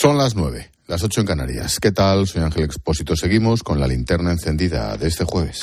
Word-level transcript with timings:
Son 0.00 0.16
las 0.16 0.34
nueve, 0.34 0.70
las 0.86 1.02
ocho 1.02 1.20
en 1.20 1.26
Canarias. 1.26 1.78
¿Qué 1.78 1.92
tal? 1.92 2.26
Soy 2.26 2.40
Ángel 2.40 2.64
Expósito. 2.64 3.14
Seguimos 3.16 3.62
con 3.62 3.78
la 3.78 3.86
linterna 3.86 4.32
encendida 4.32 4.96
de 4.96 5.08
este 5.08 5.24
jueves. 5.24 5.62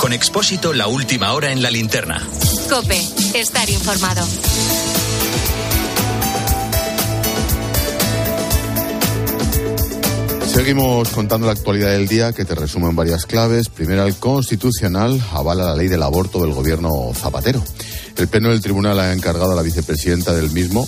Con 0.00 0.12
Expósito, 0.12 0.72
la 0.72 0.88
última 0.88 1.34
hora 1.34 1.52
en 1.52 1.62
la 1.62 1.70
linterna. 1.70 2.20
Cope, 2.68 3.00
estar 3.34 3.70
informado. 3.70 4.26
Seguimos 10.52 11.10
contando 11.10 11.46
la 11.46 11.52
actualidad 11.52 11.92
del 11.92 12.08
día 12.08 12.32
que 12.32 12.44
te 12.44 12.56
resumo 12.56 12.88
en 12.88 12.96
varias 12.96 13.24
claves. 13.24 13.68
Primero, 13.68 14.04
el 14.04 14.16
Constitucional 14.16 15.22
avala 15.32 15.66
la 15.66 15.76
ley 15.76 15.86
del 15.86 16.02
aborto 16.02 16.40
del 16.40 16.52
gobierno 16.52 17.12
Zapatero. 17.14 17.62
El 18.18 18.26
Pleno 18.26 18.48
del 18.48 18.60
Tribunal 18.60 18.98
ha 18.98 19.12
encargado 19.12 19.52
a 19.52 19.54
la 19.54 19.62
vicepresidenta 19.62 20.34
del 20.34 20.50
mismo, 20.50 20.86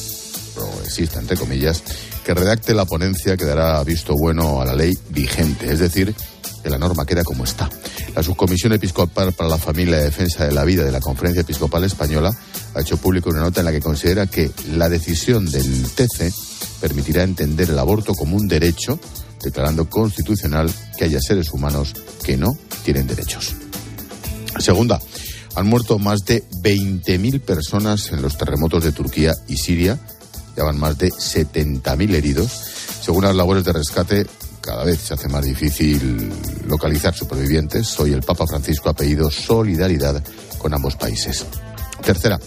progresista 0.52 1.20
entre 1.20 1.36
comillas, 1.36 1.80
que 2.24 2.34
redacte 2.34 2.74
la 2.74 2.86
ponencia 2.86 3.36
que 3.36 3.44
dará 3.44 3.82
visto 3.84 4.16
bueno 4.16 4.60
a 4.60 4.64
la 4.64 4.74
ley 4.74 4.98
vigente, 5.10 5.72
es 5.72 5.78
decir, 5.78 6.12
que 6.60 6.68
la 6.68 6.76
norma 6.76 7.06
queda 7.06 7.22
como 7.22 7.44
está. 7.44 7.70
La 8.16 8.24
Subcomisión 8.24 8.72
Episcopal 8.72 9.32
para 9.32 9.48
la 9.48 9.58
Familia 9.58 10.00
y 10.00 10.02
Defensa 10.02 10.44
de 10.44 10.52
la 10.52 10.64
Vida 10.64 10.82
de 10.82 10.90
la 10.90 10.98
Conferencia 10.98 11.42
Episcopal 11.42 11.84
Española 11.84 12.36
ha 12.74 12.80
hecho 12.80 12.96
público 12.96 13.30
una 13.30 13.42
nota 13.42 13.60
en 13.60 13.66
la 13.66 13.72
que 13.72 13.80
considera 13.80 14.26
que 14.26 14.50
la 14.72 14.88
decisión 14.88 15.48
del 15.48 15.88
TC 15.88 16.32
permitirá 16.80 17.22
entender 17.22 17.70
el 17.70 17.78
aborto 17.78 18.12
como 18.12 18.36
un 18.36 18.48
derecho, 18.48 18.98
declarando 19.40 19.88
constitucional 19.88 20.68
que 20.98 21.04
haya 21.04 21.20
seres 21.20 21.52
humanos 21.52 21.94
que 22.24 22.36
no 22.36 22.58
tienen 22.84 23.06
derechos. 23.06 23.54
Segunda, 24.58 25.00
han 25.56 25.66
muerto 25.66 25.98
más 25.98 26.24
de 26.24 26.44
20.000 26.62 27.40
personas 27.40 28.12
en 28.12 28.22
los 28.22 28.36
terremotos 28.36 28.84
de 28.84 28.92
Turquía 28.92 29.34
y 29.48 29.56
Siria. 29.56 29.98
Ya 30.56 30.64
van 30.64 30.78
más 30.78 30.98
de 30.98 31.10
70.000 31.10 32.14
heridos. 32.14 32.50
Según 33.02 33.24
las 33.24 33.34
labores 33.34 33.64
de 33.64 33.72
rescate, 33.72 34.26
cada 34.60 34.84
vez 34.84 35.00
se 35.00 35.14
hace 35.14 35.28
más 35.28 35.44
difícil 35.44 36.32
localizar 36.66 37.14
supervivientes. 37.14 37.98
Hoy 37.98 38.12
el 38.12 38.22
Papa 38.22 38.46
Francisco 38.46 38.88
ha 38.90 38.94
pedido 38.94 39.30
solidaridad 39.30 40.22
con 40.58 40.74
ambos 40.74 40.96
países. 40.96 41.46
Tercera, 42.02 42.38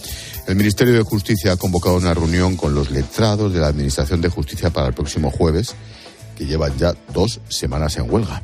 el 0.46 0.56
Ministerio 0.56 0.94
de 0.94 1.02
Justicia 1.02 1.52
ha 1.52 1.56
convocado 1.56 1.96
una 1.96 2.14
reunión 2.14 2.56
con 2.56 2.74
los 2.74 2.90
letrados 2.90 3.52
de 3.52 3.60
la 3.60 3.68
Administración 3.68 4.20
de 4.20 4.28
Justicia 4.28 4.70
para 4.70 4.88
el 4.88 4.94
próximo 4.94 5.30
jueves, 5.30 5.74
que 6.36 6.46
llevan 6.46 6.76
ya 6.78 6.94
dos 7.12 7.40
semanas 7.48 7.96
en 7.96 8.10
huelga. 8.10 8.42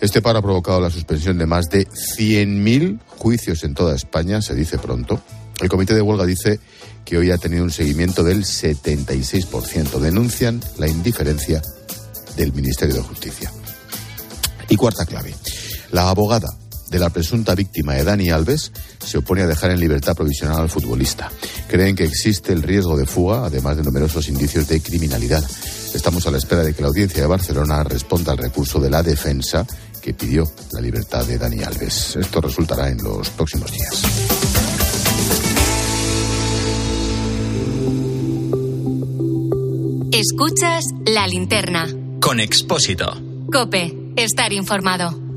Este 0.00 0.22
paro 0.22 0.38
ha 0.38 0.42
provocado 0.42 0.80
la 0.80 0.90
suspensión 0.90 1.36
de 1.36 1.44
más 1.44 1.68
de 1.68 1.86
100.000 1.86 3.00
juicios 3.18 3.64
en 3.64 3.74
toda 3.74 3.94
España, 3.94 4.40
se 4.40 4.54
dice 4.54 4.78
pronto. 4.78 5.20
El 5.60 5.68
comité 5.68 5.94
de 5.94 6.00
huelga 6.00 6.24
dice 6.24 6.58
que 7.04 7.18
hoy 7.18 7.30
ha 7.30 7.36
tenido 7.36 7.64
un 7.64 7.70
seguimiento 7.70 8.24
del 8.24 8.44
76%. 8.44 9.98
Denuncian 9.98 10.60
la 10.78 10.88
indiferencia 10.88 11.60
del 12.34 12.54
Ministerio 12.54 12.94
de 12.94 13.02
Justicia. 13.02 13.52
Y 14.70 14.76
cuarta 14.76 15.04
clave. 15.04 15.34
La 15.90 16.08
abogada 16.08 16.48
de 16.88 16.98
la 16.98 17.10
presunta 17.10 17.54
víctima 17.54 17.94
de 17.94 18.04
Dani 18.04 18.30
Alves 18.30 18.72
se 19.04 19.18
opone 19.18 19.42
a 19.42 19.46
dejar 19.46 19.70
en 19.70 19.80
libertad 19.80 20.16
provisional 20.16 20.60
al 20.60 20.70
futbolista. 20.70 21.30
Creen 21.68 21.94
que 21.94 22.04
existe 22.04 22.52
el 22.52 22.62
riesgo 22.62 22.96
de 22.96 23.06
fuga, 23.06 23.44
además 23.44 23.76
de 23.76 23.82
numerosos 23.82 24.28
indicios 24.28 24.66
de 24.66 24.80
criminalidad. 24.80 25.44
Estamos 25.94 26.26
a 26.26 26.30
la 26.30 26.38
espera 26.38 26.62
de 26.62 26.72
que 26.72 26.82
la 26.82 26.88
audiencia 26.88 27.20
de 27.20 27.28
Barcelona 27.28 27.84
responda 27.84 28.32
al 28.32 28.38
recurso 28.38 28.80
de 28.80 28.90
la 28.90 29.02
defensa 29.02 29.66
que 30.00 30.14
pidió 30.14 30.50
la 30.72 30.80
libertad 30.80 31.24
de 31.26 31.38
Dani 31.38 31.62
Alves. 31.62 32.16
Esto 32.16 32.40
resultará 32.40 32.88
en 32.88 32.98
los 32.98 33.28
próximos 33.30 33.70
días. 33.72 34.02
Escuchas 40.12 40.84
la 41.06 41.26
linterna. 41.26 41.86
Con 42.20 42.40
Expósito. 42.40 43.16
Cope, 43.50 43.96
estar 44.16 44.52
informado. 44.52 45.29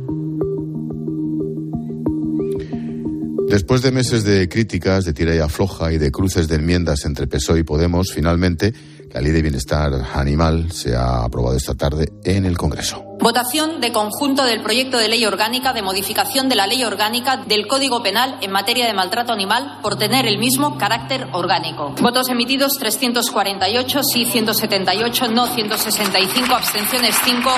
Después 3.54 3.84
de 3.84 3.92
meses 3.92 4.24
de 4.24 4.50
críticas, 4.50 5.06
de 5.06 5.14
tira 5.14 5.36
y 5.36 5.38
afloja 5.38 5.94
y 5.94 6.00
de 6.00 6.12
cruces 6.12 6.48
de 6.48 6.56
enmiendas 6.56 7.06
entre 7.06 7.28
PSOE 7.28 7.60
y 7.60 7.64
Podemos, 7.64 8.08
finalmente 8.12 8.74
la 9.12 9.22
Ley 9.22 9.32
de 9.32 9.44
Bienestar 9.44 9.94
Animal 10.16 10.72
se 10.72 10.96
ha 10.96 11.24
aprobado 11.24 11.56
esta 11.56 11.76
tarde 11.76 12.14
en 12.24 12.46
el 12.46 12.58
Congreso. 12.58 13.04
Votación 13.20 13.80
de 13.80 13.92
conjunto 13.92 14.44
del 14.44 14.64
proyecto 14.64 14.98
de 14.98 15.08
ley 15.08 15.24
orgánica 15.26 15.72
de 15.72 15.84
modificación 15.84 16.50
de 16.50 16.56
la 16.56 16.66
ley 16.66 16.84
orgánica 16.84 17.38
del 17.38 17.68
Código 17.68 18.02
Penal 18.02 18.40
en 18.42 18.50
materia 18.50 18.88
de 18.88 18.96
maltrato 18.96 19.34
animal 19.34 19.78
por 19.84 19.98
tener 19.98 20.26
el 20.26 20.40
mismo 20.40 20.80
carácter 20.80 21.28
orgánico. 21.32 21.94
Votos 22.02 22.30
emitidos 22.30 22.80
348, 22.80 24.02
sí 24.04 24.26
178, 24.26 25.28
no 25.28 25.46
165, 25.46 26.56
abstenciones 26.56 27.16
5. 27.24 27.52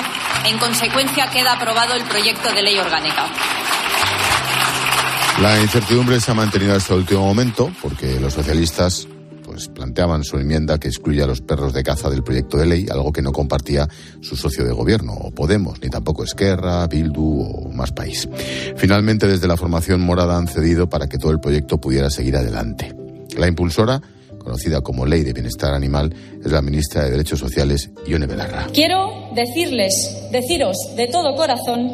En 0.50 0.58
consecuencia, 0.58 1.30
queda 1.30 1.54
aprobado 1.54 1.94
el 1.94 2.04
proyecto 2.04 2.52
de 2.52 2.62
ley 2.62 2.78
orgánica. 2.78 3.32
La 5.40 5.60
incertidumbre 5.60 6.18
se 6.18 6.30
ha 6.30 6.34
mantenido 6.34 6.74
hasta 6.74 6.94
el 6.94 7.00
último 7.00 7.20
momento 7.20 7.70
porque 7.82 8.18
los 8.18 8.32
socialistas 8.32 9.06
pues 9.44 9.68
planteaban 9.68 10.24
su 10.24 10.38
enmienda 10.38 10.78
que 10.78 10.88
excluye 10.88 11.22
a 11.22 11.26
los 11.26 11.42
perros 11.42 11.74
de 11.74 11.82
caza 11.82 12.08
del 12.08 12.24
proyecto 12.24 12.56
de 12.56 12.64
ley, 12.64 12.86
algo 12.90 13.12
que 13.12 13.20
no 13.20 13.32
compartía 13.32 13.86
su 14.22 14.34
socio 14.34 14.64
de 14.64 14.72
gobierno, 14.72 15.12
o 15.12 15.30
Podemos, 15.30 15.80
ni 15.82 15.90
tampoco 15.90 16.24
Esquerra, 16.24 16.86
Bildu 16.86 17.42
o 17.42 17.70
Más 17.70 17.92
País. 17.92 18.26
Finalmente, 18.76 19.28
desde 19.28 19.46
la 19.46 19.58
formación 19.58 20.00
morada 20.00 20.38
han 20.38 20.48
cedido 20.48 20.88
para 20.88 21.06
que 21.06 21.18
todo 21.18 21.32
el 21.32 21.40
proyecto 21.40 21.78
pudiera 21.78 22.08
seguir 22.08 22.36
adelante. 22.36 22.96
La 23.36 23.46
impulsora 23.46 24.00
conocida 24.46 24.80
como 24.80 25.04
Ley 25.04 25.24
de 25.24 25.32
Bienestar 25.32 25.74
Animal, 25.74 26.14
es 26.44 26.52
la 26.52 26.62
ministra 26.62 27.02
de 27.02 27.10
Derechos 27.10 27.40
Sociales, 27.40 27.90
Ione 28.06 28.26
Belarra. 28.26 28.68
Quiero 28.72 29.30
decirles, 29.34 30.28
deciros 30.30 30.76
de 30.94 31.08
todo 31.08 31.34
corazón, 31.34 31.90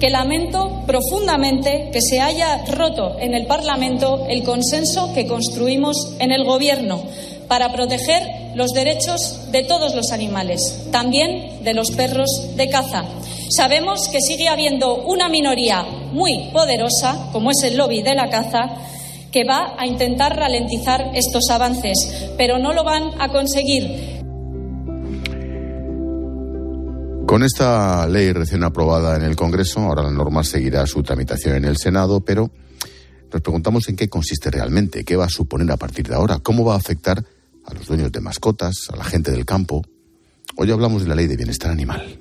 que 0.00 0.10
lamento 0.10 0.82
profundamente 0.84 1.90
que 1.92 2.02
se 2.02 2.20
haya 2.20 2.64
roto 2.64 3.20
en 3.20 3.34
el 3.34 3.46
Parlamento 3.46 4.26
el 4.28 4.42
consenso 4.42 5.14
que 5.14 5.28
construimos 5.28 6.16
en 6.18 6.32
el 6.32 6.44
Gobierno 6.44 7.04
para 7.46 7.70
proteger 7.70 8.22
los 8.56 8.72
derechos 8.72 9.52
de 9.52 9.62
todos 9.62 9.94
los 9.94 10.10
animales, 10.10 10.88
también 10.90 11.62
de 11.62 11.72
los 11.72 11.92
perros 11.92 12.56
de 12.56 12.68
caza. 12.68 13.04
Sabemos 13.56 14.08
que 14.08 14.20
sigue 14.20 14.48
habiendo 14.48 15.04
una 15.04 15.28
minoría 15.28 15.84
muy 16.10 16.50
poderosa, 16.52 17.28
como 17.30 17.52
es 17.52 17.62
el 17.62 17.76
lobby 17.76 18.02
de 18.02 18.16
la 18.16 18.28
caza, 18.28 18.76
que 19.32 19.44
va 19.44 19.74
a 19.78 19.86
intentar 19.86 20.36
ralentizar 20.36 21.10
estos 21.14 21.50
avances, 21.50 22.30
pero 22.36 22.58
no 22.58 22.72
lo 22.72 22.84
van 22.84 23.10
a 23.18 23.28
conseguir. 23.28 24.22
Con 27.26 27.42
esta 27.42 28.06
ley 28.08 28.32
recién 28.32 28.62
aprobada 28.62 29.16
en 29.16 29.22
el 29.22 29.36
Congreso, 29.36 29.80
ahora 29.80 30.02
la 30.02 30.10
norma 30.10 30.44
seguirá 30.44 30.86
su 30.86 31.02
tramitación 31.02 31.56
en 31.56 31.64
el 31.64 31.78
Senado, 31.78 32.20
pero 32.20 32.50
nos 33.32 33.40
preguntamos 33.40 33.88
en 33.88 33.96
qué 33.96 34.08
consiste 34.08 34.50
realmente, 34.50 35.04
qué 35.04 35.16
va 35.16 35.24
a 35.24 35.30
suponer 35.30 35.70
a 35.72 35.78
partir 35.78 36.06
de 36.06 36.14
ahora, 36.14 36.40
cómo 36.40 36.64
va 36.64 36.74
a 36.74 36.76
afectar 36.76 37.24
a 37.64 37.74
los 37.74 37.86
dueños 37.86 38.12
de 38.12 38.20
mascotas, 38.20 38.88
a 38.92 38.96
la 38.96 39.04
gente 39.04 39.30
del 39.30 39.46
campo. 39.46 39.82
Hoy 40.56 40.70
hablamos 40.70 41.02
de 41.02 41.08
la 41.08 41.14
ley 41.14 41.26
de 41.26 41.36
bienestar 41.36 41.70
animal. 41.70 42.20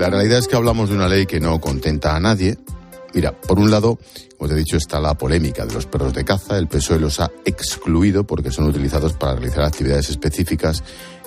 La 0.00 0.08
realidad 0.08 0.38
es 0.38 0.48
que 0.48 0.56
hablamos 0.56 0.88
de 0.88 0.94
una 0.94 1.08
ley 1.08 1.26
que 1.26 1.40
no 1.40 1.60
contenta 1.60 2.16
a 2.16 2.20
nadie. 2.20 2.56
Mira, 3.12 3.38
por 3.38 3.58
un 3.58 3.70
lado, 3.70 3.98
como 4.38 4.48
te 4.48 4.54
he 4.54 4.58
dicho, 4.58 4.78
está 4.78 4.98
la 4.98 5.12
polémica 5.12 5.66
de 5.66 5.74
los 5.74 5.84
perros 5.84 6.14
de 6.14 6.24
caza. 6.24 6.56
El 6.56 6.68
PSOE 6.68 6.98
los 6.98 7.20
ha 7.20 7.30
excluido 7.44 8.24
porque 8.24 8.50
son 8.50 8.64
utilizados 8.64 9.12
para 9.12 9.34
realizar 9.34 9.62
actividades 9.62 10.08
específicas 10.08 10.82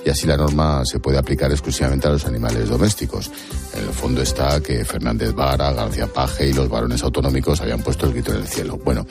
y 0.06 0.10
así 0.10 0.28
la 0.28 0.38
norma 0.38 0.84
se 0.86 1.00
puede 1.00 1.18
aplicar 1.18 1.52
exclusivamente 1.52 2.08
a 2.08 2.12
los 2.12 2.26
animales 2.26 2.70
domésticos. 2.70 3.32
En 3.74 3.86
el 3.86 3.94
fondo 3.94 4.22
está 4.22 4.62
que 4.62 4.86
Fernández 4.86 5.34
Vara, 5.34 5.72
García 5.74 6.08
Paje 6.08 6.50
y 6.50 6.54
los 6.54 6.70
varones 6.70 7.02
autonómicos 7.04 7.62
habían 7.62 7.82
puesto 7.82 8.06
el 8.06 8.14
grito 8.14 8.32
en 8.32 8.42
el 8.42 8.48
cielo. 8.48 8.80
Bueno, 8.84 9.06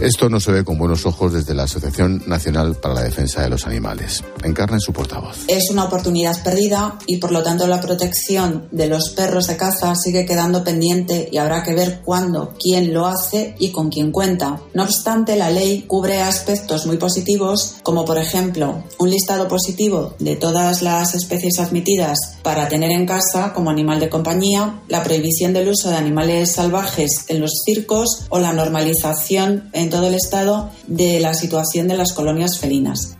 esto 0.00 0.28
no 0.28 0.38
se 0.38 0.52
ve 0.52 0.64
con 0.64 0.76
buenos 0.76 1.06
ojos 1.06 1.32
desde 1.32 1.54
la 1.54 1.64
Asociación 1.64 2.22
Nacional 2.26 2.74
para 2.76 2.94
la 2.94 3.02
Defensa 3.02 3.42
de 3.42 3.48
los 3.48 3.66
Animales. 3.66 4.22
Encarna 4.42 4.76
en 4.76 4.80
su 4.80 4.92
portavoz. 4.92 5.38
Es 5.48 5.70
una 5.70 5.84
oportunidad 5.84 6.42
perdida 6.42 6.98
y 7.06 7.16
por 7.18 7.32
lo 7.32 7.42
tanto 7.42 7.66
la 7.66 7.80
protección 7.80 8.68
de 8.70 8.88
los 8.88 9.10
perros 9.10 9.46
de 9.46 9.56
caza 9.56 9.94
sigue 9.94 10.26
quedando 10.26 10.64
pendiente 10.64 11.28
y 11.30 11.38
habrá 11.38 11.62
que 11.62 11.74
ver 11.74 12.00
cuándo, 12.04 12.54
quién 12.60 12.92
lo 12.92 13.06
hace 13.06 13.54
y 13.58 13.72
con 13.72 13.88
quién 13.88 14.12
cuenta. 14.12 14.60
No 14.74 14.82
obstante, 14.82 15.36
la 15.36 15.50
ley 15.50 15.84
cubre 15.86 16.20
aspectos 16.20 16.86
muy 16.86 16.96
positivos 16.98 17.76
como 17.82 18.04
por 18.04 18.18
ejemplo 18.18 18.84
un 18.98 19.10
listado 19.10 19.48
positivo 19.48 20.14
de 20.18 20.31
todas 20.36 20.82
las 20.82 21.14
especies 21.14 21.58
admitidas 21.58 22.18
para 22.42 22.68
tener 22.68 22.90
en 22.90 23.06
casa 23.06 23.52
como 23.52 23.70
animal 23.70 24.00
de 24.00 24.08
compañía, 24.08 24.80
la 24.88 25.02
prohibición 25.02 25.52
del 25.52 25.68
uso 25.68 25.90
de 25.90 25.96
animales 25.96 26.52
salvajes 26.52 27.26
en 27.28 27.40
los 27.40 27.62
circos 27.64 28.26
o 28.28 28.38
la 28.38 28.52
normalización 28.52 29.70
en 29.72 29.90
todo 29.90 30.08
el 30.08 30.14
estado 30.14 30.70
de 30.86 31.20
la 31.20 31.34
situación 31.34 31.88
de 31.88 31.96
las 31.96 32.12
colonias 32.12 32.58
felinas. 32.58 33.16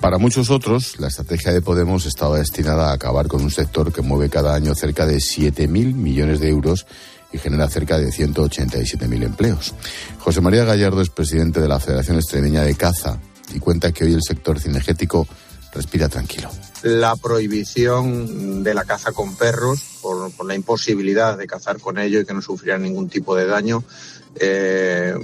Para 0.00 0.16
muchos 0.16 0.50
otros, 0.50 0.98
la 0.98 1.08
estrategia 1.08 1.52
de 1.52 1.60
Podemos 1.60 2.06
estaba 2.06 2.38
destinada 2.38 2.90
a 2.90 2.94
acabar 2.94 3.28
con 3.28 3.42
un 3.42 3.50
sector 3.50 3.92
que 3.92 4.00
mueve 4.00 4.30
cada 4.30 4.54
año 4.54 4.74
cerca 4.74 5.04
de 5.04 5.16
7.000 5.16 5.68
millones 5.94 6.40
de 6.40 6.48
euros 6.48 6.86
y 7.32 7.38
genera 7.38 7.68
cerca 7.68 7.98
de 7.98 8.08
187.000 8.08 9.24
empleos. 9.24 9.74
José 10.18 10.40
María 10.40 10.64
Gallardo 10.64 11.02
es 11.02 11.10
presidente 11.10 11.60
de 11.60 11.68
la 11.68 11.80
Federación 11.80 12.16
Extremeña 12.16 12.62
de 12.62 12.74
Caza 12.74 13.20
y 13.54 13.58
cuenta 13.58 13.92
que 13.92 14.04
hoy 14.04 14.14
el 14.14 14.22
sector 14.22 14.58
cinegético 14.58 15.26
respira 15.72 16.08
tranquilo. 16.08 16.50
La 16.82 17.16
prohibición 17.16 18.62
de 18.62 18.74
la 18.74 18.84
caza 18.84 19.12
con 19.12 19.36
perros, 19.36 19.98
por, 20.02 20.44
la 20.44 20.54
imposibilidad 20.54 21.36
de 21.36 21.46
cazar 21.46 21.78
con 21.78 21.98
ellos 21.98 22.22
y 22.22 22.26
que 22.26 22.34
no 22.34 22.42
sufrieran 22.42 22.82
ningún 22.82 23.08
tipo 23.08 23.36
de 23.36 23.46
daño, 23.46 23.84
eh, 24.36 25.14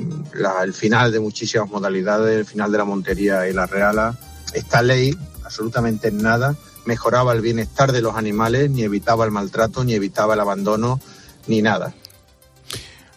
el 0.62 0.74
final 0.74 1.12
de 1.12 1.20
muchísimas 1.20 1.68
modalidades, 1.68 2.38
el 2.38 2.46
final 2.46 2.70
de 2.72 2.78
la 2.78 2.84
montería 2.84 3.48
y 3.48 3.52
la 3.52 3.66
reala. 3.66 4.18
Esta 4.52 4.82
ley, 4.82 5.16
absolutamente 5.44 6.08
en 6.08 6.22
nada, 6.22 6.56
mejoraba 6.84 7.32
el 7.32 7.40
bienestar 7.40 7.92
de 7.92 8.00
los 8.00 8.16
animales, 8.16 8.70
ni 8.70 8.82
evitaba 8.82 9.24
el 9.24 9.30
maltrato, 9.30 9.84
ni 9.84 9.94
evitaba 9.94 10.34
el 10.34 10.40
abandono, 10.40 11.00
ni 11.46 11.62
nada. 11.62 11.94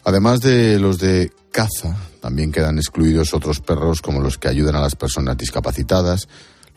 Además 0.03 0.39
de 0.39 0.79
los 0.79 0.97
de 0.97 1.31
caza, 1.51 1.95
también 2.21 2.51
quedan 2.51 2.77
excluidos 2.77 3.33
otros 3.33 3.59
perros 3.59 4.01
como 4.01 4.21
los 4.21 4.37
que 4.37 4.47
ayudan 4.47 4.75
a 4.75 4.81
las 4.81 4.95
personas 4.95 5.37
discapacitadas, 5.37 6.27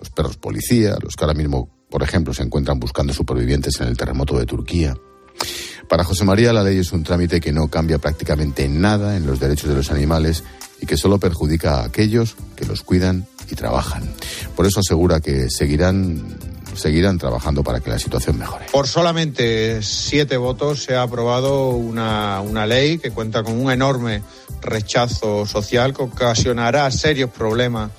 los 0.02 0.10
perros 0.10 0.37
policía, 0.37 0.96
los 1.00 1.14
que 1.14 1.25
ahora 1.25 1.37
mismo, 1.37 1.70
por 1.88 2.02
ejemplo, 2.02 2.34
se 2.34 2.43
encuentran 2.43 2.81
buscando 2.81 3.14
supervivientes 3.14 3.81
en 3.81 3.87
el 3.87 3.96
terremoto 3.96 4.37
de 4.37 4.46
Turquía. 4.46 4.96
Para 5.88 6.02
José 6.02 6.25
María, 6.25 6.52
la 6.52 6.64
ley 6.64 6.78
es 6.78 6.93
un 6.93 7.04
trámite 7.04 7.40
que 7.40 7.52
no 7.52 7.69
cambia 7.69 7.99
prácticamente 7.99 8.69
nada 8.69 9.16
en 9.16 9.26
los 9.26 9.38
derechos 9.38 9.69
de 9.69 9.76
los 9.76 9.93
animales 9.93 10.43
y 10.81 10.87
que 10.87 10.96
solo 10.96 11.20
perjudica 11.20 11.76
a 11.76 11.84
aquellos 11.84 12.34
que 12.56 12.66
los 12.66 12.82
cuidan 12.82 13.28
y 13.49 13.54
trabajan. 13.54 14.02
Por 14.56 14.66
eso 14.66 14.81
asegura 14.81 15.20
que 15.20 15.49
seguirán 15.50 16.37
seguirán 16.75 17.19
trabajando 17.19 17.62
para 17.62 17.81
que 17.81 17.90
la 17.90 17.99
situación 17.99 18.38
mejore. 18.38 18.64
Por 18.72 18.88
solamente 18.88 19.82
siete 19.82 20.37
votos 20.38 20.82
se 20.82 20.96
ha 20.96 21.02
aprobado 21.02 21.69
una, 21.69 22.40
una 22.40 22.66
ley 22.66 22.99
que 22.99 23.10
cuenta 23.10 23.43
con 23.43 23.60
un 23.60 23.70
enorme 23.70 24.22
rechazo 24.62 25.44
social 25.44 25.94
que 25.94 26.02
ocasionará 26.02 26.90
serios 26.90 27.31
problemas 27.31 27.90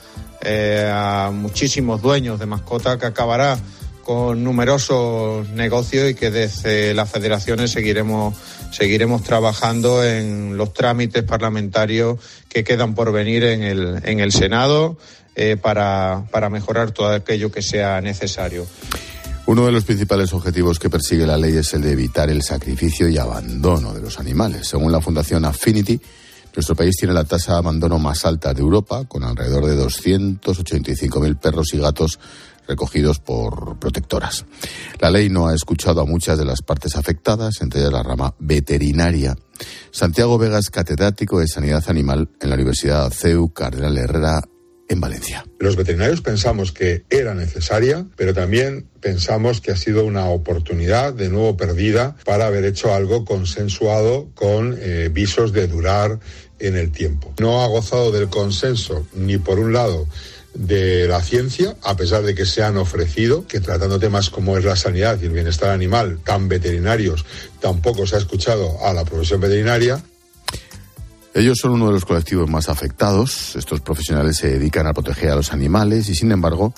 eh, 0.44 0.90
a 0.92 1.31
muchísimos 1.34 2.01
dueños 2.01 2.40
de 2.40 2.45
mascotas 2.45 2.98
que 2.98 3.06
acabará 3.06 3.57
con 4.04 4.44
numerosos 4.44 5.48
negocios 5.50 6.12
y 6.12 6.13
que 6.13 6.30
desde 6.30 6.94
las 6.94 7.10
federaciones 7.10 7.72
seguiremos 7.72 8.36
seguiremos 8.72 9.24
trabajando 9.24 10.04
en 10.04 10.57
los 10.57 10.74
trámites 10.74 11.24
parlamentarios 11.24 12.18
que 12.50 12.63
quedan 12.63 12.95
por 12.95 13.12
venir 13.12 13.44
en 13.44 13.63
el, 13.63 14.01
en 14.04 14.19
el 14.19 14.31
Senado 14.31 14.98
eh, 15.36 15.57
para, 15.62 16.25
para 16.31 16.50
mejorar 16.50 16.92
todo 16.92 17.10
aquello 17.13 17.51
que 17.51 17.62
sea 17.62 18.01
necesario. 18.01 18.66
Uno 19.46 19.66
de 19.66 19.72
los 19.72 19.84
principales 19.84 20.34
objetivos 20.34 20.80
que 20.80 20.89
persigue 20.89 21.28
la 21.28 21.38
ley 21.38 21.57
es 21.57 21.74
el 21.74 21.81
de 21.81 21.92
evitar 21.92 22.30
el 22.30 22.42
sacrificio 22.42 23.10
y 23.10 23.18
abandono 23.18 23.94
de 23.94 24.01
los 24.01 24.18
animales. 24.18 24.68
Según 24.68 24.92
la 24.92 25.01
Fundación 25.01 25.44
Affinity, 25.46 26.00
nuestro 26.55 26.75
país 26.75 26.95
tiene 26.97 27.13
la 27.13 27.23
tasa 27.23 27.53
de 27.53 27.57
abandono 27.59 28.00
más 28.00 28.25
alta 28.25 28.53
de 28.53 28.61
Europa, 28.61 29.05
con 29.05 29.23
alrededor 29.23 29.65
de 29.65 29.75
285.000 29.75 31.39
perros 31.39 31.73
y 31.73 31.79
gatos 31.79 32.19
recogidos 32.67 33.19
por 33.19 33.77
protectoras. 33.79 34.45
La 35.00 35.11
ley 35.11 35.29
no 35.29 35.47
ha 35.47 35.55
escuchado 35.55 36.01
a 36.01 36.05
muchas 36.05 36.38
de 36.38 36.45
las 36.45 36.61
partes 36.61 36.95
afectadas, 36.95 37.61
entre 37.61 37.81
ellas 37.81 37.91
la 37.91 38.03
rama 38.03 38.33
veterinaria. 38.39 39.35
Santiago 39.91 40.38
Vegas, 40.38 40.69
catedrático 40.69 41.39
de 41.39 41.47
Sanidad 41.47 41.83
Animal 41.88 42.29
en 42.39 42.50
la 42.50 42.55
Universidad 42.55 43.11
CEU 43.11 43.50
Cardenal 43.50 43.97
Herrera 43.97 44.44
en 44.89 45.00
Valencia. 45.00 45.45
Los 45.59 45.75
veterinarios 45.75 46.21
pensamos 46.21 46.71
que 46.71 47.03
era 47.09 47.33
necesaria, 47.33 48.06
pero 48.15 48.33
también 48.33 48.88
pensamos 49.00 49.62
que 49.62 49.71
ha 49.71 49.77
sido 49.77 50.06
una 50.06 50.30
oportunidad 50.30 51.13
de 51.13 51.30
nuevo 51.30 51.57
perdida 51.57 52.15
para 52.25 52.47
haber 52.47 52.65
hecho 52.65 52.94
algo 52.94 53.25
consensuado 53.25 54.30
con 54.35 54.77
eh, 54.80 55.09
visos 55.12 55.53
de 55.53 55.68
durar 55.68 56.19
en 56.59 56.75
el 56.77 56.91
tiempo. 56.91 57.33
No 57.39 57.63
ha 57.63 57.68
gozado 57.68 58.12
del 58.12 58.30
consenso 58.30 59.06
ni 59.13 59.38
por 59.38 59.59
un 59.59 59.74
lado 59.74 60.07
de 60.53 61.07
la 61.07 61.21
ciencia, 61.21 61.75
a 61.81 61.95
pesar 61.97 62.24
de 62.24 62.36
que 62.36 62.45
se 62.45 62.63
han 62.63 62.77
ofrecido, 62.77 63.47
que 63.47 63.59
tratando 63.59 64.00
temas 64.00 64.29
como 64.29 64.57
es 64.57 64.63
la 64.63 64.75
sanidad 64.75 65.19
y 65.21 65.25
el 65.25 65.31
bienestar 65.31 65.71
animal, 65.71 66.19
tan 66.24 66.47
veterinarios, 66.47 67.25
tampoco 67.59 68.06
se 68.06 68.15
ha 68.15 68.19
escuchado 68.19 68.86
a 68.86 68.94
la 68.94 69.03
profesión 69.03 69.41
veterinaria. 69.41 70.03
Ellos 71.35 71.57
son 71.59 71.71
uno 71.71 71.88
de 71.88 71.94
los 71.94 72.06
colectivos 72.06 72.50
más 72.50 72.69
afectados. 72.69 73.56
Estos 73.56 73.81
profesionales 73.81 74.38
se 74.38 74.50
dedican 74.50 74.85
a 74.85 74.94
proteger 74.94 75.31
a 75.31 75.35
los 75.35 75.51
animales 75.51 76.07
y, 76.09 76.15
sin 76.15 76.31
embargo, 76.31 76.74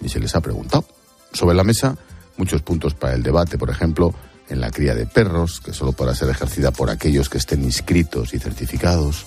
ni 0.00 0.08
se 0.08 0.20
les 0.20 0.34
ha 0.34 0.40
preguntado. 0.40 0.86
Sobre 1.32 1.54
la 1.54 1.64
mesa, 1.64 1.96
muchos 2.38 2.62
puntos 2.62 2.94
para 2.94 3.14
el 3.14 3.22
debate, 3.22 3.58
por 3.58 3.68
ejemplo, 3.68 4.14
en 4.48 4.60
la 4.60 4.70
cría 4.70 4.94
de 4.94 5.06
perros, 5.06 5.60
que 5.60 5.74
solo 5.74 5.92
podrá 5.92 6.14
ser 6.14 6.30
ejercida 6.30 6.70
por 6.70 6.88
aquellos 6.88 7.28
que 7.28 7.38
estén 7.38 7.62
inscritos 7.62 8.32
y 8.32 8.38
certificados. 8.38 9.26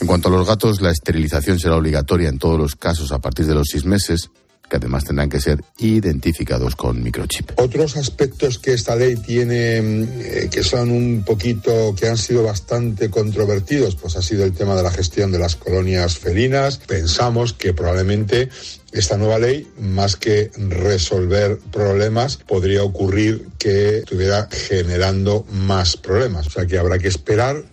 En 0.00 0.06
cuanto 0.06 0.28
a 0.28 0.32
los 0.32 0.46
gatos, 0.46 0.80
la 0.80 0.90
esterilización 0.90 1.58
será 1.58 1.76
obligatoria 1.76 2.30
en 2.30 2.38
todos 2.38 2.58
los 2.58 2.76
casos 2.76 3.12
a 3.12 3.18
partir 3.18 3.46
de 3.46 3.54
los 3.54 3.68
seis 3.70 3.84
meses, 3.84 4.30
que 4.70 4.76
además 4.76 5.04
tendrán 5.04 5.28
que 5.28 5.40
ser 5.40 5.62
identificados 5.78 6.76
con 6.76 7.02
microchip. 7.02 7.50
Otros 7.56 7.96
aspectos 7.96 8.58
que 8.58 8.72
esta 8.72 8.94
ley 8.94 9.16
tiene 9.16 9.78
eh, 9.78 10.48
que 10.50 10.62
son 10.62 10.90
un 10.90 11.24
poquito, 11.26 11.94
que 11.94 12.08
han 12.08 12.16
sido 12.16 12.44
bastante 12.44 13.10
controvertidos, 13.10 13.96
pues 13.96 14.16
ha 14.16 14.22
sido 14.22 14.44
el 14.44 14.52
tema 14.52 14.76
de 14.76 14.84
la 14.84 14.90
gestión 14.90 15.32
de 15.32 15.40
las 15.40 15.56
colonias 15.56 16.16
felinas. 16.16 16.78
Pensamos 16.78 17.52
que 17.52 17.74
probablemente 17.74 18.48
esta 18.92 19.16
nueva 19.16 19.38
ley, 19.38 19.66
más 19.78 20.16
que 20.16 20.50
resolver 20.56 21.58
problemas, 21.70 22.36
podría 22.36 22.84
ocurrir 22.84 23.48
que 23.58 23.98
estuviera 23.98 24.48
generando 24.50 25.44
más 25.50 25.96
problemas. 25.96 26.46
O 26.46 26.50
sea 26.50 26.66
que 26.66 26.78
habrá 26.78 26.98
que 26.98 27.08
esperar 27.08 27.64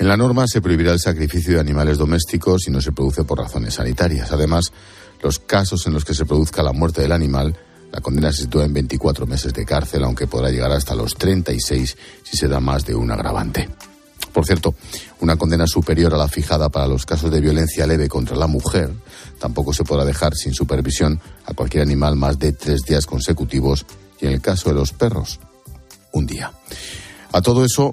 en 0.00 0.08
la 0.08 0.16
norma 0.16 0.46
se 0.46 0.62
prohibirá 0.62 0.92
el 0.92 0.98
sacrificio 0.98 1.52
de 1.52 1.60
animales 1.60 1.98
domésticos 1.98 2.62
si 2.64 2.70
no 2.70 2.80
se 2.80 2.90
produce 2.90 3.22
por 3.24 3.38
razones 3.38 3.74
sanitarias. 3.74 4.32
Además, 4.32 4.72
los 5.22 5.38
casos 5.38 5.86
en 5.86 5.92
los 5.92 6.04
que 6.04 6.14
se 6.14 6.24
produzca 6.24 6.62
la 6.62 6.72
muerte 6.72 7.02
del 7.02 7.12
animal, 7.12 7.56
la 7.92 8.00
condena 8.00 8.32
se 8.32 8.42
sitúa 8.42 8.64
en 8.64 8.72
24 8.72 9.26
meses 9.26 9.52
de 9.52 9.64
cárcel, 9.64 10.04
aunque 10.04 10.26
podrá 10.26 10.50
llegar 10.50 10.70
hasta 10.72 10.94
los 10.94 11.14
36 11.14 11.96
si 12.22 12.36
se 12.36 12.48
da 12.48 12.60
más 12.60 12.84
de 12.84 12.94
un 12.94 13.10
agravante. 13.10 13.68
Por 14.32 14.46
cierto, 14.46 14.74
una 15.20 15.36
condena 15.36 15.66
superior 15.66 16.14
a 16.14 16.18
la 16.18 16.28
fijada 16.28 16.68
para 16.68 16.86
los 16.86 17.04
casos 17.04 17.30
de 17.30 17.40
violencia 17.40 17.86
leve 17.86 18.08
contra 18.08 18.36
la 18.36 18.46
mujer 18.46 18.92
tampoco 19.40 19.72
se 19.72 19.82
podrá 19.82 20.04
dejar 20.04 20.34
sin 20.34 20.54
supervisión 20.54 21.20
a 21.46 21.54
cualquier 21.54 21.82
animal 21.82 22.14
más 22.14 22.38
de 22.38 22.52
tres 22.52 22.82
días 22.82 23.06
consecutivos 23.06 23.84
y 24.20 24.26
en 24.26 24.32
el 24.32 24.40
caso 24.40 24.68
de 24.68 24.76
los 24.76 24.92
perros, 24.92 25.40
un 26.12 26.26
día. 26.26 26.52
A 27.32 27.42
todo 27.42 27.64
eso, 27.64 27.92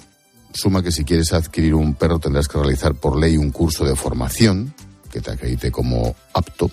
suma 0.53 0.83
que 0.83 0.91
si 0.91 1.05
quieres 1.05 1.33
adquirir 1.33 1.73
un 1.73 1.95
perro 1.95 2.19
tendrás 2.19 2.47
que 2.47 2.59
realizar 2.59 2.93
por 2.93 3.17
ley 3.17 3.37
un 3.37 3.51
curso 3.51 3.83
de 3.85 3.95
formación 3.95 4.75
que 5.07 5.21
te 5.21 5.31
acredite 5.31 5.71
como 5.71 6.15
apto. 6.33 6.69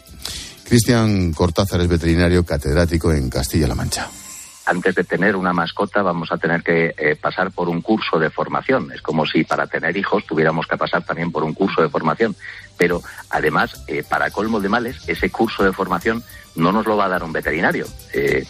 Cristian 0.65 1.33
Cortázar 1.33 1.81
es 1.81 1.89
veterinario 1.89 2.45
catedrático 2.45 3.13
en 3.13 3.29
Castilla-La 3.29 3.75
Mancha 3.75 4.09
antes 4.67 4.95
de 4.95 5.05
tener 5.05 5.37
una 5.37 5.53
mascota 5.53 6.03
vamos 6.03 6.33
a 6.33 6.39
tener 6.39 6.63
que 6.63 6.95
eh, 6.97 7.17
pasar 7.17 7.51
por 7.51 7.69
un 7.69 7.83
curso 7.83 8.19
de 8.19 8.31
formación. 8.31 8.91
Es 8.93 9.03
como 9.03 9.27
si 9.27 9.45
para 9.45 9.67
tener 9.67 9.97
hijos 9.97 10.25
tuviéramos 10.27 10.67
que 10.67 10.77
pasar 10.77 11.05
también 11.05 11.31
por 11.31 11.45
un 11.45 11.55
curso 11.55 11.83
de 11.83 11.89
formación. 11.89 12.35
Pero 12.77 13.03
además, 13.31 13.85
eh, 13.87 14.03
para 14.09 14.31
colmo 14.31 14.61
de 14.61 14.69
males, 14.69 14.97
ese 15.07 15.31
curso 15.31 15.65
de 15.65 15.73
formación 15.73 16.23
no 16.57 16.73
nos 16.73 16.87
lo 16.87 16.97
va 16.97 17.07
a 17.07 17.09
dar 17.09 17.25
un 17.25 17.33
veterinario, 17.33 17.87
eh, 18.13 18.47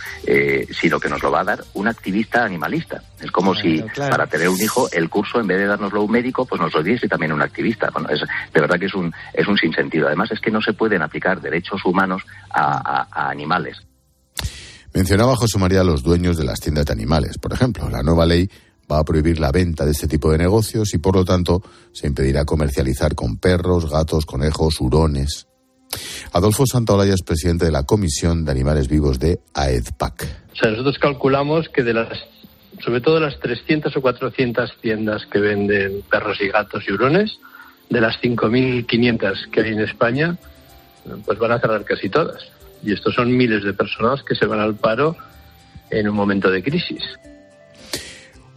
sino 0.71 1.01
que 1.01 1.09
nos 1.09 1.23
lo 1.23 1.31
va 1.31 1.41
a 1.41 1.45
dar 1.45 1.65
un 1.75 1.89
activista 1.89 2.45
animalista. 2.45 3.03
Es 3.21 3.31
como 3.31 3.55
si 3.55 3.83
para 3.97 4.27
tener 4.27 4.49
un 4.49 4.61
hijo 4.61 4.89
el 4.93 5.09
curso, 5.09 5.41
en 5.41 5.47
vez 5.47 5.59
de 5.59 5.67
dárnoslo 5.67 6.03
un 6.03 6.11
médico, 6.11 6.45
pues 6.45 6.61
nos 6.61 6.75
lo 6.75 6.83
diese 6.83 7.09
también 7.09 7.33
un 7.33 7.43
activista. 7.43 7.91
Bueno, 7.91 8.09
es, 8.11 8.21
de 8.21 8.61
verdad 8.61 8.79
que 8.79 8.87
es 8.87 8.95
un, 8.95 9.13
es 9.33 9.47
un 9.49 9.57
sinsentido. 9.57 10.07
Además, 10.07 10.31
es 10.33 10.41
que 10.41 10.51
no 10.51 10.61
se 10.61 10.73
pueden 10.73 11.03
aplicar 11.03 11.41
derechos 11.41 11.85
humanos 11.85 12.23
a 12.51 13.07
animales. 13.31 13.79
Mencionaba 14.95 15.35
José 15.35 15.59
María 15.59 15.81
a 15.81 15.85
los 15.85 16.05
dueños 16.05 16.37
de 16.37 16.45
las 16.45 16.61
tiendas 16.61 16.87
de 16.87 16.93
animales. 16.93 17.39
Por 17.39 17.53
ejemplo, 17.53 17.91
la 17.91 18.05
nueva 18.05 18.27
ley 18.27 18.49
va 18.91 19.01
a 19.01 19.05
prohibir 19.05 19.41
la 19.41 19.51
venta 19.51 19.85
de 19.85 19.91
este 19.91 20.07
tipo 20.07 20.31
de 20.31 20.39
negocios 20.39 20.95
y, 20.95 20.99
por 20.99 21.17
lo 21.17 21.25
tanto, 21.25 21.63
se 21.93 22.07
impedirá 22.07 22.45
comercializar 22.45 23.17
con 23.17 23.39
perros, 23.39 23.91
gatos, 23.91 24.25
conejos, 24.25 24.81
hurones. 24.81 25.49
Adolfo 26.33 26.67
Santaolalla 26.67 27.15
es 27.15 27.23
presidente 27.23 27.65
de 27.65 27.71
la 27.71 27.85
Comisión 27.85 28.45
de 28.45 28.51
Animales 28.51 28.89
Vivos 28.89 29.19
de 29.19 29.41
AEDPAC. 29.55 30.27
O 30.53 30.57
sea, 30.57 30.71
nosotros 30.71 30.99
calculamos 30.99 31.69
que 31.69 31.83
de 31.83 31.95
las, 31.95 32.19
sobre 32.85 33.01
todo 33.01 33.21
las 33.21 33.39
300 33.41 33.97
o 33.97 34.01
400 34.01 34.77
tiendas 34.81 35.27
que 35.27 35.41
venden 35.41 36.03
perros 36.11 36.39
y 36.41 36.49
gatos 36.49 36.85
y 36.89 36.93
hurones, 36.93 37.39
de 37.91 38.01
las 38.01 38.17
5.500 38.21 39.51
que 39.51 39.61
hay 39.61 39.73
en 39.73 39.81
España, 39.81 40.37
pues 41.25 41.39
van 41.39 41.53
a 41.53 41.61
cerrar 41.61 41.85
casi 41.85 42.09
todas. 42.09 42.43
Y 42.83 42.93
estos 42.93 43.15
son 43.15 43.37
miles 43.37 43.65
de 43.65 43.73
personas 43.73 44.23
que 44.23 44.35
se 44.35 44.47
van 44.47 44.61
al 44.61 44.75
paro 44.75 45.17
en 45.91 46.09
un 46.09 46.15
momento 46.15 46.51
de 46.51 46.63
crisis. 46.63 47.03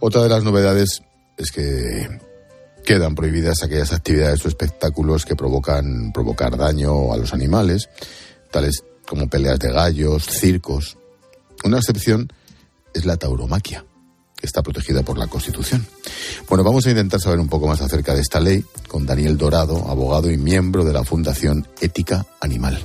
Otra 0.00 0.22
de 0.22 0.28
las 0.28 0.44
novedades 0.44 1.02
es 1.36 1.52
que 1.52 2.08
quedan 2.88 3.14
prohibidas 3.14 3.62
aquellas 3.62 3.92
actividades 3.92 4.42
o 4.46 4.48
espectáculos 4.48 5.26
que 5.26 5.36
provocan 5.36 6.10
provocar 6.10 6.56
daño 6.56 7.12
a 7.12 7.18
los 7.18 7.34
animales. 7.34 7.90
tales 8.50 8.82
como 9.06 9.28
peleas 9.28 9.58
de 9.58 9.70
gallos, 9.70 10.24
circos. 10.24 10.96
Una 11.64 11.76
excepción 11.76 12.32
es 12.94 13.04
la 13.04 13.18
tauromaquia, 13.18 13.84
que 14.34 14.46
está 14.46 14.62
protegida 14.62 15.02
por 15.02 15.18
la 15.18 15.26
Constitución. 15.26 15.86
Bueno, 16.48 16.64
vamos 16.64 16.86
a 16.86 16.90
intentar 16.90 17.20
saber 17.20 17.40
un 17.40 17.50
poco 17.50 17.66
más 17.66 17.82
acerca 17.82 18.14
de 18.14 18.22
esta 18.22 18.40
ley 18.40 18.64
con 18.88 19.04
Daniel 19.04 19.36
Dorado, 19.36 19.86
abogado 19.90 20.30
y 20.30 20.38
miembro 20.38 20.82
de 20.82 20.94
la 20.94 21.04
Fundación 21.04 21.68
Ética 21.82 22.24
Animal. 22.40 22.78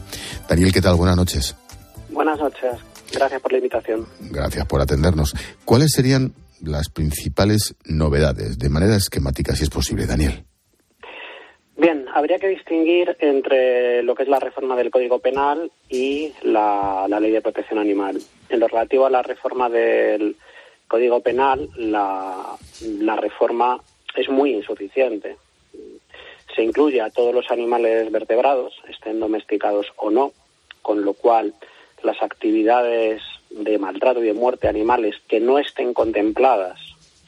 Daniel, 0.50 0.74
¿qué 0.74 0.82
tal? 0.82 0.96
Buenas 0.96 1.16
noches. 1.16 1.56
Buenas 2.10 2.38
noches. 2.40 2.74
Gracias 3.14 3.42
por 3.42 3.54
la 3.54 3.58
invitación. 3.60 4.06
Gracias 4.20 4.66
por 4.66 4.82
atendernos. 4.82 5.34
¿Cuáles 5.64 5.92
serían 5.94 6.34
las 6.64 6.90
principales 6.90 7.76
novedades, 7.86 8.58
de 8.58 8.70
manera 8.70 8.96
esquemática, 8.96 9.56
si 9.56 9.64
es 9.64 9.70
posible, 9.70 10.06
Daniel? 10.06 10.46
Bien, 11.76 12.06
habría 12.14 12.40
que 12.40 12.48
distinguir 12.48 13.18
entre 13.20 14.04
lo 14.04 14.16
que 14.16 14.24
es 14.24 14.30
la 14.30 14.40
reforma 14.40 14.76
del 14.76 14.92
Código 14.92 15.20
Penal 15.20 15.72
y 15.90 16.32
la, 16.44 17.08
Ley 17.20 17.32
de 17.32 17.42
Protección 17.42 17.80
Animal. 17.80 18.22
En 18.50 18.60
lo 18.60 18.68
relativo 18.68 19.06
a 19.06 19.10
la 19.10 19.24
reforma 19.24 19.70
del 19.70 20.36
Código 20.88 21.22
Penal, 21.22 21.70
la, 21.76 22.56
la 23.00 23.16
reforma 23.16 23.82
es 24.16 24.30
muy 24.30 24.54
insuficiente. 24.54 25.36
Se 26.56 26.64
incluye 26.64 27.02
a 27.02 27.10
todos 27.10 27.34
los 27.34 27.50
animales 27.50 28.12
vertebrados, 28.12 28.76
estén 28.88 29.20
domesticados 29.20 29.88
o 29.98 30.12
no, 30.12 30.32
con 30.84 31.04
lo 31.04 31.14
cual 31.14 31.56
las 32.04 32.22
actividades 32.22 33.22
de 33.54 33.78
maltrato 33.78 34.24
y 34.24 34.28
de 34.28 34.34
muerte 34.34 34.68
de 34.68 34.70
animales 34.70 35.16
que 35.28 35.40
no 35.40 35.60
estén 35.60 35.94
contempladas 35.94 36.80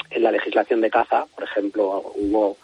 en 0.10 0.24
la 0.24 0.32
legislación 0.32 0.82
de 0.82 0.89
caza, 0.89 1.25
por 1.34 1.44
ejemplo, 1.44 2.12
hubo 2.15 2.58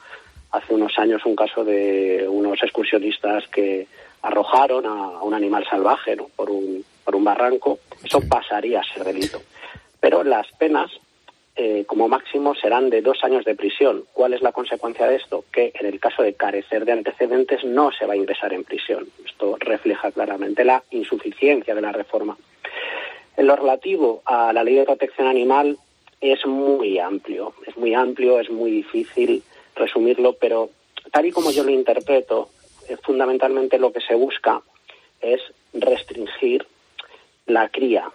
hace 0.52 0.74
unos 0.74 0.98
años 0.98 1.26
un 1.26 1.36
caso 1.36 1.64
de 1.64 2.28
unos 2.28 2.62
excursionistas 2.62 3.48
que 3.48 3.88
arrojaron 4.22 4.86
a, 4.86 5.24
un 5.24 5.34
animal 5.34 5.66
salvaje 5.70 6.18
por, 6.36 6.50
un, 6.50 6.84
por 7.04 7.16
un 7.16 7.24
barranco, 7.24 7.80
eso 8.04 8.22
pasaría 8.28 8.82
a 8.82 8.94
ser 8.94 9.04
delito. 9.04 9.42
Pero 10.00 10.24
las 10.24 10.48
penas, 10.54 10.92
eh, 11.56 11.86
como 11.86 12.08
máximo, 12.08 12.56
serán 12.56 12.90
de 12.90 13.02
dos 13.02 13.24
años 13.24 13.46
de 13.46 13.56
prisión. 13.56 14.04
¿Cuál 14.14 14.34
es 14.34 14.42
la 14.42 14.52
consecuencia 14.52 15.08
de 15.08 15.16
esto? 15.16 15.46
Que 15.52 15.72
en 15.74 15.86
el 15.86 16.00
caso 16.00 16.24
de 16.24 16.34
carecer 16.34 16.86
de 16.86 16.92
antecedentes 16.92 17.64
no 17.64 17.92
se 17.92 18.06
va 18.06 18.14
a 18.14 18.18
ingresar 18.18 18.54
en 18.54 18.64
prisión. 18.64 19.08
Esto 19.26 19.58
refleja 19.60 20.12
claramente 20.12 20.64
la 20.64 20.84
insuficiencia 20.92 21.76
de 21.76 21.82
la 21.82 21.92
reforma. 21.92 22.38
En 23.38 23.48
lo 23.48 23.56
relativo 23.56 24.22
a 24.26 24.54
la 24.54 24.64
ley 24.64 24.76
de 24.76 24.86
protección 24.86 25.28
animal 25.28 25.78
es 26.20 26.46
muy 26.46 27.00
amplio, 27.00 27.54
es 27.66 27.76
muy 27.78 27.94
amplio, 27.94 28.40
es 28.40 28.50
muy 28.50 28.72
difícil 28.72 29.44
resumirlo, 29.76 30.34
pero 30.34 30.70
tal 31.12 31.26
y 31.26 31.32
como 31.32 31.52
yo 31.52 31.64
lo 31.64 31.72
interpreto, 31.72 32.50
eh, 32.88 32.98
fundamentalmente 33.02 33.80
lo 33.80 33.92
que 33.92 34.02
se 34.02 34.16
busca 34.16 34.62
es 35.20 35.42
restringir 35.74 36.66
la 37.48 37.70
cría 37.70 38.10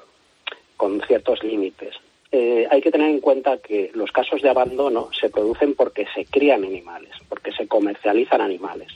con 0.76 1.00
ciertos 1.02 1.42
límites. 1.42 1.94
Eh, 2.32 2.66
hay 2.70 2.82
que 2.82 2.90
tener 2.90 3.08
en 3.08 3.20
cuenta 3.20 3.58
que 3.58 3.90
los 3.94 4.12
casos 4.12 4.42
de 4.42 4.50
abandono 4.50 5.08
se 5.18 5.30
producen 5.30 5.74
porque 5.74 6.06
se 6.14 6.24
crían 6.26 6.64
animales, 6.64 7.12
porque 7.28 7.52
se 7.52 7.66
comercializan 7.66 8.40
animales. 8.40 8.88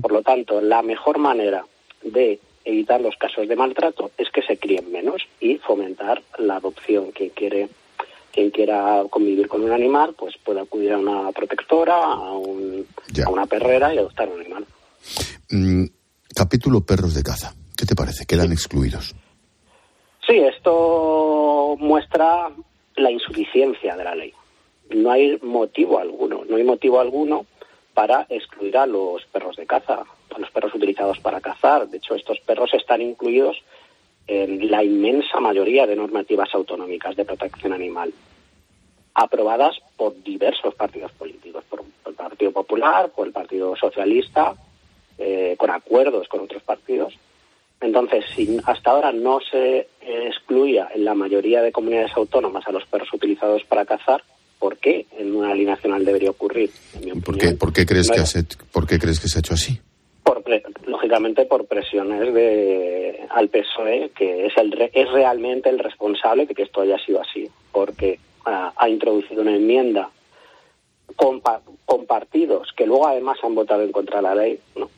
Por 0.00 0.12
lo 0.12 0.22
tanto, 0.22 0.62
la 0.62 0.80
mejor 0.80 1.18
manera 1.18 1.66
de 2.02 2.40
evitar 2.64 3.00
los 3.00 3.16
casos 3.16 3.48
de 3.48 3.56
maltrato 3.56 4.10
es 4.18 4.30
que 4.30 4.42
se 4.42 4.58
críen 4.58 4.90
menos 4.92 5.22
y 5.40 5.56
fomentar 5.56 6.22
la 6.38 6.56
adopción. 6.56 7.12
que 7.12 7.30
quiere 7.30 7.68
quien 8.32 8.50
quiera 8.50 9.02
convivir 9.10 9.48
con 9.48 9.64
un 9.64 9.72
animal, 9.72 10.14
pues 10.16 10.36
puede 10.44 10.60
acudir 10.60 10.92
a 10.92 10.98
una 10.98 11.32
protectora, 11.32 11.96
a, 11.96 12.32
una 12.32 13.46
perrera 13.46 13.92
y 13.92 13.98
adoptar 13.98 14.28
un 14.28 14.40
animal. 14.40 14.64
Mm, 15.50 15.84
capítulo 16.34 16.82
perros 16.82 17.14
de 17.14 17.22
caza. 17.22 17.54
¿Qué 17.76 17.86
te 17.86 17.94
parece? 17.94 18.26
¿Quedan 18.26 18.52
excluidos? 18.52 19.14
Sí, 20.26 20.36
esto 20.36 21.74
muestra 21.78 22.50
la 22.96 23.10
insuficiencia 23.10 23.96
de 23.96 24.04
la 24.04 24.14
ley. 24.14 24.32
No 24.90 25.10
hay 25.10 25.38
motivo 25.42 25.98
alguno, 25.98 26.44
no 26.48 26.56
hay 26.56 26.64
motivo 26.64 27.00
alguno 27.00 27.46
para 27.94 28.26
excluir 28.28 28.76
a 28.76 28.86
los 28.86 29.24
perros 29.26 29.56
de 29.56 29.66
caza, 29.66 29.94
a 29.94 30.06
los 30.36 30.50
perros 30.50 30.74
utilizados 30.74 31.18
para 31.20 31.40
cazar. 31.40 31.88
De 31.88 31.96
hecho, 31.98 32.14
estos 32.14 32.38
perros 32.40 32.72
están 32.74 33.00
incluidos 33.00 33.56
en 34.26 34.70
la 34.70 34.84
inmensa 34.84 35.40
mayoría 35.40 35.86
de 35.86 35.96
normativas 35.96 36.48
autonómicas 36.52 37.16
de 37.16 37.24
protección 37.24 37.72
animal 37.72 38.12
aprobadas 39.14 39.76
por 39.96 40.22
diversos 40.22 40.74
partidos 40.74 41.10
políticos, 41.12 41.64
por, 41.68 41.82
el 42.06 42.14
Partido 42.14 42.52
Popular, 42.52 43.10
por 43.10 43.26
el 43.26 43.32
Partido 43.32 43.74
Socialista, 43.74 44.54
eh, 45.18 45.56
con 45.58 45.70
acuerdos 45.70 46.28
con 46.28 46.40
otros 46.40 46.62
partidos. 46.62 47.14
Entonces, 47.80 48.24
si 48.34 48.58
hasta 48.64 48.90
ahora 48.90 49.12
no 49.12 49.40
se 49.40 49.88
excluía 50.00 50.88
en 50.94 51.04
la 51.04 51.14
mayoría 51.14 51.62
de 51.62 51.72
comunidades 51.72 52.12
autónomas 52.16 52.66
a 52.66 52.72
los 52.72 52.84
perros 52.86 53.08
utilizados 53.12 53.64
para 53.64 53.84
cazar, 53.84 54.22
¿por 54.58 54.78
qué 54.78 55.06
en 55.16 55.34
una 55.34 55.54
ley 55.54 55.64
nacional 55.64 56.04
debería 56.04 56.30
ocurrir? 56.30 56.70
¿Por, 57.24 57.38
qué, 57.38 57.52
¿Por, 57.52 57.72
qué, 57.72 57.86
crees 57.86 58.10
que 58.10 58.22
¿Por 58.72 58.86
qué 58.86 58.98
crees 58.98 59.20
que 59.20 59.28
se 59.28 59.38
ha 59.38 59.40
hecho 59.40 59.54
así? 59.54 59.80
Por, 60.28 60.44
lógicamente 60.84 61.46
por 61.46 61.64
presiones 61.64 62.34
de 62.34 63.26
al 63.30 63.48
PSOE, 63.48 64.10
que 64.10 64.44
es, 64.44 64.52
el, 64.58 64.90
es 64.92 65.10
realmente 65.10 65.70
el 65.70 65.78
responsable 65.78 66.44
de 66.44 66.54
que 66.54 66.64
esto 66.64 66.82
haya 66.82 66.98
sido 66.98 67.22
así, 67.22 67.48
porque 67.72 68.18
ha, 68.44 68.88
introducido 68.90 69.40
una 69.40 69.56
enmienda 69.56 70.10
con, 71.16 71.40
partidos 72.06 72.74
que 72.76 72.84
luego 72.84 73.06
además 73.06 73.38
han 73.42 73.54
votado 73.54 73.82
en 73.82 73.90
contra 73.90 74.16
de 74.16 74.22
la 74.22 74.34
ley, 74.34 74.60
¿no? 74.76 74.90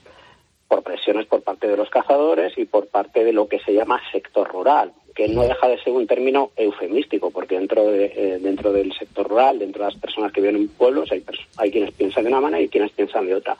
por 0.67 0.83
presiones 0.83 1.27
por 1.27 1.43
parte 1.43 1.69
de 1.69 1.77
los 1.77 1.91
cazadores 1.91 2.59
y 2.59 2.65
por 2.65 2.89
parte 2.89 3.23
de 3.23 3.33
lo 3.33 3.47
que 3.47 3.61
se 3.61 3.73
llama 3.73 4.03
sector 4.11 4.51
rural, 4.51 4.93
que 5.15 5.29
no 5.29 5.43
deja 5.43 5.69
de 5.69 5.81
ser 5.81 5.93
un 5.93 6.09
término 6.09 6.51
eufemístico, 6.57 7.31
porque 7.31 7.55
dentro 7.55 7.85
de, 7.85 8.07
eh, 8.07 8.39
dentro 8.41 8.73
del 8.73 8.93
sector 8.95 9.29
rural, 9.29 9.61
dentro 9.61 9.85
de 9.85 9.93
las 9.93 10.01
personas 10.01 10.33
que 10.33 10.41
viven 10.41 10.57
en 10.57 10.69
pueblos, 10.71 11.13
hay, 11.13 11.25
hay 11.57 11.71
quienes 11.71 11.93
piensan 11.93 12.25
de 12.25 12.31
una 12.31 12.41
manera 12.41 12.63
y 12.65 12.69
quienes 12.69 12.91
piensan 12.91 13.27
de 13.27 13.37
otra. 13.37 13.57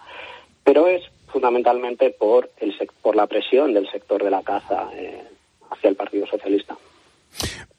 Pero 0.65 0.89
es 0.89 1.03
fundamentalmente 1.33 2.11
por, 2.11 2.51
el, 2.59 2.75
por 3.03 3.17
la 3.17 3.27
presión 3.27 3.73
del 3.73 3.91
sector 3.91 4.23
de 4.23 4.31
la 4.31 4.43
caza 4.43 4.89
eh, 4.95 5.23
hacia 5.71 5.91
el 5.91 5.97
Partido 5.97 6.27
Socialista. 6.27 6.77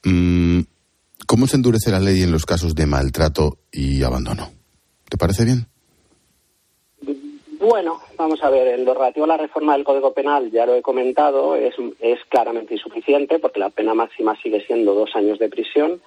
Mm, 0.04 0.60
¿Cómo 1.26 1.46
se 1.46 1.56
endurece 1.56 1.90
la 1.90 2.00
ley 2.00 2.22
en 2.22 2.32
los 2.32 2.44
casos 2.44 2.74
de 2.74 2.86
maltrato 2.86 3.58
y 3.70 4.02
abandono? 4.02 4.50
¿Te 5.08 5.16
parece 5.16 5.44
bien? 5.44 5.66
Bueno, 7.58 8.00
vamos 8.16 8.42
a 8.42 8.50
ver, 8.50 8.66
en 8.68 8.84
lo 8.84 8.92
relativo 8.92 9.24
a 9.24 9.28
la 9.28 9.36
reforma 9.36 9.74
del 9.74 9.84
Código 9.84 10.12
Penal, 10.12 10.50
ya 10.50 10.66
lo 10.66 10.74
he 10.74 10.82
comentado, 10.82 11.54
es, 11.54 11.74
es 12.00 12.18
claramente 12.28 12.74
insuficiente 12.74 13.38
porque 13.38 13.60
la 13.60 13.70
pena 13.70 13.94
máxima 13.94 14.36
sigue 14.42 14.66
siendo 14.66 14.94
dos 14.94 15.14
años 15.14 15.38
de 15.38 15.48
prisión. 15.48 16.02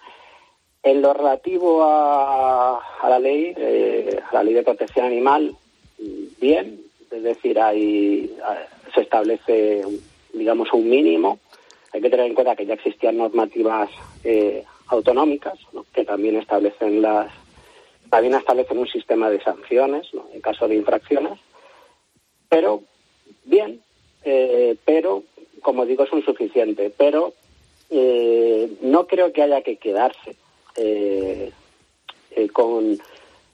En 0.84 1.02
lo 1.02 1.14
relativo 1.14 1.82
a, 1.82 2.80
la 3.10 3.20
ley, 3.20 3.54
eh, 3.56 4.20
a 4.30 4.34
la 4.34 4.44
ley 4.44 4.54
de 4.54 4.64
protección 4.64 5.06
animal, 5.06 5.56
bien, 6.42 6.82
es 7.12 7.24
decir, 7.24 7.60
hay, 7.60 8.36
se 8.94 9.02
establece, 9.02 9.84
digamos, 10.34 10.72
un 10.74 10.90
mínimo. 10.90 11.40
Hay 11.94 12.02
que 12.02 12.10
tener 12.10 12.26
en 12.26 12.34
cuenta 12.34 12.56
que 12.56 12.66
ya 12.66 12.74
existían 12.74 13.18
normativas 13.18 13.90
eh, 14.24 14.64
autonómicas 14.88 15.58
que 15.94 16.06
también 16.06 16.36
establecen 16.36 17.02
las 17.02 17.32
también 18.10 18.36
establecen 18.36 18.78
un 18.78 18.88
sistema 18.88 19.30
de 19.30 19.42
sanciones 19.42 20.08
en 20.34 20.42
caso 20.42 20.68
de 20.68 20.76
infracciones. 20.76 21.40
Pero 22.50 22.84
bien 23.46 23.82
eh, 24.24 24.76
pero 24.86 25.24
como 25.62 25.86
digo 25.86 26.04
es 26.04 26.14
insuficiente 26.14 26.92
pero 26.96 27.34
eh, 27.90 28.70
no 28.82 29.08
creo 29.08 29.32
que 29.32 29.44
haya 29.44 29.62
que 29.62 29.78
quedarse 29.78 30.36
eh, 30.76 31.52
con, 32.52 32.98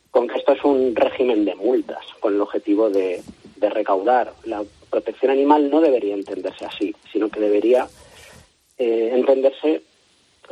con 0.10 0.28
que 0.28 0.38
esto 0.38 0.54
es 0.54 0.64
un 0.64 0.96
régimen 0.96 1.46
de 1.46 1.56
multas 1.56 2.06
con 2.20 2.36
el 2.36 2.42
objetivo 2.42 2.90
de, 2.90 3.22
de 3.62 3.70
recaudar 3.70 4.34
la 4.44 4.62
protección 4.90 5.32
animal 5.32 5.70
no 5.70 5.80
debería 5.80 6.14
entenderse 6.14 6.66
así 6.66 6.94
sino 7.14 7.30
que 7.30 7.40
debería 7.40 7.88
entenderse 8.78 9.84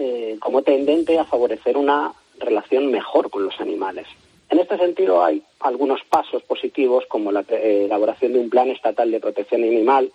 eh, 0.02 0.38
como 0.40 0.62
tendente 0.62 1.20
a 1.20 1.26
favorecer 1.26 1.76
una 1.76 2.14
relación 2.40 2.90
mejor 2.90 3.30
con 3.30 3.44
los 3.44 3.60
animales. 3.60 4.08
En 4.50 4.60
este 4.60 4.78
sentido 4.78 5.22
hay 5.22 5.44
algunos 5.60 6.00
pasos 6.10 6.42
positivos 6.44 7.04
como 7.10 7.34
la 7.34 7.44
eh, 7.50 7.84
elaboración 7.86 8.32
de 8.32 8.40
un 8.40 8.50
plan 8.50 8.70
estatal 8.70 9.12
de 9.12 9.20
protección 9.20 9.62
animal 9.62 10.10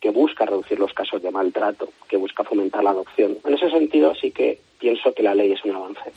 que 0.00 0.10
busca 0.10 0.46
reducir 0.46 0.78
los 0.78 0.92
casos 0.92 1.20
de 1.20 1.32
maltrato, 1.32 1.88
que 2.08 2.16
busca 2.16 2.44
fomentar 2.44 2.84
la 2.84 2.90
adopción. 2.90 3.38
En 3.44 3.54
ese 3.54 3.68
sentido 3.70 4.14
sí 4.14 4.30
que 4.30 4.60
pienso 4.78 5.12
que 5.12 5.24
la 5.24 5.34
ley 5.34 5.50
es 5.50 5.64
un 5.64 5.74
avance. 5.74 6.12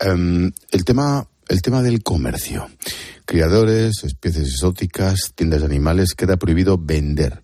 Em, 0.00 0.52
el 0.70 0.84
tema 0.84 1.26
el 1.50 1.62
tema 1.62 1.82
del 1.82 2.02
comercio. 2.04 2.68
Criadores, 3.26 4.04
especies 4.04 4.48
exóticas, 4.48 5.32
tiendas 5.34 5.60
de 5.60 5.66
animales, 5.66 6.14
queda 6.14 6.36
prohibido 6.36 6.78
vender 6.78 7.42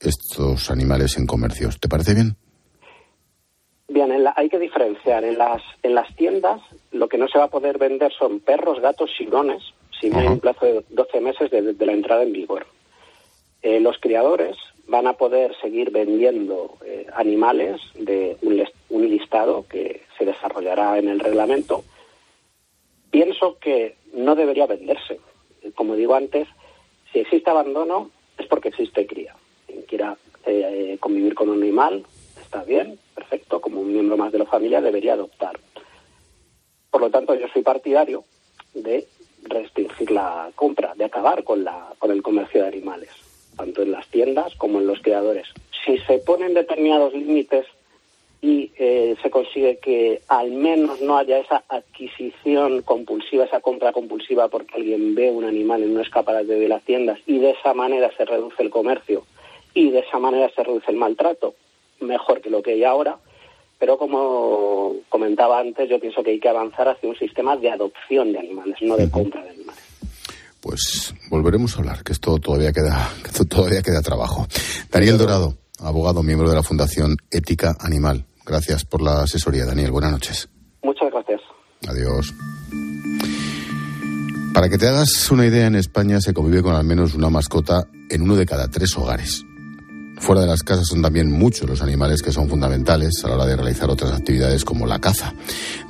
estos 0.00 0.70
animales 0.70 1.16
en 1.16 1.26
comercios. 1.26 1.78
¿Te 1.78 1.88
parece 1.88 2.14
bien? 2.14 2.36
Bien, 3.88 4.10
hay 4.34 4.48
que 4.48 4.58
diferenciar. 4.58 5.22
En 5.22 5.38
las, 5.38 5.62
en 5.84 5.94
las 5.94 6.14
tiendas 6.16 6.60
lo 6.90 7.08
que 7.08 7.16
no 7.16 7.28
se 7.28 7.38
va 7.38 7.44
a 7.44 7.50
poder 7.50 7.78
vender 7.78 8.12
son 8.18 8.40
perros, 8.40 8.80
gatos 8.80 9.10
y 9.20 9.28
hurones, 9.28 9.62
si 10.00 10.10
no 10.10 10.18
hay 10.18 10.26
un 10.26 10.40
plazo 10.40 10.66
de 10.66 10.84
12 10.90 11.20
meses 11.20 11.50
desde 11.50 11.86
la 11.86 11.92
entrada 11.92 12.24
en 12.24 12.32
vigor. 12.32 12.66
Eh, 13.62 13.78
los 13.78 13.98
criadores 14.00 14.56
van 14.88 15.06
a 15.06 15.12
poder 15.12 15.54
seguir 15.62 15.90
vendiendo 15.92 16.76
eh, 16.84 17.06
animales 17.14 17.80
de 17.94 18.36
un, 18.42 19.08
listado 19.08 19.64
que 19.68 20.02
se 20.18 20.24
desarrollará 20.24 20.98
en 20.98 21.08
el 21.08 21.20
reglamento. 21.20 21.83
Pienso 23.14 23.58
que 23.60 23.94
no 24.12 24.34
debería 24.34 24.66
venderse. 24.66 25.20
Como 25.76 25.94
digo 25.94 26.16
antes, 26.16 26.48
si 27.12 27.20
existe 27.20 27.48
abandono 27.48 28.10
es 28.36 28.48
porque 28.48 28.70
existe 28.70 29.06
cría. 29.06 29.36
Quien 29.68 29.82
quiera 29.82 30.16
eh, 30.44 30.96
convivir 30.98 31.36
con 31.36 31.48
un 31.48 31.62
animal 31.62 32.04
está 32.42 32.64
bien, 32.64 32.98
perfecto, 33.14 33.60
como 33.60 33.82
un 33.82 33.92
miembro 33.92 34.16
más 34.16 34.32
de 34.32 34.40
la 34.40 34.46
familia 34.46 34.80
debería 34.80 35.12
adoptar. 35.12 35.60
Por 36.90 37.02
lo 37.02 37.10
tanto, 37.10 37.36
yo 37.36 37.46
soy 37.52 37.62
partidario 37.62 38.24
de 38.74 39.06
restringir 39.44 40.10
la 40.10 40.50
compra, 40.56 40.96
de 40.96 41.04
acabar 41.04 41.44
con, 41.44 41.62
la, 41.62 41.94
con 42.00 42.10
el 42.10 42.20
comercio 42.20 42.62
de 42.62 42.66
animales 42.66 43.10
tanto 43.56 43.82
en 43.82 43.92
las 43.92 44.08
tiendas 44.08 44.56
como 44.56 44.80
en 44.80 44.88
los 44.88 45.00
creadores. 45.00 45.46
Si 45.84 45.98
se 45.98 46.18
ponen 46.18 46.54
determinados 46.54 47.12
límites 47.12 47.64
y 48.44 48.70
eh, 48.76 49.16
se 49.22 49.30
consigue 49.30 49.78
que 49.78 50.20
al 50.28 50.50
menos 50.50 51.00
no 51.00 51.16
haya 51.16 51.38
esa 51.38 51.64
adquisición 51.66 52.82
compulsiva, 52.82 53.46
esa 53.46 53.60
compra 53.60 53.90
compulsiva 53.90 54.48
porque 54.48 54.74
alguien 54.74 55.14
ve 55.14 55.30
un 55.30 55.44
animal 55.44 55.82
y 55.82 55.86
no 55.86 56.02
es 56.02 56.10
capaz 56.10 56.42
de 56.42 56.68
las 56.68 56.82
tiendas 56.82 57.18
y 57.26 57.38
de 57.38 57.52
esa 57.52 57.72
manera 57.72 58.10
se 58.14 58.26
reduce 58.26 58.62
el 58.62 58.68
comercio 58.68 59.24
y 59.72 59.88
de 59.88 60.00
esa 60.00 60.18
manera 60.18 60.50
se 60.54 60.62
reduce 60.62 60.90
el 60.90 60.98
maltrato, 60.98 61.54
mejor 62.00 62.42
que 62.42 62.50
lo 62.50 62.62
que 62.62 62.72
hay 62.72 62.84
ahora. 62.84 63.16
Pero 63.78 63.96
como 63.96 64.96
comentaba 65.08 65.58
antes, 65.58 65.88
yo 65.88 65.98
pienso 65.98 66.22
que 66.22 66.32
hay 66.32 66.38
que 66.38 66.50
avanzar 66.50 66.86
hacia 66.88 67.08
un 67.08 67.16
sistema 67.16 67.56
de 67.56 67.70
adopción 67.70 68.30
de 68.30 68.40
animales, 68.40 68.76
no 68.82 68.98
de 68.98 69.10
compra 69.10 69.42
de 69.42 69.50
animales 69.50 69.82
pues 70.60 71.14
volveremos 71.28 71.76
a 71.76 71.80
hablar, 71.80 72.02
que 72.02 72.12
esto 72.12 72.38
todavía 72.38 72.72
queda, 72.72 73.10
que 73.22 73.28
esto 73.28 73.44
todavía 73.44 73.82
queda 73.82 74.00
trabajo. 74.00 74.46
Daniel 74.90 75.18
Dorado, 75.18 75.58
abogado, 75.78 76.22
miembro 76.22 76.48
de 76.48 76.56
la 76.56 76.62
Fundación 76.62 77.16
Ética 77.30 77.76
Animal. 77.80 78.24
Gracias 78.46 78.84
por 78.84 79.02
la 79.02 79.22
asesoría, 79.22 79.64
Daniel. 79.64 79.90
Buenas 79.90 80.12
noches. 80.12 80.48
Muchas 80.82 81.10
gracias. 81.10 81.40
Adiós. 81.88 82.34
Para 84.52 84.68
que 84.68 84.78
te 84.78 84.86
hagas 84.86 85.30
una 85.30 85.46
idea, 85.46 85.66
en 85.66 85.74
España 85.74 86.20
se 86.20 86.32
convive 86.32 86.62
con 86.62 86.74
al 86.74 86.84
menos 86.84 87.14
una 87.14 87.30
mascota 87.30 87.88
en 88.08 88.22
uno 88.22 88.36
de 88.36 88.46
cada 88.46 88.68
tres 88.68 88.96
hogares. 88.96 89.44
Fuera 90.24 90.40
de 90.40 90.46
las 90.46 90.62
casas 90.62 90.86
son 90.86 91.02
también 91.02 91.30
muchos 91.30 91.68
los 91.68 91.82
animales 91.82 92.22
que 92.22 92.32
son 92.32 92.48
fundamentales 92.48 93.22
a 93.24 93.28
la 93.28 93.34
hora 93.34 93.44
de 93.44 93.56
realizar 93.56 93.90
otras 93.90 94.10
actividades 94.10 94.64
como 94.64 94.86
la 94.86 94.98
caza. 94.98 95.34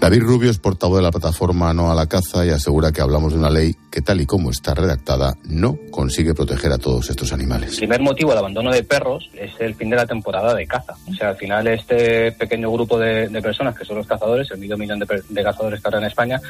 David 0.00 0.22
Rubio 0.22 0.50
es 0.50 0.58
portavoz 0.58 0.96
de 0.96 1.04
la 1.04 1.12
plataforma 1.12 1.72
No 1.72 1.88
a 1.88 1.94
la 1.94 2.08
Caza 2.08 2.44
y 2.44 2.50
asegura 2.50 2.90
que 2.90 3.00
hablamos 3.00 3.32
de 3.32 3.38
una 3.38 3.48
ley 3.48 3.76
que 3.92 4.02
tal 4.02 4.20
y 4.20 4.26
como 4.26 4.50
está 4.50 4.74
redactada 4.74 5.34
no 5.44 5.78
consigue 5.92 6.34
proteger 6.34 6.72
a 6.72 6.78
todos 6.78 7.10
estos 7.10 7.32
animales. 7.32 7.74
El 7.74 7.78
primer 7.78 8.00
motivo 8.00 8.30
del 8.30 8.40
abandono 8.40 8.72
de 8.72 8.82
perros 8.82 9.30
es 9.34 9.52
el 9.60 9.76
fin 9.76 9.90
de 9.90 9.96
la 9.96 10.06
temporada 10.06 10.52
de 10.52 10.66
caza. 10.66 10.94
O 11.08 11.14
sea, 11.14 11.28
al 11.28 11.36
final 11.36 11.68
este 11.68 12.32
pequeño 12.32 12.72
grupo 12.72 12.98
de, 12.98 13.28
personas 13.40 13.78
que 13.78 13.84
son 13.84 13.98
los 13.98 14.06
cazadores, 14.08 14.50
el 14.50 14.58
medio 14.58 14.76
millón 14.76 14.98
de, 14.98 15.22
de 15.28 15.42
cazadores 15.44 15.80
que 15.80 15.86
ahora 15.86 15.98
en 15.98 16.06
España, 16.06 16.40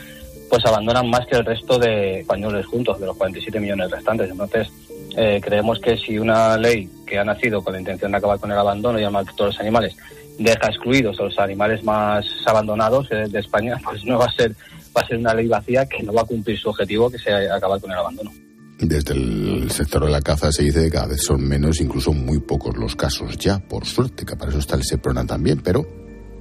pues 0.48 0.64
abandonan 0.64 1.10
más 1.10 1.26
que 1.26 1.36
el 1.36 1.44
resto 1.44 1.78
de 1.78 2.20
españoles 2.20 2.64
juntos, 2.64 2.98
de 2.98 3.04
los 3.04 3.16
47 3.18 3.60
millones 3.60 3.90
restantes. 3.90 4.30
Entonces, 4.30 4.68
eh, 5.16 5.40
creemos 5.42 5.78
que 5.80 5.96
si 5.96 6.18
una 6.18 6.56
ley 6.56 6.88
que 7.06 7.18
ha 7.18 7.24
nacido 7.24 7.62
con 7.62 7.74
la 7.74 7.80
intención 7.80 8.10
de 8.10 8.18
acabar 8.18 8.38
con 8.38 8.50
el 8.50 8.58
abandono 8.58 8.98
y 8.98 9.04
el 9.04 9.10
maltrato 9.10 9.44
de 9.44 9.50
los 9.50 9.60
animales 9.60 9.96
deja 10.38 10.68
excluidos 10.68 11.18
a 11.20 11.24
los 11.24 11.38
animales 11.38 11.84
más 11.84 12.24
abandonados 12.46 13.06
eh, 13.10 13.26
de 13.28 13.38
España, 13.38 13.80
pues 13.84 14.04
no 14.04 14.18
va 14.18 14.26
a 14.26 14.32
ser 14.32 14.54
va 14.96 15.00
a 15.00 15.06
ser 15.06 15.18
una 15.18 15.34
ley 15.34 15.48
vacía 15.48 15.86
que 15.86 16.02
no 16.02 16.12
va 16.12 16.22
a 16.22 16.24
cumplir 16.24 16.58
su 16.58 16.68
objetivo, 16.68 17.10
que 17.10 17.18
sea 17.18 17.54
acabar 17.54 17.80
con 17.80 17.90
el 17.90 17.98
abandono. 17.98 18.32
Desde 18.78 19.14
el 19.14 19.70
sector 19.70 20.04
de 20.04 20.10
la 20.10 20.20
caza 20.20 20.52
se 20.52 20.64
dice 20.64 20.84
que 20.84 20.90
cada 20.90 21.06
vez 21.06 21.22
son 21.22 21.42
menos, 21.46 21.80
incluso 21.80 22.12
muy 22.12 22.40
pocos 22.40 22.76
los 22.76 22.94
casos 22.96 23.36
ya, 23.38 23.58
por 23.58 23.84
suerte, 23.86 24.24
que 24.24 24.36
para 24.36 24.50
eso 24.50 24.58
está 24.58 24.76
el 24.76 24.84
SEPRONA 24.84 25.26
también, 25.26 25.60
pero 25.62 25.86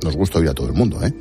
nos 0.04 0.16
gusta 0.16 0.40
oír 0.40 0.50
a 0.50 0.54
todo 0.54 0.68
el 0.68 0.74
mundo, 0.74 1.00
¿eh? 1.04 1.14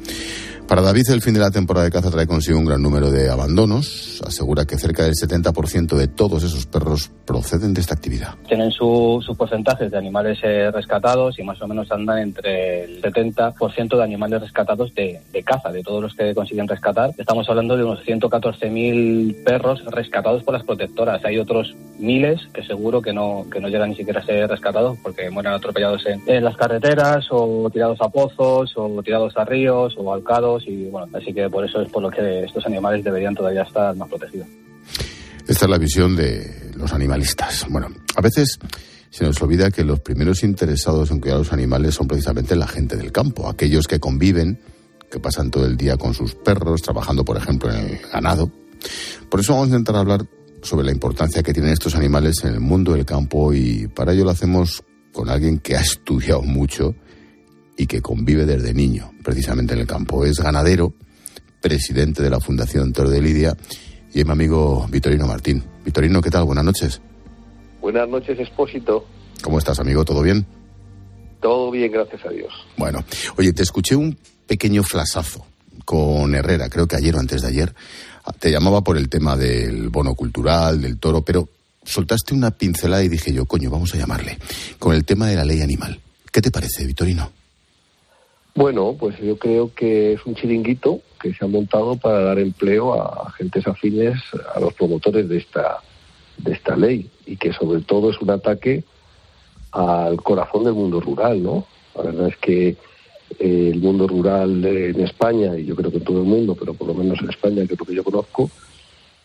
Para 0.72 0.80
David, 0.80 1.10
el 1.10 1.20
fin 1.20 1.34
de 1.34 1.40
la 1.40 1.50
temporada 1.50 1.84
de 1.84 1.90
caza 1.90 2.10
trae 2.10 2.26
consigo 2.26 2.58
un 2.58 2.64
gran 2.64 2.80
número 2.80 3.10
de 3.10 3.28
abandonos. 3.28 4.22
Asegura 4.26 4.64
que 4.64 4.78
cerca 4.78 5.02
del 5.02 5.12
70% 5.12 5.96
de 5.96 6.08
todos 6.08 6.44
esos 6.44 6.64
perros 6.64 7.10
proceden 7.26 7.74
de 7.74 7.82
esta 7.82 7.92
actividad. 7.92 8.36
Tienen 8.48 8.70
sus 8.70 9.22
su 9.22 9.36
porcentajes 9.36 9.90
de 9.90 9.98
animales 9.98 10.38
eh, 10.42 10.70
rescatados 10.70 11.38
y 11.38 11.42
más 11.42 11.60
o 11.60 11.68
menos 11.68 11.92
andan 11.92 12.20
entre 12.20 12.84
el 12.84 13.02
70% 13.02 13.96
de 13.98 14.02
animales 14.02 14.40
rescatados 14.40 14.94
de, 14.94 15.20
caza, 15.44 15.70
de 15.70 15.82
todos 15.82 16.04
los 16.04 16.14
que 16.14 16.34
consiguen 16.34 16.66
rescatar. 16.66 17.10
Estamos 17.18 17.50
hablando 17.50 17.76
de 17.76 17.84
unos 17.84 18.02
114.000 18.06 19.44
perros 19.44 19.84
rescatados 19.84 20.42
por 20.42 20.54
las 20.54 20.64
protectoras. 20.64 21.22
Hay 21.26 21.36
otros 21.36 21.74
miles 21.98 22.40
que 22.54 22.64
seguro 22.64 23.02
que 23.02 23.12
no, 23.12 23.44
que 23.52 23.60
no 23.60 23.68
llegan 23.68 23.90
ni 23.90 23.96
siquiera 23.96 24.20
a 24.20 24.24
ser 24.24 24.48
rescatados 24.48 24.96
porque 25.02 25.28
mueren 25.28 25.52
atropellados 25.52 26.06
en, 26.06 26.22
en 26.26 26.42
las 26.42 26.56
carreteras 26.56 27.26
o 27.30 27.68
tirados 27.70 28.00
a 28.00 28.08
pozos 28.08 28.72
o 28.74 29.02
tirados 29.02 29.36
a 29.36 29.44
ríos 29.44 29.94
o 29.98 30.14
alcados 30.14 30.61
y 30.66 30.86
bueno, 30.86 31.08
así 31.16 31.32
que 31.32 31.48
por 31.48 31.64
eso 31.64 31.80
es 31.80 31.90
por 31.90 32.02
lo 32.02 32.10
que 32.10 32.44
estos 32.44 32.64
animales 32.66 33.04
deberían 33.04 33.34
todavía 33.34 33.62
estar 33.62 33.94
más 33.96 34.08
protegidos. 34.08 34.46
Esta 35.46 35.64
es 35.64 35.70
la 35.70 35.78
visión 35.78 36.16
de 36.16 36.70
los 36.76 36.92
animalistas. 36.92 37.66
Bueno, 37.68 37.88
a 38.16 38.20
veces 38.20 38.58
se 39.10 39.24
nos 39.24 39.40
olvida 39.42 39.70
que 39.70 39.84
los 39.84 40.00
primeros 40.00 40.42
interesados 40.42 41.10
en 41.10 41.20
cuidar 41.20 41.36
a 41.36 41.40
los 41.40 41.52
animales 41.52 41.94
son 41.94 42.08
precisamente 42.08 42.56
la 42.56 42.66
gente 42.66 42.96
del 42.96 43.12
campo, 43.12 43.48
aquellos 43.48 43.86
que 43.86 44.00
conviven, 44.00 44.58
que 45.10 45.20
pasan 45.20 45.50
todo 45.50 45.66
el 45.66 45.76
día 45.76 45.96
con 45.96 46.14
sus 46.14 46.34
perros, 46.34 46.80
trabajando, 46.80 47.24
por 47.24 47.36
ejemplo, 47.36 47.70
en 47.70 47.90
el 47.90 47.98
ganado. 48.10 48.50
Por 49.28 49.40
eso 49.40 49.52
vamos 49.52 49.68
a 49.68 49.70
intentar 49.72 49.96
hablar 49.96 50.24
sobre 50.62 50.86
la 50.86 50.92
importancia 50.92 51.42
que 51.42 51.52
tienen 51.52 51.72
estos 51.72 51.94
animales 51.94 52.42
en 52.44 52.54
el 52.54 52.60
mundo 52.60 52.92
del 52.92 53.04
campo 53.04 53.52
y 53.52 53.88
para 53.88 54.12
ello 54.12 54.24
lo 54.24 54.30
hacemos 54.30 54.82
con 55.12 55.28
alguien 55.28 55.58
que 55.58 55.76
ha 55.76 55.80
estudiado 55.80 56.42
mucho 56.42 56.94
y 57.76 57.86
que 57.86 58.00
convive 58.00 58.44
desde 58.44 58.74
niño, 58.74 59.12
precisamente 59.22 59.74
en 59.74 59.80
el 59.80 59.86
campo. 59.86 60.24
Es 60.24 60.38
ganadero, 60.38 60.92
presidente 61.60 62.22
de 62.22 62.30
la 62.30 62.40
Fundación 62.40 62.92
Toro 62.92 63.10
de 63.10 63.20
Lidia 63.20 63.56
y 64.12 64.20
es 64.20 64.26
mi 64.26 64.32
amigo 64.32 64.86
Vitorino 64.90 65.26
Martín. 65.26 65.62
Vitorino, 65.84 66.20
¿qué 66.20 66.30
tal? 66.30 66.44
Buenas 66.44 66.64
noches. 66.64 67.00
Buenas 67.80 68.08
noches, 68.08 68.38
Expósito. 68.38 69.06
¿Cómo 69.42 69.58
estás, 69.58 69.78
amigo? 69.80 70.04
¿Todo 70.04 70.22
bien? 70.22 70.46
Todo 71.40 71.70
bien, 71.70 71.90
gracias 71.90 72.24
a 72.24 72.28
Dios. 72.28 72.52
Bueno, 72.76 73.04
oye, 73.36 73.52
te 73.52 73.62
escuché 73.62 73.96
un 73.96 74.16
pequeño 74.46 74.82
flasazo 74.82 75.44
con 75.84 76.34
Herrera, 76.34 76.68
creo 76.68 76.86
que 76.86 76.96
ayer 76.96 77.16
o 77.16 77.18
antes 77.18 77.42
de 77.42 77.48
ayer. 77.48 77.74
Te 78.38 78.52
llamaba 78.52 78.82
por 78.82 78.96
el 78.96 79.08
tema 79.08 79.36
del 79.36 79.88
bono 79.88 80.14
cultural, 80.14 80.80
del 80.80 80.98
toro, 80.98 81.22
pero 81.22 81.48
soltaste 81.84 82.34
una 82.34 82.52
pincelada 82.52 83.02
y 83.02 83.08
dije 83.08 83.32
yo, 83.32 83.46
coño, 83.46 83.70
vamos 83.70 83.92
a 83.94 83.98
llamarle, 83.98 84.38
con 84.78 84.94
el 84.94 85.04
tema 85.04 85.26
de 85.26 85.36
la 85.36 85.44
ley 85.44 85.60
animal. 85.60 86.00
¿Qué 86.30 86.40
te 86.40 86.52
parece, 86.52 86.86
Vitorino? 86.86 87.32
Bueno, 88.54 88.94
pues 88.98 89.18
yo 89.18 89.38
creo 89.38 89.72
que 89.74 90.12
es 90.12 90.26
un 90.26 90.34
chiringuito 90.34 91.00
que 91.20 91.32
se 91.32 91.44
ha 91.44 91.48
montado 91.48 91.96
para 91.96 92.20
dar 92.20 92.38
empleo 92.38 92.92
a 92.92 93.28
agentes 93.28 93.66
afines 93.66 94.20
a 94.54 94.60
los 94.60 94.74
promotores 94.74 95.26
de 95.28 95.38
esta 95.38 95.78
de 96.36 96.52
esta 96.52 96.76
ley 96.76 97.08
y 97.26 97.36
que 97.36 97.52
sobre 97.52 97.80
todo 97.82 98.10
es 98.10 98.20
un 98.20 98.30
ataque 98.30 98.84
al 99.70 100.16
corazón 100.22 100.64
del 100.64 100.74
mundo 100.74 101.00
rural, 101.00 101.42
¿no? 101.42 101.66
La 101.94 102.02
verdad 102.02 102.28
es 102.28 102.36
que 102.36 102.68
eh, 103.38 103.70
el 103.72 103.80
mundo 103.80 104.06
rural 104.06 104.64
en 104.64 105.00
España 105.00 105.56
y 105.58 105.64
yo 105.66 105.76
creo 105.76 105.90
que 105.90 105.98
en 105.98 106.04
todo 106.04 106.18
el 106.18 106.28
mundo, 106.28 106.54
pero 106.58 106.74
por 106.74 106.88
lo 106.88 106.94
menos 106.94 107.20
en 107.22 107.30
España, 107.30 107.66
que 107.66 107.74
es 107.74 107.80
lo 107.80 107.86
que 107.86 107.94
yo 107.94 108.04
conozco, 108.04 108.50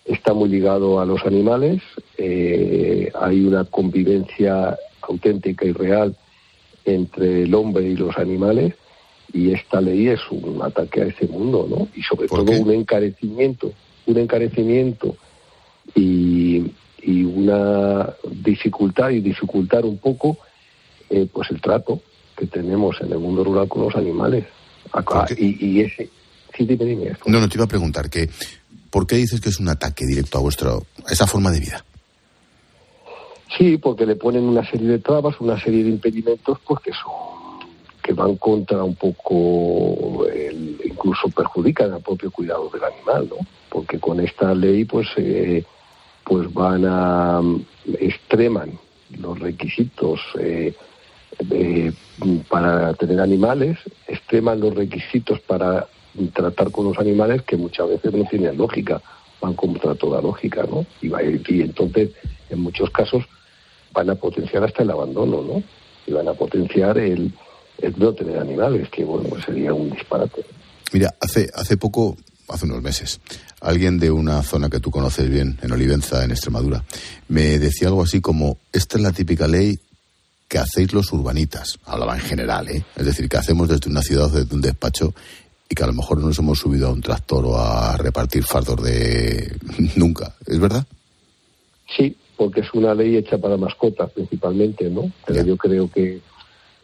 está 0.05 0.33
muy 0.33 0.47
ligado 0.47 1.01
a 1.01 1.05
los 1.05 1.25
animales. 1.25 1.81
Eh, 2.17 3.11
hay 3.19 3.45
una 3.45 3.65
convivencia 3.65 4.77
auténtica 5.01 5.65
y 5.65 5.73
real 5.73 6.15
entre 6.85 7.43
el 7.43 7.53
hombre 7.53 7.89
y 7.89 7.95
los 7.95 8.17
animales 8.17 8.73
y 9.33 9.51
esta 9.53 9.81
ley 9.81 10.07
es 10.07 10.19
un 10.31 10.61
ataque 10.61 11.01
a 11.01 11.05
ese 11.05 11.27
mundo, 11.27 11.67
¿no? 11.69 11.87
Y 11.95 12.01
sobre 12.03 12.27
todo 12.27 12.43
un 12.43 12.71
encarecimiento, 12.71 13.71
un 14.05 14.17
encarecimiento 14.17 15.15
y, 15.95 16.71
y, 17.01 17.23
una 17.23 18.13
dificultad 18.29 19.09
y 19.09 19.21
dificultar 19.21 19.85
un 19.85 19.97
poco 19.97 20.37
eh, 21.09 21.27
pues 21.31 21.51
el 21.51 21.61
trato 21.61 22.01
que 22.35 22.47
tenemos 22.47 22.99
en 23.01 23.11
el 23.11 23.19
mundo 23.19 23.43
rural 23.43 23.67
con 23.67 23.83
los 23.83 23.95
animales. 23.95 24.45
y, 25.37 25.65
y, 25.65 25.81
ese... 25.81 26.09
Sí, 26.55 26.65
dime, 26.65 26.85
dime. 26.85 27.11
No, 27.25 27.39
no, 27.39 27.47
te 27.47 27.55
iba 27.55 27.65
a 27.65 27.67
preguntar 27.67 28.09
que 28.09 28.29
¿por 28.89 29.05
qué 29.05 29.17
dices 29.17 29.41
que 29.41 29.49
es 29.49 29.59
un 29.59 29.69
ataque 29.69 30.05
directo 30.05 30.37
a 30.37 30.41
vuestra 30.41 30.71
a 30.71 31.11
esa 31.11 31.27
forma 31.27 31.51
de 31.51 31.59
vida? 31.59 31.83
Sí, 33.57 33.77
porque 33.77 34.05
le 34.05 34.15
ponen 34.15 34.43
una 34.43 34.69
serie 34.69 34.87
de 34.87 34.99
trabas, 34.99 35.39
una 35.39 35.59
serie 35.59 35.83
de 35.83 35.89
impedimentos, 35.89 36.59
pues 36.65 36.81
que 36.81 36.91
son 36.91 37.36
que 38.07 38.13
van 38.13 38.37
contra 38.37 38.85
un 38.85 38.95
poco, 38.95 40.25
el, 40.29 40.79
incluso 40.85 41.27
perjudican 41.27 41.91
al 41.91 42.01
propio 42.01 42.31
cuidado 42.31 42.69
del 42.69 42.85
animal, 42.85 43.27
¿no? 43.29 43.45
Porque 43.67 43.99
con 43.99 44.21
esta 44.21 44.55
ley, 44.55 44.85
pues, 44.85 45.09
eh, 45.17 45.65
pues 46.23 46.53
van 46.53 46.85
a 46.85 47.41
extreman 47.99 48.79
los 49.19 49.37
requisitos 49.39 50.21
eh, 50.39 50.73
para 52.47 52.93
tener 52.93 53.19
animales, 53.19 53.77
extreman 54.07 54.61
los 54.61 54.73
requisitos 54.73 55.41
para 55.41 55.87
tratar 56.33 56.71
con 56.71 56.85
los 56.85 56.97
animales 56.99 57.41
que 57.41 57.57
muchas 57.57 57.89
veces 57.89 58.13
no 58.13 58.23
tienen 58.23 58.55
lógica, 58.55 59.01
van 59.41 59.53
contra 59.53 59.95
toda 59.95 60.21
lógica, 60.21 60.63
¿no? 60.63 60.85
Y, 61.01 61.07
y 61.53 61.61
entonces, 61.61 62.11
en 62.49 62.61
muchos 62.61 62.89
casos, 62.91 63.25
van 63.91 64.09
a 64.09 64.15
potenciar 64.15 64.63
hasta 64.63 64.83
el 64.83 64.91
abandono, 64.91 65.41
¿no? 65.41 65.61
Y 66.05 66.13
van 66.13 66.29
a 66.29 66.33
potenciar 66.33 66.97
el, 66.97 67.33
el 67.79 67.97
no 67.97 68.13
tener 68.13 68.37
animales, 68.39 68.89
que 68.89 69.03
bueno, 69.03 69.29
pues 69.29 69.45
sería 69.45 69.73
un 69.73 69.89
disparate. 69.89 70.45
Mira, 70.93 71.13
hace, 71.19 71.49
hace 71.53 71.77
poco, 71.77 72.17
hace 72.47 72.65
unos 72.65 72.81
meses, 72.81 73.19
alguien 73.61 73.99
de 73.99 74.11
una 74.11 74.41
zona 74.43 74.69
que 74.69 74.79
tú 74.79 74.91
conoces 74.91 75.29
bien, 75.29 75.57
en 75.61 75.71
Olivenza, 75.71 76.23
en 76.23 76.31
Extremadura, 76.31 76.83
me 77.27 77.59
decía 77.59 77.89
algo 77.89 78.03
así 78.03 78.21
como, 78.21 78.57
esta 78.71 78.97
es 78.97 79.03
la 79.03 79.11
típica 79.11 79.47
ley 79.47 79.79
que 80.47 80.59
hacéis 80.59 80.93
los 80.93 81.11
urbanitas, 81.11 81.77
hablaba 81.85 82.15
en 82.15 82.21
general, 82.21 82.69
¿eh? 82.69 82.85
es 82.95 83.05
decir, 83.05 83.27
que 83.27 83.37
hacemos 83.37 83.67
desde 83.67 83.89
una 83.89 84.01
ciudad, 84.01 84.29
desde 84.31 84.55
un 84.55 84.61
despacho, 84.61 85.13
y 85.69 85.75
que 85.75 85.83
a 85.83 85.87
lo 85.87 85.93
mejor 85.93 86.19
no 86.19 86.27
nos 86.27 86.39
hemos 86.39 86.59
subido 86.59 86.87
a 86.87 86.93
un 86.93 87.01
tractor 87.01 87.45
o 87.45 87.57
a 87.57 87.97
repartir 87.97 88.43
fardos 88.43 88.81
de 88.81 89.51
nunca, 89.95 90.35
¿es 90.45 90.59
verdad? 90.59 90.85
Sí, 91.95 92.15
porque 92.37 92.61
es 92.61 92.73
una 92.73 92.93
ley 92.93 93.17
hecha 93.17 93.37
para 93.37 93.57
mascotas 93.57 94.11
principalmente, 94.11 94.89
¿no? 94.89 95.11
Pero 95.25 95.43
yo 95.43 95.57
creo 95.57 95.89
que 95.89 96.21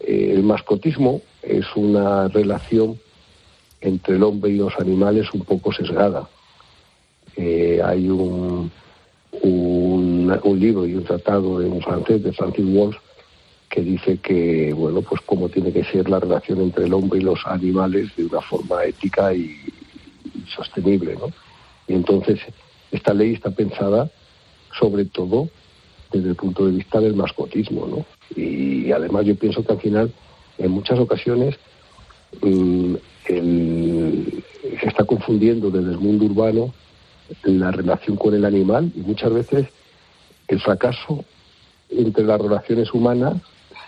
el 0.05 0.43
mascotismo 0.43 1.21
es 1.41 1.65
una 1.75 2.27
relación 2.27 2.99
entre 3.81 4.15
el 4.15 4.23
hombre 4.23 4.51
y 4.51 4.57
los 4.57 4.73
animales 4.79 5.33
un 5.33 5.41
poco 5.41 5.71
sesgada. 5.73 6.27
Eh, 7.35 7.81
hay 7.83 8.09
un, 8.09 8.71
un, 9.41 10.59
libro 10.59 10.85
y 10.85 10.95
un 10.95 11.03
tratado 11.03 11.59
de 11.59 11.67
un 11.67 11.81
francés, 11.81 12.23
de 12.23 12.31
Francis 12.31 12.65
Wolff, 12.65 12.95
que 13.69 13.81
dice 13.81 14.17
que, 14.17 14.71
bueno, 14.73 15.01
pues 15.01 15.21
cómo 15.25 15.49
tiene 15.49 15.73
que 15.73 15.83
ser 15.83 16.07
la 16.09 16.19
relación 16.19 16.61
entre 16.61 16.85
el 16.85 16.93
hombre 16.93 17.19
y 17.19 17.23
los 17.23 17.39
animales 17.45 18.15
de 18.15 18.25
una 18.25 18.41
forma 18.41 18.83
ética 18.85 19.33
y, 19.33 19.57
y 20.33 20.49
sostenible, 20.55 21.15
¿no? 21.15 21.31
Y 21.87 21.93
entonces, 21.93 22.39
esta 22.91 23.13
ley 23.13 23.33
está 23.33 23.51
pensada 23.51 24.09
sobre 24.79 25.05
todo 25.05 25.49
desde 26.11 26.29
el 26.29 26.35
punto 26.35 26.65
de 26.65 26.73
vista 26.73 26.99
del 26.99 27.15
mascotismo, 27.15 27.87
¿no? 27.87 28.05
Y 28.35 28.91
además 28.91 29.25
yo 29.25 29.35
pienso 29.35 29.63
que 29.63 29.73
al 29.73 29.79
final, 29.79 30.13
en 30.57 30.71
muchas 30.71 30.99
ocasiones, 30.99 31.55
el, 32.41 32.99
se 33.25 34.87
está 34.87 35.03
confundiendo 35.05 35.69
desde 35.69 35.91
el 35.91 35.99
mundo 35.99 36.25
urbano 36.25 36.73
la 37.43 37.71
relación 37.71 38.17
con 38.17 38.33
el 38.33 38.45
animal 38.45 38.91
y 38.95 38.99
muchas 39.01 39.31
veces 39.33 39.67
el 40.47 40.59
fracaso 40.59 41.23
entre 41.89 42.23
las 42.25 42.41
relaciones 42.41 42.93
humanas 42.93 43.35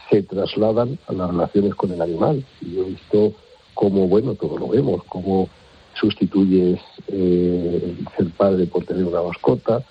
se 0.09 0.23
trasladan 0.23 0.97
a 1.07 1.13
las 1.13 1.29
relaciones 1.29 1.75
con 1.75 1.91
el 1.91 2.01
animal. 2.01 2.45
Y 2.61 2.75
yo 2.75 2.83
he 2.83 2.89
visto 2.89 3.33
cómo, 3.73 4.07
bueno, 4.07 4.35
todo 4.35 4.57
lo 4.57 4.67
vemos, 4.69 5.03
cómo 5.05 5.49
sustituyes 5.99 6.79
eh, 7.07 7.95
ser 8.15 8.29
padre 8.31 8.67
por 8.67 8.85
tener 8.85 9.05
una 9.05 9.21
mascota, 9.21 9.83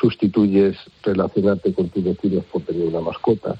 sustituyes 0.00 0.76
relacionarte 1.02 1.72
con 1.72 1.88
tus 1.88 2.04
vecinos 2.04 2.44
por 2.44 2.62
tener 2.62 2.86
una 2.86 3.00
mascota. 3.00 3.56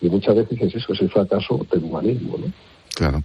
Y 0.00 0.08
muchas 0.08 0.34
veces 0.34 0.58
es 0.60 0.74
eso, 0.76 0.92
es 0.92 1.00
el 1.00 1.10
fracaso 1.10 1.66
del 1.70 1.84
humanismo, 1.84 2.38
¿no? 2.38 2.52
Claro. 2.94 3.22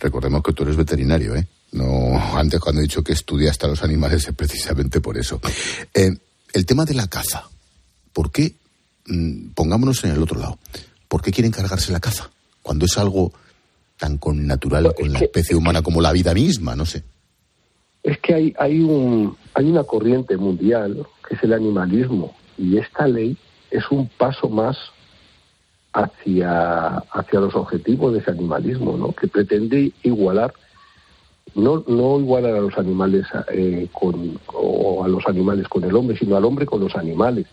Recordemos 0.00 0.42
que 0.42 0.52
tú 0.52 0.62
eres 0.62 0.76
veterinario, 0.76 1.36
¿eh? 1.36 1.46
No, 1.72 2.18
antes 2.36 2.58
cuando 2.58 2.80
he 2.80 2.84
dicho 2.84 3.04
que 3.04 3.12
estudiaste 3.12 3.66
a 3.66 3.68
los 3.68 3.82
animales 3.82 4.26
es 4.26 4.34
precisamente 4.34 5.00
por 5.00 5.16
eso. 5.16 5.40
Eh, 5.94 6.10
el 6.52 6.66
tema 6.66 6.84
de 6.84 6.94
la 6.94 7.06
caza. 7.06 7.44
¿Por 8.12 8.32
qué? 8.32 8.54
Mm, 9.06 9.50
pongámonos 9.50 10.02
en 10.04 10.10
el 10.10 10.22
otro 10.22 10.38
lado. 10.38 10.58
¿Por 11.06 11.22
qué 11.22 11.30
quieren 11.30 11.52
cargarse 11.52 11.92
la 11.92 12.00
caza? 12.00 12.30
Cuando 12.62 12.86
es 12.86 12.98
algo 12.98 13.32
tan 13.98 14.18
connatural 14.18 14.84
Pues 14.84 14.96
con 14.96 15.12
la 15.12 15.20
especie 15.20 15.54
humana 15.54 15.82
como 15.82 16.00
la 16.00 16.12
vida 16.12 16.34
misma, 16.34 16.74
no 16.74 16.86
sé. 16.86 17.04
Es 18.02 18.18
que 18.18 18.34
hay, 18.34 18.54
hay, 18.58 18.80
un, 18.80 19.36
hay 19.54 19.66
una 19.66 19.84
corriente 19.84 20.36
mundial 20.36 21.06
que 21.28 21.34
es 21.34 21.42
el 21.42 21.52
animalismo 21.52 22.34
y 22.56 22.78
esta 22.78 23.06
ley 23.06 23.36
es 23.70 23.84
un 23.90 24.08
paso 24.08 24.48
más 24.48 24.76
hacia, 25.92 26.98
hacia 26.98 27.40
los 27.40 27.54
objetivos 27.54 28.12
de 28.12 28.20
ese 28.20 28.30
animalismo, 28.30 28.96
¿no? 28.96 29.12
que 29.12 29.28
pretende 29.28 29.92
igualar, 30.02 30.54
no, 31.54 31.84
no 31.88 32.20
igualar 32.20 32.54
a 32.54 32.60
los 32.60 32.78
animales 32.78 33.26
eh, 33.52 33.88
con, 33.92 34.38
o 34.46 35.04
a 35.04 35.08
los 35.08 35.26
animales 35.26 35.66
con 35.68 35.84
el 35.84 35.94
hombre, 35.94 36.16
sino 36.16 36.36
al 36.36 36.44
hombre 36.44 36.66
con 36.66 36.80
los 36.80 36.94
animales. 36.94 37.46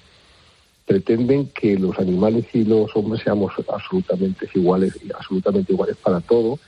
Pretenden 0.86 1.50
que 1.50 1.78
los 1.78 1.97
animales 2.00 2.45
y 2.54 2.63
los 2.63 2.95
hombres 2.95 3.23
seamos 3.23 3.52
absolutamente 3.67 4.47
iguales, 4.54 4.93
absolutamente 5.15 5.73
iguales 5.73 5.97
para 5.97 6.21
todo, 6.21 6.60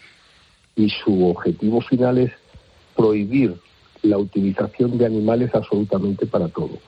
y 0.75 0.89
su 0.89 1.27
objetivo 1.27 1.81
final 1.81 2.17
es 2.17 2.31
prohibir 2.95 3.55
la 4.01 4.17
utilización 4.17 4.97
de 4.97 5.05
animales 5.05 5.53
absolutamente 5.53 6.25
para 6.25 6.47
todo. 6.47 6.79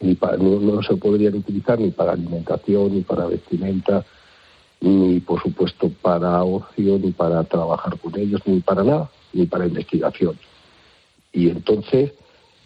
Ni 0.00 0.14
para, 0.14 0.36
no, 0.36 0.82
se 0.82 0.96
podrían 0.96 1.34
utilizar 1.34 1.78
ni 1.78 1.90
para 1.90 2.12
alimentación, 2.12 2.94
ni 2.94 3.00
para 3.00 3.26
vestimenta, 3.26 4.04
ni 4.80 5.20
por 5.20 5.42
supuesto 5.42 5.90
para 6.02 6.42
ocio, 6.44 6.98
ni 6.98 7.12
para 7.12 7.42
trabajar 7.44 7.98
con 7.98 8.18
ellos, 8.18 8.42
ni 8.44 8.60
para 8.60 8.84
nada, 8.84 9.10
ni 9.32 9.46
para 9.46 9.66
investigación. 9.66 10.38
Y 11.32 11.48
entonces, 11.48 12.12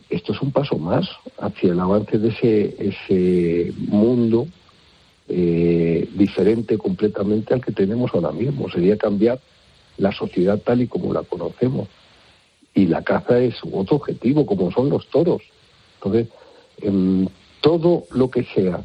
esto 0.09 0.33
es 0.33 0.43
un 0.43 0.51
paso 0.51 0.77
más 0.77 1.09
hacia 1.39 1.73
el 1.73 1.81
avance 1.81 2.19
de 2.19 2.29
ese, 2.29 2.77
ese 2.79 3.73
mundo 3.77 4.49
eh, 5.29 6.09
diferente 6.15 6.77
completamente 6.77 7.55
al 7.55 7.65
que 7.65 7.71
tenemos 7.71 8.11
ahora 8.13 8.33
mismo. 8.33 8.69
Sería 8.69 8.99
cambiar 8.99 9.39
la 9.99 10.11
sociedad 10.13 10.59
tal 10.59 10.81
y 10.81 10.89
como 10.89 11.13
la 11.13 11.23
conocemos 11.23 11.89
y 12.75 12.87
la 12.87 13.03
caza 13.03 13.39
es 13.39 13.55
otro 13.71 13.97
objetivo, 13.97 14.47
como 14.47 14.73
son 14.73 14.91
los 14.91 15.07
toros. 15.09 15.43
Entonces, 15.97 16.29
en 16.83 17.29
todo 17.61 18.05
lo 18.13 18.31
que 18.31 18.45
sea 18.45 18.83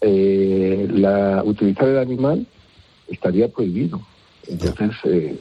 eh, 0.00 0.86
la, 0.90 1.42
utilizar 1.44 1.88
el 1.88 1.98
animal 1.98 2.46
estaría 3.08 3.48
prohibido. 3.48 4.00
Entonces, 4.46 4.90
eh, 5.04 5.36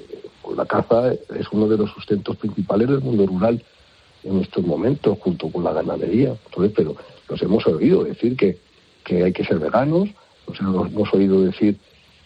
la 0.56 0.66
caza 0.66 1.14
es 1.14 1.48
uno 1.52 1.68
de 1.68 1.78
los 1.78 1.92
sustentos 1.92 2.38
principales 2.38 2.88
del 2.88 3.02
mundo 3.02 3.26
rural 3.26 3.64
en 4.24 4.40
estos 4.40 4.66
momentos, 4.66 5.18
junto 5.20 5.50
con 5.50 5.64
la 5.64 5.74
ganadería. 5.74 6.36
Entonces, 6.46 6.74
pero 6.76 6.96
nos 7.30 7.42
hemos 7.42 7.66
oído 7.68 8.04
decir 8.04 8.38
que, 8.38 8.58
que 9.04 9.24
hay 9.24 9.34
que 9.34 9.44
ser 9.44 9.60
veganos, 9.60 10.10
nos 10.48 10.60
hemos 10.60 11.14
oído 11.14 11.42
decir 11.42 11.78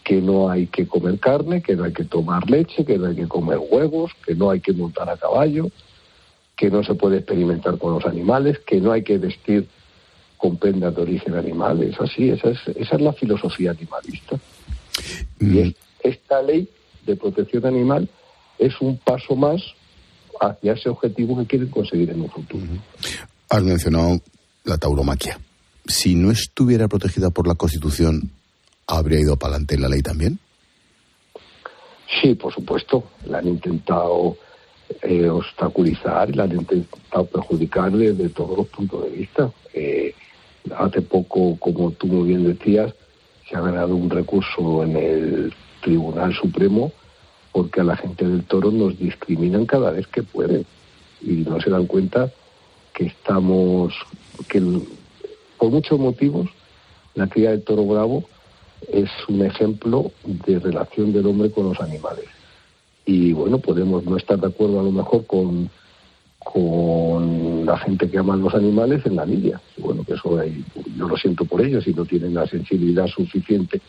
que 0.04 0.20
no 0.20 0.48
hay 0.48 0.66
que 0.68 0.86
comer 0.86 1.18
carne, 1.18 1.60
que 1.60 1.76
no 1.76 1.84
hay 1.84 1.92
que 1.92 2.04
tomar 2.04 2.48
leche, 2.48 2.84
que 2.84 2.98
no 2.98 3.06
hay 3.06 3.16
que 3.16 3.28
comer 3.28 3.58
huevos, 3.70 4.12
que 4.24 4.34
no 4.34 4.50
hay 4.50 4.60
que 4.60 4.72
montar 4.72 5.10
a 5.10 5.16
caballo, 5.16 5.70
que 6.58 6.70
no 6.70 6.82
se 6.82 6.94
puede 6.94 7.18
experimentar 7.18 7.78
con 7.78 7.94
los 7.94 8.04
animales, 8.04 8.58
que 8.66 8.80
no 8.80 8.90
hay 8.90 9.04
que 9.04 9.16
vestir 9.16 9.68
con 10.36 10.56
prendas 10.56 10.94
de 10.94 11.02
origen 11.02 11.34
animal. 11.34 11.84
Es 11.84 11.98
así, 12.00 12.30
esa 12.30 12.50
es, 12.50 12.58
esa 12.74 12.96
es 12.96 13.00
la 13.00 13.12
filosofía 13.12 13.70
animalista. 13.70 14.36
Mm. 15.38 15.54
Y 15.54 15.60
es, 15.60 15.74
esta 16.02 16.42
ley 16.42 16.68
de 17.06 17.14
protección 17.14 17.64
animal 17.64 18.10
es 18.58 18.74
un 18.80 18.98
paso 18.98 19.36
más 19.36 19.62
hacia 20.40 20.72
ese 20.72 20.88
objetivo 20.88 21.38
que 21.38 21.46
quieren 21.46 21.68
conseguir 21.68 22.10
en 22.10 22.22
un 22.22 22.30
futuro. 22.30 22.66
Has 23.48 23.62
mencionado 23.62 24.20
la 24.64 24.78
tauromaquia. 24.78 25.38
Si 25.86 26.16
no 26.16 26.32
estuviera 26.32 26.88
protegida 26.88 27.30
por 27.30 27.46
la 27.46 27.54
Constitución, 27.54 28.32
¿habría 28.88 29.20
ido 29.20 29.36
para 29.36 29.54
adelante 29.54 29.78
la 29.78 29.88
ley 29.88 30.02
también? 30.02 30.40
Sí, 32.20 32.34
por 32.34 32.52
supuesto. 32.52 33.04
La 33.26 33.38
han 33.38 33.46
intentado 33.46 34.36
eh, 35.02 35.28
obstaculizar, 35.28 36.34
la 36.34 36.44
han 36.44 36.52
intentado 36.52 37.24
perjudicar 37.26 37.92
desde 37.92 38.28
todos 38.28 38.56
los 38.58 38.66
puntos 38.68 39.04
de 39.04 39.10
vista. 39.10 39.50
Eh, 39.74 40.14
hace 40.76 41.02
poco, 41.02 41.56
como 41.58 41.90
tú 41.92 42.06
muy 42.06 42.28
bien 42.28 42.44
decías, 42.44 42.94
se 43.48 43.56
ha 43.56 43.60
ganado 43.60 43.96
un 43.96 44.10
recurso 44.10 44.82
en 44.82 44.96
el 44.96 45.54
Tribunal 45.82 46.34
Supremo 46.34 46.92
porque 47.52 47.80
a 47.80 47.84
la 47.84 47.96
gente 47.96 48.26
del 48.26 48.44
toro 48.44 48.70
nos 48.70 48.98
discriminan 48.98 49.66
cada 49.66 49.90
vez 49.90 50.06
que 50.06 50.22
pueden 50.22 50.66
y 51.20 51.30
no 51.48 51.60
se 51.60 51.70
dan 51.70 51.86
cuenta 51.86 52.30
que 52.94 53.06
estamos, 53.06 53.94
que 54.48 54.60
por 55.56 55.70
muchos 55.70 55.98
motivos 55.98 56.48
la 57.14 57.26
cría 57.26 57.50
del 57.50 57.62
toro 57.62 57.84
bravo 57.84 58.24
es 58.92 59.10
un 59.28 59.44
ejemplo 59.44 60.12
de 60.24 60.58
relación 60.58 61.12
del 61.12 61.26
hombre 61.26 61.50
con 61.50 61.68
los 61.68 61.80
animales. 61.80 62.26
Y 63.08 63.32
bueno, 63.32 63.56
podemos 63.56 64.04
no 64.04 64.18
estar 64.18 64.38
de 64.38 64.48
acuerdo 64.48 64.80
a 64.80 64.82
lo 64.82 64.92
mejor 64.92 65.24
con, 65.24 65.70
con 66.40 67.64
la 67.64 67.78
gente 67.78 68.10
que 68.10 68.18
ama 68.18 68.36
los 68.36 68.54
animales 68.54 69.00
en 69.06 69.16
la 69.16 69.24
Lidia. 69.24 69.58
Bueno, 69.78 70.04
que 70.04 70.12
eso 70.12 70.38
yo 70.94 71.08
lo 71.08 71.16
siento 71.16 71.46
por 71.46 71.62
ellos 71.62 71.86
y 71.88 71.94
no 71.94 72.04
tienen 72.04 72.34
la 72.34 72.46
sensibilidad 72.46 73.06
suficiente 73.06 73.80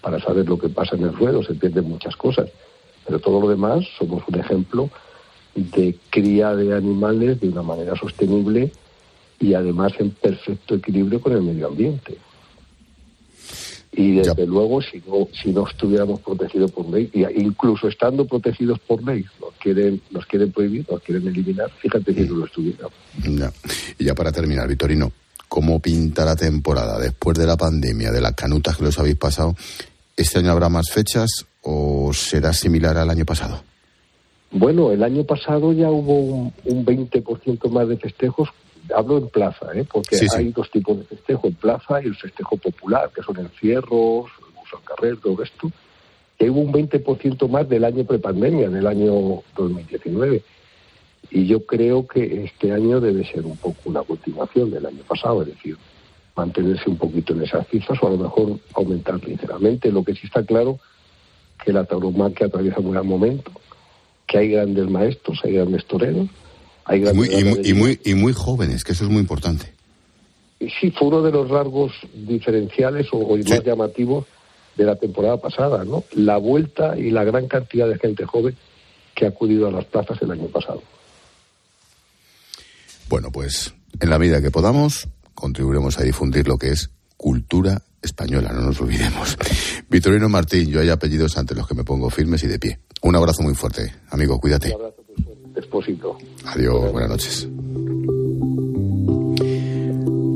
para 0.00 0.20
saber 0.20 0.48
lo 0.48 0.56
que 0.56 0.68
pasa 0.68 0.94
en 0.94 1.02
el 1.02 1.12
ruedo, 1.12 1.42
se 1.42 1.54
pierden 1.54 1.88
muchas 1.88 2.14
cosas. 2.14 2.48
Pero 3.04 3.18
todo 3.18 3.40
lo 3.40 3.48
demás 3.48 3.84
somos 3.98 4.22
un 4.28 4.38
ejemplo 4.38 4.88
de 5.56 5.96
cría 6.08 6.54
de 6.54 6.72
animales 6.72 7.40
de 7.40 7.48
una 7.48 7.62
manera 7.62 7.96
sostenible 7.96 8.70
y 9.40 9.54
además 9.54 9.94
en 9.98 10.12
perfecto 10.12 10.76
equilibrio 10.76 11.20
con 11.20 11.32
el 11.32 11.42
medio 11.42 11.66
ambiente. 11.66 12.18
Y 13.92 14.16
desde 14.16 14.34
ya. 14.36 14.44
luego, 14.46 14.80
si 14.80 15.02
no, 15.06 15.26
si 15.32 15.50
no 15.50 15.66
estuviéramos 15.66 16.20
protegidos 16.20 16.70
por 16.70 16.88
ley, 16.88 17.10
y 17.12 17.24
incluso 17.40 17.88
estando 17.88 18.24
protegidos 18.24 18.78
por 18.80 19.02
ley, 19.02 19.24
nos 19.40 19.54
quieren, 19.54 20.00
nos 20.10 20.26
quieren 20.26 20.52
prohibir, 20.52 20.86
nos 20.88 21.02
quieren 21.02 21.26
eliminar, 21.26 21.70
fíjate 21.80 22.14
si 22.14 22.20
no 22.20 22.36
lo 22.36 22.46
estuviéramos. 22.46 22.92
Ya. 23.24 23.52
Y 23.98 24.04
ya 24.04 24.14
para 24.14 24.30
terminar, 24.30 24.68
Vitorino, 24.68 25.10
cómo 25.48 25.80
pinta 25.80 26.24
la 26.24 26.36
temporada 26.36 26.98
después 27.00 27.36
de 27.36 27.46
la 27.46 27.56
pandemia, 27.56 28.12
de 28.12 28.20
las 28.20 28.34
canutas 28.34 28.76
que 28.76 28.84
los 28.84 28.98
habéis 29.00 29.16
pasado, 29.16 29.56
¿este 30.16 30.38
año 30.38 30.52
habrá 30.52 30.68
más 30.68 30.88
fechas 30.90 31.46
o 31.62 32.12
será 32.12 32.52
similar 32.52 32.96
al 32.96 33.10
año 33.10 33.24
pasado? 33.24 33.60
Bueno, 34.52 34.90
el 34.90 35.02
año 35.02 35.24
pasado 35.24 35.72
ya 35.72 35.90
hubo 35.90 36.52
un, 36.64 36.84
20% 36.84 37.70
más 37.70 37.88
de 37.88 37.96
festejos. 37.96 38.48
Hablo 38.94 39.18
en 39.18 39.28
plaza, 39.28 39.66
¿eh? 39.74 39.84
porque 39.90 40.16
hay 40.36 40.52
dos 40.52 40.70
tipos 40.70 40.98
de 40.98 41.04
festejo, 41.04 41.48
en 41.48 41.54
plaza 41.54 42.02
y 42.02 42.06
el 42.06 42.16
festejo 42.16 42.56
popular, 42.56 43.10
que 43.14 43.22
son 43.22 43.38
encierros, 43.38 44.30
uso 44.62 44.80
carrer, 44.84 45.16
todo 45.18 45.42
esto. 45.42 45.70
Que 46.38 46.48
hubo 46.50 46.60
un 46.60 46.72
20% 46.72 47.48
más 47.48 47.68
del 47.68 47.84
año 47.84 48.04
prepandemia, 48.04 48.70
del 48.70 48.86
año 48.86 49.42
2019. 49.56 50.42
Y 51.30 51.46
yo 51.46 51.66
creo 51.66 52.06
que 52.06 52.44
este 52.44 52.72
año 52.72 53.00
debe 53.00 53.24
ser 53.30 53.44
un 53.44 53.56
poco 53.56 53.78
una 53.84 54.02
continuación 54.02 54.70
del 54.70 54.86
año 54.86 55.02
pasado, 55.06 55.42
es 55.42 55.48
decir, 55.48 55.76
mantenerse 56.34 56.88
un 56.88 56.96
poquito 56.96 57.34
en 57.34 57.42
esas 57.42 57.68
cifras 57.68 57.98
o 58.02 58.06
a 58.06 58.10
lo 58.10 58.16
mejor 58.16 58.58
aumentar 58.74 59.22
ligeramente. 59.22 59.92
Lo 59.92 60.02
que 60.02 60.14
sí 60.14 60.26
está 60.26 60.44
claro 60.44 60.78
que 61.62 61.72
la 61.72 61.84
tauromaquia 61.84 62.46
atraviesa 62.46 62.80
un 62.80 62.92
gran 62.92 63.06
momento 63.06 63.52
que 64.30 64.38
hay 64.38 64.48
grandes 64.50 64.88
maestros, 64.88 65.40
hay 65.42 65.54
grandes 65.54 65.84
toreros, 65.86 66.28
hay 66.84 67.06
y, 67.06 67.12
muy, 67.12 67.28
y, 67.28 67.74
muy, 67.74 68.00
y, 68.04 68.14
muy, 68.14 68.32
jóvenes, 68.32 68.84
que 68.84 68.92
eso 68.92 69.04
es 69.04 69.10
muy 69.10 69.20
importante. 69.20 69.72
Sí, 70.58 70.90
fue 70.90 71.08
uno 71.08 71.22
de 71.22 71.32
los 71.32 71.48
rasgos 71.48 71.92
diferenciales 72.12 73.06
o, 73.12 73.36
más 73.36 73.64
llamativos 73.64 74.26
de 74.76 74.84
la 74.84 74.96
temporada 74.96 75.38
pasada, 75.38 75.84
¿no? 75.84 76.04
La 76.12 76.36
vuelta 76.36 76.98
y 76.98 77.10
la 77.10 77.24
gran 77.24 77.48
cantidad 77.48 77.88
de 77.88 77.98
gente 77.98 78.24
joven 78.24 78.56
que 79.14 79.26
ha 79.26 79.28
acudido 79.28 79.68
a 79.68 79.70
las 79.70 79.84
plazas 79.86 80.20
el 80.22 80.30
año 80.30 80.46
pasado. 80.48 80.82
Bueno, 83.08 83.30
pues 83.32 83.74
en 83.98 84.10
la 84.10 84.18
medida 84.18 84.40
que 84.40 84.50
podamos, 84.50 85.08
contribuiremos 85.34 85.98
a 85.98 86.02
difundir 86.02 86.46
lo 86.46 86.58
que 86.58 86.68
es 86.68 86.90
cultura 87.16 87.82
española, 88.02 88.52
no 88.52 88.62
nos 88.62 88.80
olvidemos. 88.80 89.36
Vitorino 89.90 90.28
Martín, 90.28 90.70
yo 90.70 90.80
hay 90.80 90.90
apellidos 90.90 91.36
ante 91.36 91.54
los 91.54 91.66
que 91.66 91.74
me 91.74 91.84
pongo 91.84 92.08
firmes 92.08 92.42
y 92.44 92.46
de 92.46 92.58
pie. 92.58 92.78
Un 93.02 93.16
abrazo 93.16 93.42
muy 93.42 93.54
fuerte, 93.54 93.92
amigo, 94.10 94.40
cuídate. 94.40 94.68
Un 94.68 94.74
abrazo 94.74 94.99
Adiós, 96.44 96.92
buenas 96.92 97.10
noches. 97.10 97.48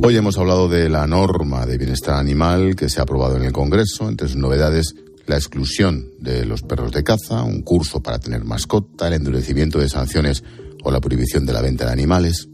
Hoy 0.06 0.16
hemos 0.16 0.36
hablado 0.36 0.68
de 0.68 0.88
la 0.90 1.06
norma 1.06 1.64
de 1.64 1.78
bienestar 1.78 2.16
animal 2.16 2.76
que 2.76 2.88
se 2.88 3.00
ha 3.00 3.04
aprobado 3.04 3.36
en 3.36 3.44
el 3.44 3.52
Congreso. 3.52 4.08
Entre 4.08 4.28
sus 4.28 4.36
novedades, 4.36 4.94
la 5.26 5.36
exclusión 5.36 6.10
de 6.20 6.44
los 6.44 6.62
perros 6.62 6.92
de 6.92 7.02
caza, 7.02 7.42
un 7.42 7.62
curso 7.62 8.02
para 8.02 8.18
tener 8.18 8.44
mascota, 8.44 9.08
el 9.08 9.14
endurecimiento 9.14 9.78
de 9.78 9.88
sanciones 9.88 10.44
o 10.82 10.90
la 10.90 11.00
prohibición 11.00 11.46
de 11.46 11.54
la 11.54 11.62
venta 11.62 11.86
de 11.86 11.92
animales. 11.92 12.48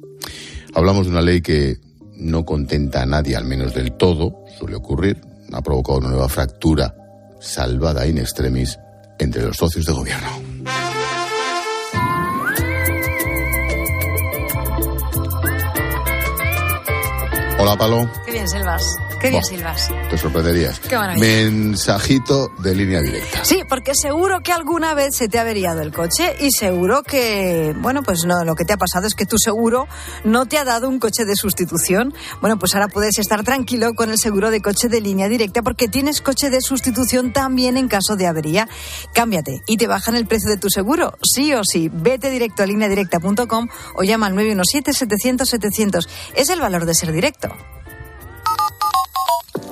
Hablamos 0.74 1.06
de 1.06 1.12
una 1.12 1.22
ley 1.22 1.40
que 1.40 1.78
no 2.14 2.44
contenta 2.44 3.02
a 3.02 3.06
nadie, 3.06 3.34
al 3.34 3.44
menos 3.44 3.74
del 3.74 3.92
todo, 3.96 4.44
suele 4.58 4.76
ocurrir, 4.76 5.20
ha 5.52 5.62
provocado 5.62 5.98
una 5.98 6.10
nueva 6.10 6.28
fractura 6.28 6.94
salvada 7.40 8.06
in 8.06 8.18
extremis 8.18 8.78
entre 9.18 9.42
los 9.42 9.56
socios 9.56 9.86
de 9.86 9.92
gobierno. 9.92 10.49
Hola, 17.62 17.76
Palo. 17.76 18.08
Qué 18.24 18.32
bien, 18.32 18.48
Selvas. 18.48 18.96
Qué 19.20 19.28
bien 19.28 19.44
silbas. 19.44 19.90
Te 20.08 20.16
sorprenderías. 20.16 20.80
Qué 20.80 20.96
Mensajito 21.18 22.50
de 22.58 22.74
línea 22.74 23.02
directa. 23.02 23.44
Sí, 23.44 23.62
porque 23.68 23.94
seguro 23.94 24.40
que 24.40 24.50
alguna 24.50 24.94
vez 24.94 25.14
se 25.14 25.28
te 25.28 25.38
ha 25.38 25.42
averiado 25.42 25.82
el 25.82 25.92
coche 25.92 26.34
y 26.40 26.50
seguro 26.50 27.02
que, 27.02 27.74
bueno, 27.78 28.02
pues 28.02 28.24
no, 28.24 28.44
lo 28.44 28.54
que 28.54 28.64
te 28.64 28.72
ha 28.72 28.78
pasado 28.78 29.06
es 29.06 29.14
que 29.14 29.26
tu 29.26 29.36
seguro 29.36 29.86
no 30.24 30.46
te 30.46 30.56
ha 30.56 30.64
dado 30.64 30.88
un 30.88 30.98
coche 30.98 31.26
de 31.26 31.36
sustitución. 31.36 32.14
Bueno, 32.40 32.58
pues 32.58 32.74
ahora 32.74 32.88
puedes 32.88 33.18
estar 33.18 33.44
tranquilo 33.44 33.92
con 33.94 34.10
el 34.10 34.18
seguro 34.18 34.50
de 34.50 34.62
coche 34.62 34.88
de 34.88 35.02
línea 35.02 35.28
directa 35.28 35.60
porque 35.60 35.86
tienes 35.86 36.22
coche 36.22 36.48
de 36.48 36.62
sustitución 36.62 37.34
también 37.34 37.76
en 37.76 37.88
caso 37.88 38.16
de 38.16 38.26
avería. 38.26 38.68
Cámbiate 39.12 39.60
y 39.66 39.76
te 39.76 39.86
bajan 39.86 40.16
el 40.16 40.26
precio 40.26 40.48
de 40.48 40.56
tu 40.56 40.70
seguro, 40.70 41.12
sí 41.22 41.52
o 41.52 41.60
sí. 41.62 41.90
Vete 41.92 42.30
directo 42.30 42.62
a 42.62 42.66
lineadirecta.com 42.66 43.68
o 43.96 44.02
llama 44.02 44.28
al 44.28 44.34
917-700-700. 44.34 46.08
Es 46.34 46.48
el 46.48 46.60
valor 46.60 46.86
de 46.86 46.94
ser 46.94 47.12
directo. 47.12 47.54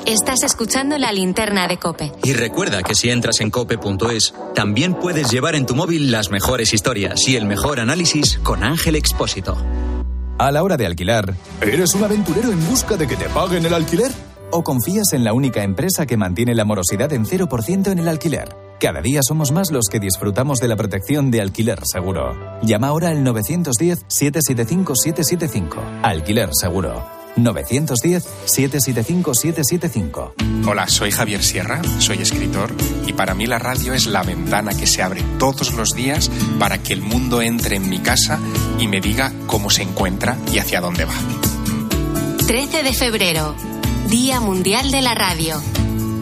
Estás 0.06 0.42
escuchando 0.42 0.98
la 0.98 1.12
linterna 1.12 1.68
de 1.68 1.78
Cope. 1.78 2.12
Y 2.24 2.32
recuerda 2.32 2.82
que 2.82 2.94
si 2.94 3.10
entras 3.10 3.40
en 3.40 3.50
cope.es, 3.50 4.34
también 4.54 4.94
puedes 4.94 5.30
llevar 5.30 5.54
en 5.54 5.66
tu 5.66 5.74
móvil 5.74 6.10
las 6.10 6.30
mejores 6.30 6.72
historias 6.72 7.28
y 7.28 7.36
el 7.36 7.44
mejor 7.44 7.80
análisis 7.80 8.38
con 8.42 8.64
Ángel 8.64 8.96
Expósito. 8.96 9.56
A 10.38 10.52
la 10.52 10.62
hora 10.62 10.76
de 10.76 10.86
alquilar, 10.86 11.34
¿eres 11.60 11.94
un 11.94 12.04
aventurero 12.04 12.52
en 12.52 12.68
busca 12.68 12.96
de 12.96 13.06
que 13.06 13.16
te 13.16 13.28
paguen 13.28 13.66
el 13.66 13.74
alquiler? 13.74 14.12
¿O 14.50 14.62
confías 14.62 15.12
en 15.12 15.24
la 15.24 15.34
única 15.34 15.62
empresa 15.62 16.06
que 16.06 16.16
mantiene 16.16 16.54
la 16.54 16.64
morosidad 16.64 17.12
en 17.12 17.26
0% 17.26 17.90
en 17.90 17.98
el 17.98 18.08
alquiler? 18.08 18.56
Cada 18.80 19.02
día 19.02 19.20
somos 19.22 19.50
más 19.50 19.72
los 19.72 19.86
que 19.90 19.98
disfrutamos 19.98 20.60
de 20.60 20.68
la 20.68 20.76
protección 20.76 21.32
de 21.32 21.40
alquiler 21.40 21.80
seguro. 21.84 22.36
Llama 22.62 22.86
ahora 22.86 23.08
al 23.08 23.24
910-775-775. 23.24 25.74
Alquiler 26.02 26.50
seguro. 26.52 27.17
910-775-775. 27.36 30.32
Hola, 30.66 30.88
soy 30.88 31.10
Javier 31.10 31.42
Sierra, 31.42 31.82
soy 31.98 32.18
escritor 32.18 32.70
y 33.06 33.12
para 33.12 33.34
mí 33.34 33.46
la 33.46 33.58
radio 33.58 33.92
es 33.94 34.06
la 34.06 34.22
ventana 34.22 34.74
que 34.74 34.86
se 34.86 35.02
abre 35.02 35.22
todos 35.38 35.72
los 35.74 35.94
días 35.94 36.30
para 36.58 36.78
que 36.78 36.92
el 36.92 37.02
mundo 37.02 37.42
entre 37.42 37.76
en 37.76 37.88
mi 37.88 38.00
casa 38.00 38.38
y 38.78 38.88
me 38.88 39.00
diga 39.00 39.32
cómo 39.46 39.70
se 39.70 39.82
encuentra 39.82 40.36
y 40.52 40.58
hacia 40.58 40.80
dónde 40.80 41.04
va. 41.04 41.14
13 42.46 42.82
de 42.82 42.92
febrero, 42.92 43.54
Día 44.08 44.40
Mundial 44.40 44.90
de 44.90 45.02
la 45.02 45.14
Radio. 45.14 45.60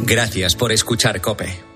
Gracias 0.04 0.56
por 0.56 0.72
escuchar 0.72 1.20
Cope. 1.20 1.75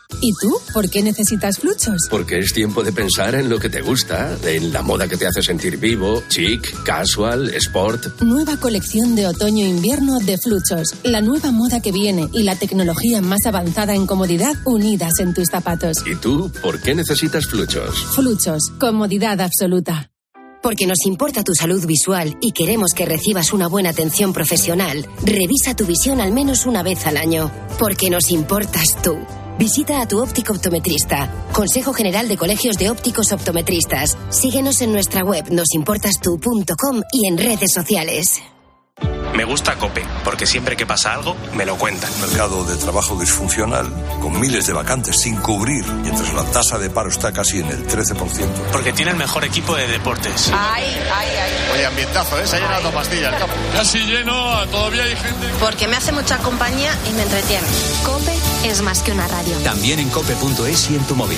¿Y 0.19 0.33
tú? 0.41 0.59
¿Por 0.73 0.89
qué 0.89 1.01
necesitas 1.01 1.59
fluchos? 1.59 1.97
Porque 2.09 2.39
es 2.39 2.53
tiempo 2.53 2.83
de 2.83 2.91
pensar 2.91 3.35
en 3.35 3.49
lo 3.49 3.59
que 3.59 3.69
te 3.69 3.81
gusta, 3.81 4.37
en 4.43 4.73
la 4.73 4.81
moda 4.81 5.07
que 5.07 5.17
te 5.17 5.27
hace 5.27 5.41
sentir 5.41 5.77
vivo, 5.77 6.23
chic, 6.27 6.83
casual, 6.83 7.49
sport. 7.55 8.21
Nueva 8.21 8.57
colección 8.57 9.15
de 9.15 9.27
otoño-invierno 9.27 10.19
de 10.19 10.37
fluchos. 10.37 10.95
La 11.03 11.21
nueva 11.21 11.51
moda 11.51 11.81
que 11.81 11.91
viene 11.91 12.27
y 12.33 12.43
la 12.43 12.55
tecnología 12.55 13.21
más 13.21 13.45
avanzada 13.45 13.95
en 13.95 14.05
comodidad 14.05 14.55
unidas 14.65 15.13
en 15.19 15.33
tus 15.33 15.49
zapatos. 15.49 15.97
¿Y 16.05 16.15
tú? 16.15 16.51
¿Por 16.61 16.81
qué 16.81 16.93
necesitas 16.95 17.45
fluchos? 17.47 17.95
Fluchos. 18.15 18.71
Comodidad 18.79 19.41
absoluta. 19.41 20.11
Porque 20.61 20.85
nos 20.85 21.05
importa 21.07 21.43
tu 21.43 21.53
salud 21.55 21.83
visual 21.87 22.37
y 22.39 22.51
queremos 22.51 22.91
que 22.95 23.05
recibas 23.05 23.51
una 23.51 23.67
buena 23.67 23.89
atención 23.89 24.31
profesional, 24.31 25.07
revisa 25.23 25.75
tu 25.75 25.85
visión 25.85 26.21
al 26.21 26.31
menos 26.31 26.67
una 26.67 26.83
vez 26.83 27.07
al 27.07 27.17
año. 27.17 27.51
Porque 27.79 28.11
nos 28.11 28.29
importas 28.29 29.01
tú. 29.01 29.17
Visita 29.57 30.01
a 30.01 30.07
tu 30.07 30.21
óptico 30.21 30.53
optometrista. 30.53 31.29
Consejo 31.51 31.93
General 31.93 32.27
de 32.27 32.37
Colegios 32.37 32.77
de 32.77 32.89
Ópticos 32.89 33.31
Optometristas. 33.31 34.17
Síguenos 34.29 34.81
en 34.81 34.91
nuestra 34.91 35.23
web 35.23 35.45
nosimportastu.com 35.51 37.01
y 37.11 37.27
en 37.27 37.37
redes 37.37 37.71
sociales. 37.73 38.41
Me 39.35 39.45
gusta 39.45 39.75
Cope, 39.77 40.05
porque 40.23 40.45
siempre 40.45 40.75
que 40.75 40.85
pasa 40.85 41.13
algo, 41.13 41.35
me 41.55 41.65
lo 41.65 41.77
cuentan. 41.77 42.11
Mercado 42.19 42.65
de 42.65 42.75
trabajo 42.75 43.17
disfuncional, 43.19 43.87
con 44.19 44.39
miles 44.39 44.67
de 44.67 44.73
vacantes 44.73 45.21
sin 45.21 45.37
cubrir, 45.37 45.85
mientras 45.85 46.33
la 46.33 46.43
tasa 46.43 46.77
de 46.77 46.89
paro 46.89 47.09
está 47.09 47.31
casi 47.31 47.59
en 47.59 47.67
el 47.67 47.87
13%. 47.87 48.15
Porque 48.71 48.93
tiene 48.93 49.11
el 49.11 49.17
mejor 49.17 49.45
equipo 49.45 49.75
de 49.75 49.87
deportes. 49.87 50.51
Ay, 50.53 50.85
ay, 51.11 51.27
ay. 51.41 51.51
Oye, 51.73 51.85
ambientazo, 51.85 52.39
¿eh? 52.39 52.45
Se 52.45 52.57
ha 52.57 52.59
llenado 52.59 52.91
pastillas 52.91 53.33
Casi 53.73 53.99
lleno, 53.99 54.67
todavía 54.67 55.03
hay 55.03 55.15
gente. 55.15 55.47
Porque 55.59 55.87
me 55.87 55.95
hace 55.95 56.11
mucha 56.11 56.37
compañía 56.39 56.91
y 57.09 57.13
me 57.13 57.23
entretiene. 57.23 57.67
Cope 58.05 58.50
es 58.63 58.81
más 58.81 59.01
que 59.01 59.11
una 59.11 59.27
radio. 59.27 59.57
También 59.59 59.99
en 59.99 60.09
cope.es 60.09 60.91
y 60.91 60.95
en 60.95 61.03
tu 61.05 61.15
móvil. 61.15 61.37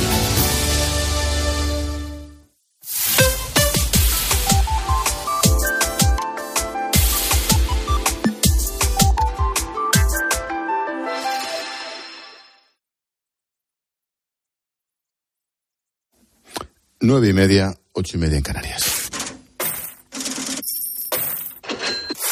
Nueve 17.05 17.29
y 17.29 17.33
media, 17.33 17.75
ocho 17.91 18.15
y 18.15 18.19
media 18.21 18.38
en 18.38 18.43
Canarias. 18.43 19.09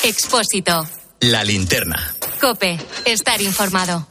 Expósito. 0.04 0.88
La 1.20 1.44
linterna. 1.44 2.16
Cope, 2.40 2.80
estar 3.06 3.42
informado. 3.42 4.08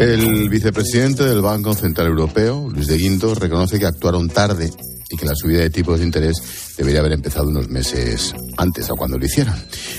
El 0.00 0.48
vicepresidente 0.48 1.24
del 1.24 1.42
Banco 1.42 1.74
Central 1.74 2.06
Europeo, 2.06 2.70
Luis 2.72 2.86
de 2.86 2.96
Guindos, 2.96 3.36
reconoce 3.36 3.78
que 3.78 3.84
actuaron 3.84 4.30
tarde 4.30 4.70
y 5.10 5.16
que 5.18 5.26
la 5.26 5.34
subida 5.34 5.60
de 5.60 5.68
tipos 5.68 5.98
de 5.98 6.06
interés 6.06 6.40
debería 6.78 7.00
haber 7.00 7.12
empezado 7.12 7.48
unos 7.48 7.68
meses 7.68 8.34
antes 8.56 8.88
a 8.88 8.94
cuando 8.94 9.18
lo 9.18 9.26
hicieron. 9.26 9.54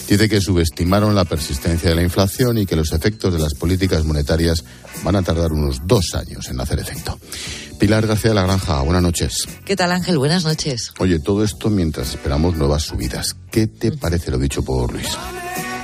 Dice 0.09 0.27
que 0.27 0.41
subestimaron 0.41 1.13
la 1.13 1.25
persistencia 1.25 1.89
de 1.89 1.95
la 1.95 2.01
inflación 2.01 2.57
y 2.57 2.65
que 2.65 2.75
los 2.75 2.93
efectos 2.93 3.31
de 3.31 3.41
las 3.41 3.53
políticas 3.53 4.03
monetarias 4.03 4.63
van 5.03 5.17
a 5.17 5.21
tardar 5.21 5.51
unos 5.51 5.81
dos 5.85 6.15
años 6.15 6.49
en 6.49 6.59
hacer 6.59 6.79
efecto. 6.79 7.19
Pilar 7.77 8.07
García 8.07 8.31
de 8.31 8.35
la 8.35 8.41
Granja, 8.41 8.81
buenas 8.81 9.03
noches. 9.03 9.47
¿Qué 9.65 9.75
tal 9.75 9.91
Ángel? 9.91 10.17
Buenas 10.17 10.43
noches. 10.45 10.93
Oye, 10.97 11.19
todo 11.19 11.43
esto 11.43 11.69
mientras 11.69 12.09
esperamos 12.09 12.55
nuevas 12.55 12.81
subidas. 12.81 13.35
¿Qué 13.51 13.67
te 13.67 13.91
parece 13.91 14.31
lo 14.31 14.39
dicho 14.39 14.63
por 14.63 14.91
Luis? 14.91 15.15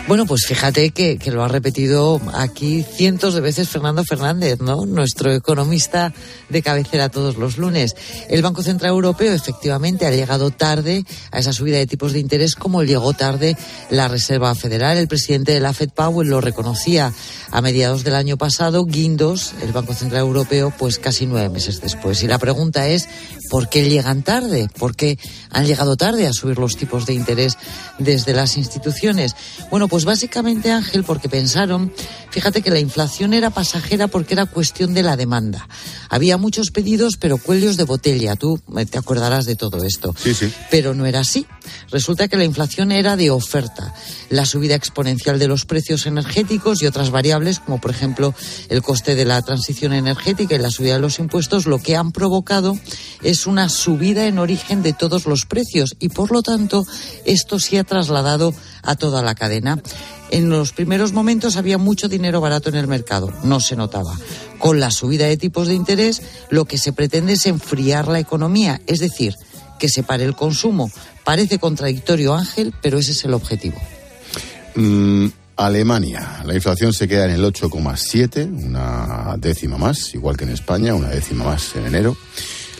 Bueno, 0.07 0.25
pues 0.25 0.45
fíjate 0.45 0.91
que, 0.91 1.17
que, 1.17 1.31
lo 1.31 1.43
ha 1.43 1.49
repetido 1.49 2.21
aquí 2.33 2.81
cientos 2.81 3.33
de 3.33 3.41
veces 3.41 3.67
Fernando 3.67 4.05
Fernández, 4.05 4.61
¿no? 4.61 4.85
Nuestro 4.85 5.33
economista 5.33 6.13
de 6.47 6.61
cabecera 6.61 7.09
todos 7.09 7.35
los 7.35 7.57
lunes. 7.57 7.93
El 8.29 8.41
Banco 8.41 8.63
Central 8.63 8.91
Europeo 8.91 9.33
efectivamente 9.33 10.05
ha 10.05 10.11
llegado 10.11 10.49
tarde 10.49 11.03
a 11.31 11.39
esa 11.39 11.51
subida 11.51 11.77
de 11.77 11.87
tipos 11.87 12.13
de 12.13 12.19
interés 12.19 12.55
como 12.55 12.83
llegó 12.83 13.11
tarde 13.11 13.57
la 13.89 14.07
Reserva 14.07 14.55
Federal. 14.55 14.97
El 14.97 15.09
presidente 15.09 15.51
de 15.51 15.59
la 15.59 15.73
Fed 15.73 15.89
Powell 15.89 16.29
lo 16.29 16.39
reconocía 16.39 17.11
a 17.51 17.61
mediados 17.61 18.05
del 18.05 18.15
año 18.15 18.37
pasado. 18.37 18.85
Guindos, 18.85 19.55
el 19.61 19.73
Banco 19.73 19.93
Central 19.93 20.21
Europeo, 20.21 20.73
pues 20.77 20.99
casi 20.99 21.25
nueve 21.25 21.49
meses 21.49 21.81
después. 21.81 22.23
Y 22.23 22.27
la 22.27 22.39
pregunta 22.39 22.87
es, 22.87 23.09
¿por 23.49 23.69
qué 23.69 23.89
llegan 23.89 24.23
tarde? 24.23 24.69
¿Por 24.77 24.95
qué 24.95 25.17
han 25.51 25.65
llegado 25.65 25.95
tarde 25.97 26.27
a 26.27 26.33
subir 26.33 26.57
los 26.57 26.75
tipos 26.75 27.05
de 27.05 27.13
interés 27.13 27.57
desde 27.99 28.33
las 28.33 28.57
instituciones? 28.57 29.35
Bueno, 29.69 29.87
pues 29.87 30.05
básicamente, 30.05 30.71
Ángel, 30.71 31.03
porque 31.03 31.29
pensaron, 31.29 31.93
fíjate 32.29 32.61
que 32.61 32.71
la 32.71 32.79
inflación 32.79 33.33
era 33.33 33.49
pasajera 33.49 34.07
porque 34.07 34.33
era 34.33 34.45
cuestión 34.45 34.93
de 34.93 35.03
la 35.03 35.15
demanda. 35.15 35.67
Había 36.09 36.37
muchos 36.37 36.71
pedidos, 36.71 37.17
pero 37.17 37.37
cuellos 37.37 37.77
de 37.77 37.83
botella. 37.83 38.35
Tú 38.35 38.61
te 38.89 38.97
acordarás 38.97 39.45
de 39.45 39.55
todo 39.55 39.83
esto. 39.83 40.13
Sí, 40.21 40.33
sí. 40.33 40.51
Pero 40.71 40.93
no 40.93 41.05
era 41.05 41.21
así. 41.21 41.45
Resulta 41.91 42.27
que 42.27 42.37
la 42.37 42.43
inflación 42.43 42.91
era 42.91 43.15
de 43.15 43.29
oferta. 43.29 43.93
La 44.29 44.45
subida 44.45 44.75
exponencial 44.75 45.39
de 45.39 45.47
los 45.47 45.65
precios 45.65 46.05
energéticos 46.05 46.81
y 46.81 46.85
otras 46.85 47.09
variables, 47.09 47.59
como 47.59 47.79
por 47.79 47.91
ejemplo 47.91 48.33
el 48.69 48.81
coste 48.81 49.15
de 49.15 49.25
la 49.25 49.41
transición 49.41 49.93
energética 49.93 50.55
y 50.55 50.59
la 50.59 50.71
subida 50.71 50.95
de 50.95 51.01
los 51.01 51.19
impuestos, 51.19 51.65
lo 51.65 51.79
que 51.79 51.95
han 51.95 52.11
provocado 52.11 52.77
es 53.21 53.36
una 53.45 53.69
subida 53.69 54.25
en 54.25 54.39
origen 54.39 54.81
de 54.81 54.93
todos 54.93 55.25
los 55.25 55.45
precios 55.45 55.95
y 55.99 56.09
por 56.09 56.31
lo 56.31 56.41
tanto 56.41 56.85
esto 57.25 57.59
se 57.59 57.77
ha 57.77 57.83
trasladado 57.83 58.53
a 58.81 58.95
toda 58.95 59.21
la 59.21 59.35
cadena. 59.35 59.81
En 60.29 60.49
los 60.49 60.73
primeros 60.73 61.13
momentos 61.13 61.55
había 61.55 61.77
mucho 61.77 62.09
dinero 62.09 62.41
barato 62.41 62.69
en 62.69 62.75
el 62.75 62.87
mercado, 62.87 63.31
no 63.43 63.59
se 63.59 63.75
notaba. 63.75 64.17
Con 64.57 64.79
la 64.79 64.91
subida 64.91 65.27
de 65.27 65.37
tipos 65.37 65.67
de 65.67 65.75
interés, 65.75 66.21
lo 66.49 66.65
que 66.65 66.77
se 66.77 66.93
pretende 66.93 67.33
es 67.33 67.45
enfriar 67.45 68.07
la 68.07 68.19
economía, 68.19 68.81
es 68.87 68.99
decir, 68.99 69.35
que 69.79 69.89
se 69.89 70.03
pare 70.03 70.23
el 70.23 70.35
consumo. 70.35 70.89
Parece 71.23 71.59
contradictorio, 71.59 72.33
Ángel, 72.33 72.73
pero 72.81 72.97
ese 72.97 73.11
es 73.11 73.23
el 73.25 73.33
objetivo. 73.33 73.77
Mm, 74.75 75.27
Alemania, 75.57 76.43
la 76.45 76.53
inflación 76.53 76.93
se 76.93 77.07
queda 77.07 77.25
en 77.25 77.31
el 77.31 77.43
8,7, 77.43 78.45
una 78.45 79.35
décima 79.37 79.77
más, 79.77 80.13
igual 80.13 80.37
que 80.37 80.43
en 80.43 80.51
España, 80.51 80.93
una 80.93 81.09
décima 81.09 81.45
más 81.45 81.75
en 81.75 81.87
enero. 81.87 82.15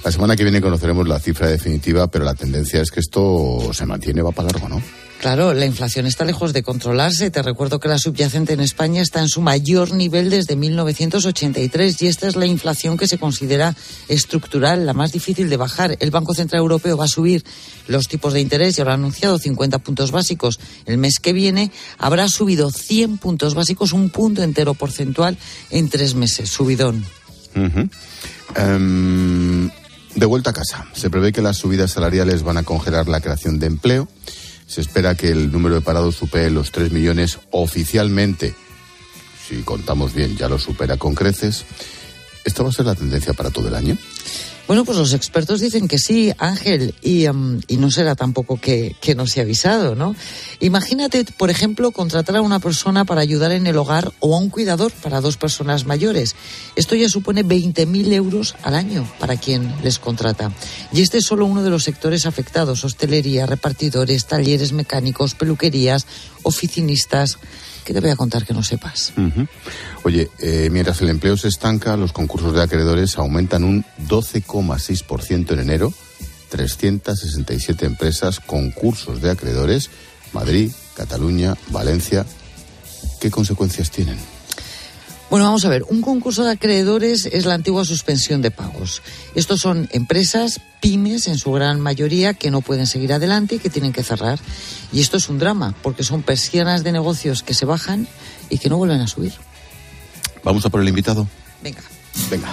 La 0.03 0.11
semana 0.11 0.35
que 0.35 0.43
viene 0.43 0.61
conoceremos 0.61 1.07
la 1.07 1.19
cifra 1.19 1.47
definitiva, 1.47 2.07
pero 2.07 2.23
la 2.23 2.35
tendencia 2.35 2.81
es 2.81 2.91
que 2.91 2.99
esto 2.99 3.71
se 3.73 3.85
mantiene, 3.85 4.21
va 4.21 4.31
para 4.31 4.49
largo, 4.49 4.69
¿no? 4.69 4.81
Claro, 5.19 5.55
la 5.55 5.65
inflación 5.65 6.05
está 6.05 6.25
lejos 6.25 6.53
de 6.53 6.61
controlarse. 6.61 7.31
Te 7.31 7.41
recuerdo 7.41 7.79
que 7.79 7.87
la 7.87 7.97
subyacente 7.97 8.53
en 8.53 8.59
España 8.59 9.01
está 9.01 9.19
en 9.19 9.29
su 9.29 9.41
mayor 9.41 9.93
nivel 9.93 10.29
desde 10.29 10.55
1983 10.55 12.01
y 12.03 12.07
esta 12.07 12.27
es 12.27 12.35
la 12.35 12.45
inflación 12.45 12.97
que 12.97 13.07
se 13.07 13.17
considera 13.17 13.75
estructural, 14.07 14.85
la 14.85 14.93
más 14.93 15.11
difícil 15.11 15.49
de 15.49 15.57
bajar. 15.57 15.97
El 15.99 16.11
Banco 16.11 16.35
Central 16.35 16.61
Europeo 16.61 16.97
va 16.97 17.05
a 17.05 17.09
subir 17.09 17.43
los 17.87 18.07
tipos 18.07 18.33
de 18.33 18.41
interés 18.41 18.77
y 18.77 18.81
ahora 18.81 18.91
ha 18.91 18.95
anunciado 18.95 19.39
50 19.39 19.79
puntos 19.79 20.11
básicos. 20.11 20.59
El 20.85 20.99
mes 20.99 21.17
que 21.19 21.33
viene 21.33 21.71
habrá 21.97 22.29
subido 22.29 22.69
100 22.69 23.17
puntos 23.17 23.55
básicos, 23.55 23.93
un 23.93 24.11
punto 24.11 24.43
entero 24.43 24.75
porcentual 24.75 25.35
en 25.71 25.89
tres 25.89 26.13
meses. 26.13 26.49
Subidón. 26.49 27.03
Uh 27.55 27.59
-huh. 27.59 27.89
um, 28.55 29.71
de 30.17 30.25
vuelta 30.25 30.49
a 30.49 30.53
casa. 30.53 30.85
Se 30.93 31.09
prevé 31.09 31.31
que 31.31 31.43
las 31.43 31.57
subidas 31.57 31.91
salariales 31.91 32.41
van 32.43 32.57
a 32.57 32.63
congelar 32.63 33.07
la 33.07 33.21
creación 33.21 33.59
de 33.59 33.67
empleo. 33.67 34.07
Se 34.65 34.81
espera 34.81 35.15
que 35.15 35.29
el 35.29 35.51
número 35.51 35.75
de 35.75 35.81
parados 35.81 36.15
supere 36.15 36.49
los 36.49 36.71
3 36.71 36.91
millones 36.91 37.39
oficialmente. 37.51 38.55
Si 39.47 39.61
contamos 39.61 40.13
bien, 40.13 40.35
ya 40.35 40.49
lo 40.49 40.57
supera 40.57 40.97
con 40.97 41.13
creces. 41.13 41.65
¿Esta 42.43 42.63
va 42.63 42.69
a 42.69 42.73
ser 42.73 42.87
la 42.87 42.95
tendencia 42.95 43.33
para 43.33 43.51
todo 43.51 43.67
el 43.67 43.75
año? 43.75 43.95
Bueno, 44.67 44.83
pues 44.83 44.97
los 44.97 45.13
expertos 45.13 45.61
dicen 45.61 45.87
que 45.87 45.97
sí, 45.97 46.33
Ángel, 46.37 46.93
y, 47.01 47.25
um, 47.27 47.61
y 47.69 47.77
no 47.77 47.89
será 47.89 48.15
tampoco 48.15 48.59
que, 48.59 48.97
no 49.15 49.25
se 49.25 49.39
ha 49.39 49.43
avisado, 49.43 49.95
¿no? 49.95 50.13
Imagínate, 50.59 51.23
por 51.37 51.49
ejemplo, 51.49 51.91
contratar 51.91 52.35
a 52.35 52.41
una 52.41 52.59
persona 52.59 53.05
para 53.05 53.21
ayudar 53.21 53.53
en 53.53 53.65
el 53.65 53.77
hogar 53.77 54.11
o 54.19 54.35
a 54.35 54.39
un 54.39 54.49
cuidador 54.49 54.91
para 54.91 55.21
dos 55.21 55.37
personas 55.37 55.85
mayores. 55.85 56.35
Esto 56.75 56.95
ya 56.95 57.07
supone 57.07 57.45
20.000 57.45 58.11
euros 58.11 58.55
al 58.61 58.75
año 58.75 59.09
para 59.19 59.37
quien 59.37 59.73
les 59.83 59.99
contrata. 59.99 60.51
Y 60.91 61.01
este 61.01 61.19
es 61.19 61.25
solo 61.25 61.45
uno 61.45 61.63
de 61.63 61.69
los 61.69 61.85
sectores 61.85 62.25
afectados, 62.25 62.83
hostelería, 62.83 63.45
repartidores, 63.45 64.25
talleres 64.25 64.73
mecánicos, 64.73 65.33
peluquerías, 65.33 66.05
oficinistas. 66.43 67.37
¿Qué 67.87 67.93
te 67.93 68.01
voy 68.01 68.09
a 68.09 68.17
contar 68.17 68.45
que 68.45 68.53
no 68.53 68.63
sepas? 68.63 69.13
Oye, 70.03 70.29
eh, 70.39 70.67
mientras 70.69 70.99
el 70.99 71.07
empleo 71.07 71.37
se 71.37 71.47
estanca, 71.47 71.95
los 71.95 72.11
concursos 72.11 72.53
de 72.53 72.61
acreedores 72.61 73.17
aumentan 73.17 73.63
un 73.63 73.85
12,6% 74.09 75.53
en 75.53 75.59
enero. 75.59 75.93
367 76.49 77.85
empresas, 77.85 78.41
concursos 78.41 79.21
de 79.21 79.31
acreedores, 79.31 79.89
Madrid, 80.33 80.69
Cataluña, 80.97 81.55
Valencia. 81.69 82.25
¿Qué 83.21 83.31
consecuencias 83.31 83.89
tienen? 83.89 84.17
Bueno, 85.29 85.43
vamos 85.43 85.65
a 85.65 85.69
ver, 85.69 85.83
un 85.89 86.01
concurso 86.01 86.45
de 86.45 86.51
acreedores 86.51 87.25
es 87.25 87.45
la 87.45 87.53
antigua 87.53 87.83
suspensión 87.83 88.41
de 88.41 88.49
pagos. 88.49 89.01
Estos 89.35 89.59
son 89.59 89.89
empresas, 89.91 90.61
pymes 90.79 91.27
en 91.27 91.37
su 91.37 91.51
gran 91.51 91.81
mayoría, 91.81 92.33
que 92.33 92.49
no 92.49 92.61
pueden 92.61 92.87
seguir 92.87 93.11
adelante 93.11 93.55
y 93.55 93.59
que 93.59 93.69
tienen 93.69 93.91
que 93.91 94.03
cerrar. 94.03 94.39
Y 94.93 95.01
esto 95.01 95.17
es 95.17 95.27
un 95.27 95.37
drama, 95.37 95.75
porque 95.83 96.03
son 96.03 96.23
persianas 96.23 96.85
de 96.85 96.93
negocios 96.93 97.43
que 97.43 97.53
se 97.53 97.65
bajan 97.65 98.07
y 98.49 98.57
que 98.57 98.69
no 98.69 98.77
vuelven 98.77 99.01
a 99.01 99.07
subir. 99.07 99.33
Vamos 100.45 100.65
a 100.65 100.69
por 100.69 100.79
el 100.79 100.87
invitado. 100.87 101.27
Venga. 101.61 101.81
Venga. 102.31 102.47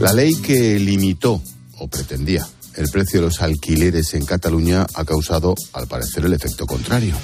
La 0.00 0.12
ley 0.12 0.34
que 0.34 0.78
limitó 0.78 1.40
o 1.78 1.88
pretendía 1.88 2.46
el 2.76 2.88
precio 2.88 3.20
de 3.20 3.26
los 3.26 3.42
alquileres 3.42 4.14
en 4.14 4.24
Cataluña 4.24 4.86
ha 4.94 5.04
causado, 5.04 5.54
al 5.72 5.86
parecer, 5.86 6.24
el 6.24 6.32
efecto 6.32 6.66
contrario. 6.66 7.14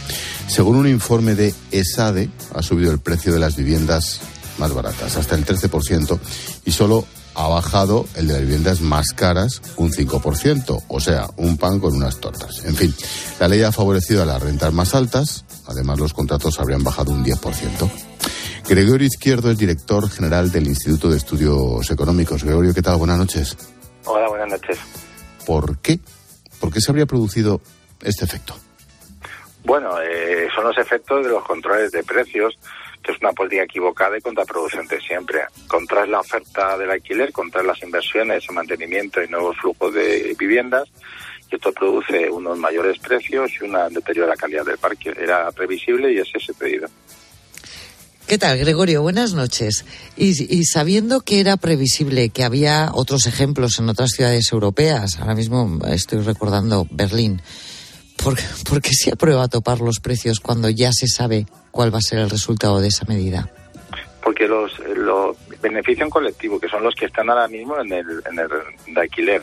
Según 0.48 0.76
un 0.76 0.88
informe 0.88 1.34
de 1.34 1.54
ESADE, 1.70 2.30
ha 2.54 2.62
subido 2.62 2.90
el 2.90 2.98
precio 2.98 3.32
de 3.32 3.38
las 3.38 3.56
viviendas 3.56 4.20
más 4.58 4.72
baratas, 4.74 5.16
hasta 5.16 5.34
el 5.34 5.44
13%, 5.44 6.18
y 6.64 6.72
solo 6.72 7.06
ha 7.34 7.48
bajado 7.48 8.06
el 8.16 8.26
de 8.26 8.34
las 8.34 8.42
viviendas 8.42 8.80
más 8.80 9.12
caras 9.12 9.62
un 9.76 9.90
5%, 9.90 10.84
o 10.88 11.00
sea, 11.00 11.28
un 11.36 11.56
pan 11.56 11.80
con 11.80 11.94
unas 11.94 12.18
tortas. 12.18 12.64
En 12.64 12.76
fin, 12.76 12.94
la 13.40 13.48
ley 13.48 13.62
ha 13.62 13.72
favorecido 13.72 14.22
a 14.22 14.26
las 14.26 14.42
rentas 14.42 14.72
más 14.72 14.94
altas, 14.94 15.44
además 15.66 15.98
los 15.98 16.12
contratos 16.12 16.60
habrían 16.60 16.84
bajado 16.84 17.12
un 17.12 17.24
10%. 17.24 17.90
Gregorio 18.68 19.06
Izquierdo 19.06 19.50
es 19.50 19.58
director 19.58 20.08
general 20.08 20.50
del 20.50 20.66
Instituto 20.66 21.10
de 21.10 21.16
Estudios 21.16 21.90
Económicos. 21.90 22.44
Gregorio, 22.44 22.72
¿qué 22.72 22.82
tal? 22.82 22.96
Buenas 22.96 23.18
noches. 23.18 23.56
Hola, 24.04 24.28
buenas 24.28 24.48
noches. 24.48 24.78
¿Por 25.46 25.78
qué? 25.78 25.98
¿Por 26.60 26.72
qué 26.72 26.80
se 26.80 26.90
habría 26.90 27.06
producido 27.06 27.60
este 28.02 28.24
efecto? 28.24 28.54
Bueno, 29.64 30.00
eh, 30.00 30.48
son 30.54 30.64
los 30.64 30.78
efectos 30.78 31.24
de 31.24 31.30
los 31.30 31.44
controles 31.44 31.92
de 31.92 32.02
precios, 32.02 32.58
que 33.02 33.12
es 33.12 33.18
una 33.20 33.32
política 33.32 33.62
equivocada 33.62 34.18
y 34.18 34.20
contraproducente 34.20 35.00
siempre. 35.00 35.42
Contraes 35.68 36.08
la 36.08 36.20
oferta 36.20 36.76
del 36.76 36.90
alquiler, 36.90 37.32
contraes 37.32 37.66
las 37.66 37.82
inversiones 37.82 38.44
en 38.48 38.54
mantenimiento 38.54 39.22
y 39.22 39.28
nuevos 39.28 39.56
flujos 39.56 39.94
de 39.94 40.34
viviendas, 40.38 40.88
y 41.50 41.56
esto 41.56 41.72
produce 41.72 42.28
unos 42.30 42.58
mayores 42.58 42.98
precios 42.98 43.52
y 43.60 43.64
una 43.64 43.88
deterioro 43.88 44.26
de 44.26 44.34
la 44.34 44.40
calidad 44.40 44.64
del 44.64 44.78
parque. 44.78 45.14
Era 45.16 45.50
previsible 45.52 46.12
y 46.12 46.18
es 46.18 46.28
ese 46.34 46.54
pedido. 46.54 46.88
¿Qué 48.32 48.38
tal, 48.38 48.56
Gregorio? 48.56 49.02
Buenas 49.02 49.34
noches. 49.34 49.84
Y, 50.16 50.30
y, 50.30 50.64
sabiendo 50.64 51.20
que 51.20 51.38
era 51.38 51.58
previsible 51.58 52.30
que 52.30 52.44
había 52.44 52.88
otros 52.94 53.26
ejemplos 53.26 53.78
en 53.78 53.90
otras 53.90 54.12
ciudades 54.12 54.50
europeas, 54.52 55.20
ahora 55.20 55.34
mismo 55.34 55.78
estoy 55.86 56.20
recordando 56.20 56.86
Berlín, 56.90 57.42
¿por, 58.16 58.38
¿por 58.66 58.80
qué 58.80 58.94
se 58.94 59.12
aprueba 59.12 59.42
a 59.42 59.48
topar 59.48 59.80
los 59.80 60.00
precios 60.00 60.40
cuando 60.40 60.70
ya 60.70 60.92
se 60.92 61.08
sabe 61.08 61.44
cuál 61.70 61.92
va 61.92 61.98
a 61.98 62.00
ser 62.00 62.20
el 62.20 62.30
resultado 62.30 62.80
de 62.80 62.88
esa 62.88 63.04
medida? 63.04 63.50
Porque 64.24 64.48
los, 64.48 64.78
los 64.96 65.36
beneficios 65.60 66.08
colectivos, 66.08 66.58
que 66.58 66.70
son 66.70 66.84
los 66.84 66.94
que 66.94 67.04
están 67.04 67.28
ahora 67.28 67.48
mismo 67.48 67.78
en 67.78 67.92
el, 67.92 68.06
en 68.30 68.38
el 68.38 68.48
de 68.94 68.98
alquiler, 69.02 69.42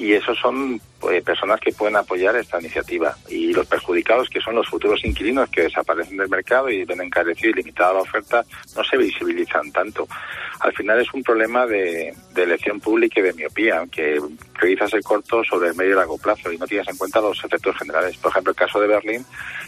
y 0.00 0.14
esos 0.14 0.38
son 0.38 0.80
pues, 0.98 1.22
personas 1.22 1.60
que 1.60 1.72
pueden 1.72 1.94
apoyar 1.94 2.34
esta 2.34 2.58
iniciativa. 2.58 3.14
Y 3.28 3.52
los 3.52 3.66
perjudicados, 3.66 4.30
que 4.30 4.40
son 4.40 4.54
los 4.54 4.66
futuros 4.66 5.04
inquilinos 5.04 5.50
que 5.50 5.64
desaparecen 5.64 6.16
del 6.16 6.30
mercado 6.30 6.70
y 6.70 6.84
ven 6.86 7.02
encarecido 7.02 7.50
y 7.50 7.54
limitada 7.56 7.92
la 7.92 8.00
oferta, 8.00 8.42
no 8.74 8.82
se 8.82 8.96
visibilizan 8.96 9.70
tanto. 9.72 10.08
Al 10.60 10.72
final 10.72 11.02
es 11.02 11.12
un 11.12 11.22
problema 11.22 11.66
de, 11.66 12.14
elección 12.36 12.80
pública 12.80 13.20
y 13.20 13.24
de 13.24 13.32
miopía, 13.32 13.84
que 13.90 14.20
priorizas 14.58 14.92
el 14.94 15.02
corto 15.02 15.42
sobre 15.44 15.68
el 15.70 15.74
medio 15.74 15.92
y 15.92 15.94
largo 15.96 16.18
plazo 16.18 16.52
y 16.52 16.58
no 16.58 16.66
tienes 16.66 16.88
en 16.88 16.96
cuenta 16.96 17.20
los 17.20 17.42
efectos 17.44 17.76
generales. 17.76 18.16
Por 18.18 18.30
ejemplo, 18.30 18.50
el 18.50 18.56
caso 18.56 18.80
de 18.80 18.86
Berlín, 18.86 19.24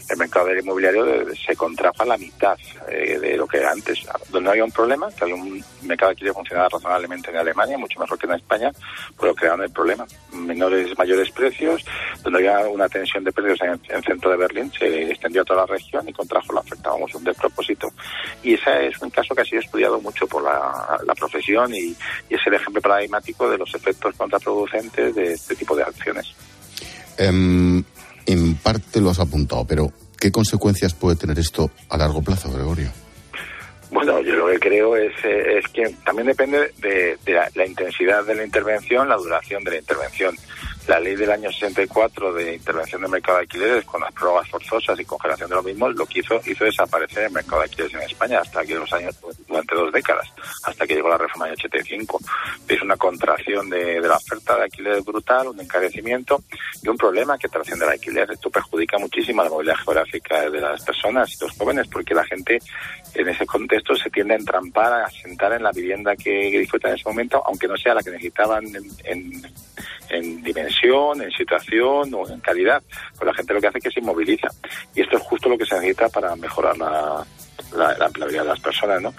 el 0.09 0.17
mercado 0.17 0.47
del 0.47 0.59
inmobiliario 0.59 1.05
se 1.35 1.55
contraja 1.55 2.03
a 2.03 2.05
la 2.05 2.17
mitad 2.17 2.57
eh, 2.87 3.17
de 3.19 3.37
lo 3.37 3.47
que 3.47 3.57
era 3.57 3.71
antes. 3.71 4.05
Donde 4.29 4.49
había 4.49 4.65
un 4.65 4.71
problema, 4.71 5.09
que 5.11 5.23
había 5.23 5.35
un 5.35 5.63
mercado 5.83 6.13
que 6.15 6.33
funcionaba 6.33 6.69
razonablemente 6.69 7.31
en 7.31 7.37
Alemania, 7.37 7.77
mucho 7.77 7.99
mejor 7.99 8.17
que 8.17 8.27
en 8.27 8.33
España, 8.33 8.71
pero 9.19 9.35
crearon 9.35 9.61
el 9.63 9.71
problema. 9.71 10.05
Menores, 10.33 10.97
mayores 10.97 11.31
precios, 11.31 11.83
donde 12.23 12.39
había 12.39 12.67
una 12.67 12.89
tensión 12.89 13.23
de 13.23 13.31
precios 13.31 13.61
en, 13.61 13.79
el 13.95 14.03
centro 14.03 14.31
de 14.31 14.37
Berlín, 14.37 14.71
se 14.77 15.11
extendió 15.11 15.41
a 15.41 15.45
toda 15.45 15.61
la 15.61 15.73
región 15.73 16.07
y 16.07 16.13
contrajo 16.13 16.53
la 16.53 16.61
oferta, 16.61 16.89
vamos, 16.89 17.13
un 17.15 17.23
despropósito. 17.23 17.91
Y 18.41 18.55
ese 18.55 18.87
es 18.87 19.01
un 19.01 19.09
caso 19.09 19.33
que 19.35 19.41
ha 19.41 19.45
sido 19.45 19.61
estudiado 19.61 19.99
mucho 19.99 20.27
por 20.27 20.43
la, 20.43 21.13
profesión 21.17 21.73
y, 21.73 21.95
es 22.29 22.41
el 22.53 22.61
ejemplo 22.61 22.81
paradigmático 22.81 23.49
de 23.49 23.57
los 23.57 23.73
efectos 23.73 24.15
contraproducentes 24.15 25.15
de 25.15 25.33
este 25.33 25.55
tipo 25.55 25.75
de 25.75 25.83
acciones. 25.83 26.33
Em, 27.17 27.83
en 28.25 28.55
parte 28.55 29.01
lo 29.01 29.09
has 29.09 29.19
apuntado, 29.19 29.65
pero 29.65 29.91
¿qué 30.19 30.31
consecuencias 30.31 30.93
puede 30.93 31.15
tener 31.15 31.37
esto 31.39 31.71
a 31.89 31.97
largo 31.97 32.21
plazo, 32.21 32.51
Gregorio? 32.51 32.91
Bueno, 33.91 34.19
yo 34.21 34.35
lo 34.35 34.47
que 34.47 34.59
creo 34.59 34.95
es, 34.95 35.13
eh, 35.23 35.59
es 35.59 35.67
que 35.71 35.95
también 36.03 36.27
depende 36.27 36.73
de, 36.79 37.17
la, 37.27 37.65
intensidad 37.65 38.25
de 38.25 38.33
la 38.33 38.43
intervención, 38.43 39.07
la 39.07 39.17
duración 39.17 39.63
de 39.63 39.71
la 39.71 39.77
intervención 39.77 40.35
la 40.87 40.99
ley 40.99 41.15
del 41.15 41.31
año 41.31 41.51
64 41.51 42.33
de 42.33 42.55
intervención 42.55 43.01
del 43.01 43.11
mercado 43.11 43.37
de 43.37 43.43
alquileres 43.43 43.85
con 43.85 44.01
las 44.01 44.11
pruebas 44.11 44.49
forzosas 44.49 44.99
y 44.99 45.05
congelación 45.05 45.49
de 45.49 45.55
lo 45.55 45.63
mismo, 45.63 45.87
lo 45.89 46.05
que 46.05 46.19
hizo, 46.19 46.41
hizo 46.45 46.65
desaparecer 46.65 47.23
el 47.25 47.31
mercado 47.31 47.59
de 47.59 47.63
alquileres 47.63 47.93
en 47.93 48.01
España 48.01 48.39
hasta 48.39 48.65
que 48.65 48.75
los 48.75 48.91
años, 48.91 49.17
durante 49.47 49.75
dos 49.75 49.93
décadas, 49.93 50.27
hasta 50.63 50.85
que 50.85 50.95
llegó 50.95 51.09
la 51.09 51.17
reforma 51.17 51.45
del 51.45 51.53
85. 51.53 52.19
Es 52.67 52.81
una 52.81 52.97
contracción 52.97 53.69
de, 53.69 54.01
la 54.01 54.17
oferta 54.17 54.57
de 54.57 54.63
alquileres 54.63 55.05
brutal, 55.05 55.47
un 55.47 55.61
encarecimiento 55.61 56.43
y 56.81 56.89
un 56.89 56.97
problema 56.97 57.37
que 57.37 57.47
trasciende 57.47 57.85
el 57.85 57.91
alquiler. 57.91 58.29
Esto 58.31 58.49
perjudica 58.49 58.97
muchísimo 58.97 59.43
la 59.43 59.49
movilidad 59.49 59.77
geográfica 59.77 60.49
de 60.49 60.59
las 60.59 60.83
personas 60.83 61.33
y 61.33 61.43
los 61.45 61.57
jóvenes 61.57 61.87
porque 61.87 62.13
la 62.13 62.25
gente 62.25 62.59
en 63.13 63.29
ese 63.29 63.45
contexto 63.45 63.95
se 63.95 64.09
tiende 64.09 64.33
a 64.33 64.37
entrampar, 64.37 65.05
a 65.05 65.09
sentar 65.09 65.53
en 65.53 65.63
la 65.63 65.71
vivienda 65.71 66.15
que, 66.15 66.49
disfruta 66.63 66.89
en 66.89 66.95
ese 66.95 67.07
momento, 67.07 67.41
aunque 67.45 67.67
no 67.67 67.77
sea 67.77 67.93
la 67.93 68.03
que 68.03 68.11
necesitaban 68.11 68.65
en 69.05 69.43
en 70.13 70.43
dimensión, 70.43 70.72
en 70.83 71.31
situación 71.31 72.13
o 72.13 72.29
en 72.29 72.39
calidad. 72.39 72.81
Pues 73.15 73.25
la 73.25 73.33
gente 73.33 73.53
lo 73.53 73.61
que 73.61 73.67
hace 73.67 73.77
es 73.77 73.83
que 73.83 73.91
se 73.91 73.99
inmoviliza. 73.99 74.47
Y 74.95 75.01
esto 75.01 75.17
es 75.17 75.23
justo 75.23 75.49
lo 75.49 75.57
que 75.57 75.65
se 75.65 75.75
necesita 75.75 76.09
para 76.09 76.35
mejorar 76.35 76.77
la, 76.77 77.25
la, 77.75 77.97
la 77.97 78.05
empleabilidad 78.05 78.43
de 78.43 78.49
las 78.49 78.59
personas, 78.59 79.01
¿no? 79.01 79.13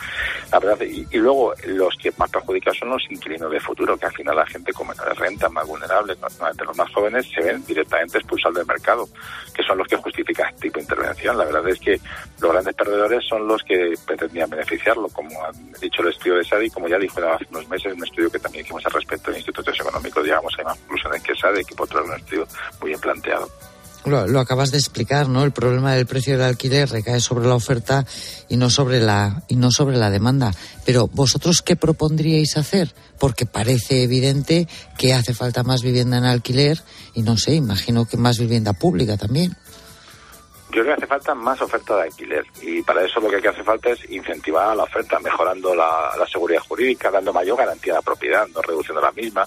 La 0.52 0.58
verdad, 0.58 0.80
y, 0.82 1.06
luego 1.16 1.54
los 1.66 1.94
que 1.96 2.12
más 2.16 2.30
perjudican 2.30 2.74
son 2.74 2.90
los 2.90 3.02
inquilinos 3.10 3.50
de 3.50 3.60
futuro, 3.60 3.96
que 3.96 4.06
al 4.06 4.12
final 4.12 4.36
la 4.36 4.46
gente 4.46 4.72
con 4.72 4.86
menores 4.86 5.18
rentas, 5.18 5.50
más 5.50 5.66
vulnerables, 5.66 6.18
normalmente 6.20 6.64
los 6.64 6.76
más 6.76 6.92
jóvenes, 6.92 7.26
se 7.34 7.42
ven 7.42 7.64
directamente 7.64 8.18
expulsados 8.18 8.56
del 8.56 8.66
mercado, 8.66 9.08
que 9.54 9.62
son 9.62 9.78
los 9.78 9.88
que 9.88 9.96
justifican 9.96 10.48
este 10.48 10.62
tipo 10.62 10.76
de 10.76 10.82
intervención. 10.82 11.38
La 11.38 11.44
verdad 11.44 11.68
es 11.68 11.78
que 11.80 11.98
los 12.40 12.52
grandes 12.52 12.74
perdedores 12.74 13.24
son 13.28 13.46
los 13.46 13.62
que 13.62 13.94
pretendían 14.06 14.50
beneficiarlo, 14.50 15.08
como 15.08 15.44
han 15.44 15.72
dicho 15.80 16.02
el 16.02 16.08
estudio 16.08 16.36
de 16.36 16.44
SADI, 16.44 16.70
como 16.70 16.88
ya 16.88 16.98
dijo 16.98 17.20
hace 17.20 17.46
unos 17.50 17.68
meses, 17.68 17.94
un 17.94 18.04
estudio 18.04 18.30
que 18.30 18.38
también 18.38 18.64
hicimos 18.64 18.84
al 18.86 18.92
respecto 18.92 19.30
de 19.30 19.38
institutos 19.38 19.78
económicos, 19.80 20.24
digamos, 20.24 20.54
hay 20.58 20.64
más 20.64 20.78
conclusiones 20.78 21.22
que 21.22 21.34
SADI, 21.34 21.64
que 21.64 21.74
por 21.74 21.86
otro 21.86 22.04
un 22.04 22.14
estudio 22.14 22.46
muy 22.80 22.90
bien 22.90 23.00
planteado. 23.00 23.48
Lo, 24.04 24.38
acabas 24.38 24.70
de 24.70 24.78
explicar, 24.78 25.28
¿no? 25.28 25.44
El 25.44 25.52
problema 25.52 25.94
del 25.94 26.06
precio 26.06 26.34
del 26.34 26.46
alquiler 26.46 26.90
recae 26.90 27.20
sobre 27.20 27.46
la 27.46 27.54
oferta 27.54 28.04
y 28.50 28.58
no 28.58 28.68
sobre 28.68 29.00
la 29.00 29.42
y 29.48 29.56
no 29.56 29.70
sobre 29.70 29.96
la 29.96 30.10
demanda. 30.10 30.52
Pero 30.84 31.06
vosotros 31.06 31.62
qué 31.62 31.74
propondríais 31.74 32.58
hacer? 32.58 32.94
Porque 33.18 33.46
parece 33.46 34.02
evidente 34.02 34.68
que 34.98 35.14
hace 35.14 35.32
falta 35.32 35.62
más 35.62 35.82
vivienda 35.82 36.18
en 36.18 36.24
alquiler 36.24 36.82
y 37.14 37.22
no 37.22 37.38
sé, 37.38 37.54
imagino 37.54 38.04
que 38.04 38.18
más 38.18 38.38
vivienda 38.38 38.74
pública 38.74 39.16
también. 39.16 39.56
Yo 40.66 40.82
creo 40.82 40.96
que 40.96 41.04
hace 41.04 41.06
falta 41.06 41.34
más 41.34 41.62
oferta 41.62 41.96
de 41.96 42.02
alquiler 42.02 42.44
y 42.60 42.82
para 42.82 43.04
eso 43.04 43.20
lo 43.20 43.30
que 43.30 43.48
hace 43.48 43.62
falta 43.62 43.90
es 43.90 44.10
incentivar 44.10 44.70
a 44.70 44.74
la 44.74 44.82
oferta, 44.82 45.18
mejorando 45.20 45.74
la, 45.74 46.10
la 46.18 46.26
seguridad 46.26 46.60
jurídica, 46.60 47.10
dando 47.10 47.32
mayor 47.32 47.56
garantía 47.56 47.94
de 47.94 47.98
la 47.98 48.02
propiedad, 48.02 48.46
no 48.48 48.60
reduciendo 48.60 49.00
la 49.00 49.12
misma 49.12 49.46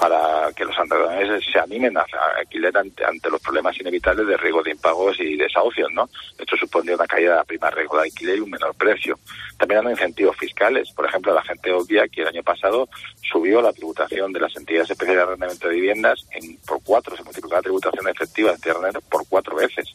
para 0.00 0.50
que 0.56 0.64
los 0.64 0.78
androides 0.78 1.44
se 1.52 1.58
animen 1.58 1.96
a, 1.98 2.04
alquiler 2.38 2.74
ante, 2.76 3.30
los 3.30 3.40
problemas 3.42 3.78
inevitables 3.78 4.26
de 4.26 4.36
riesgo 4.38 4.62
de 4.62 4.70
impagos 4.70 5.20
y 5.20 5.36
desahucios, 5.36 5.92
¿no? 5.92 6.08
Esto 6.38 6.56
supondría 6.56 6.96
una 6.96 7.06
caída 7.06 7.32
de 7.32 7.36
la 7.36 7.44
prima 7.44 7.70
riesgo 7.70 7.98
de 7.98 8.04
alquiler 8.04 8.38
y 8.38 8.40
un 8.40 8.50
menor 8.50 8.74
precio. 8.74 9.18
También 9.58 9.80
dando 9.80 9.90
incentivos 9.90 10.36
fiscales. 10.38 10.90
Por 10.92 11.04
ejemplo, 11.04 11.34
la 11.34 11.42
gente 11.42 11.70
obvia 11.70 12.08
que 12.08 12.22
el 12.22 12.28
año 12.28 12.42
pasado 12.42 12.88
subió 13.30 13.60
la 13.60 13.74
tributación 13.74 14.32
de 14.32 14.40
las 14.40 14.56
entidades 14.56 14.90
especiales 14.90 15.18
de 15.18 15.28
arrendamiento 15.28 15.68
de 15.68 15.74
viviendas 15.74 16.26
en, 16.30 16.56
por 16.66 16.82
cuatro, 16.82 17.14
se 17.14 17.22
multiplicó 17.22 17.56
la 17.56 17.62
tributación 17.62 18.08
efectiva 18.08 18.52
de 18.52 18.58
tierra 18.58 18.90
por 19.10 19.28
cuatro 19.28 19.54
veces. 19.56 19.94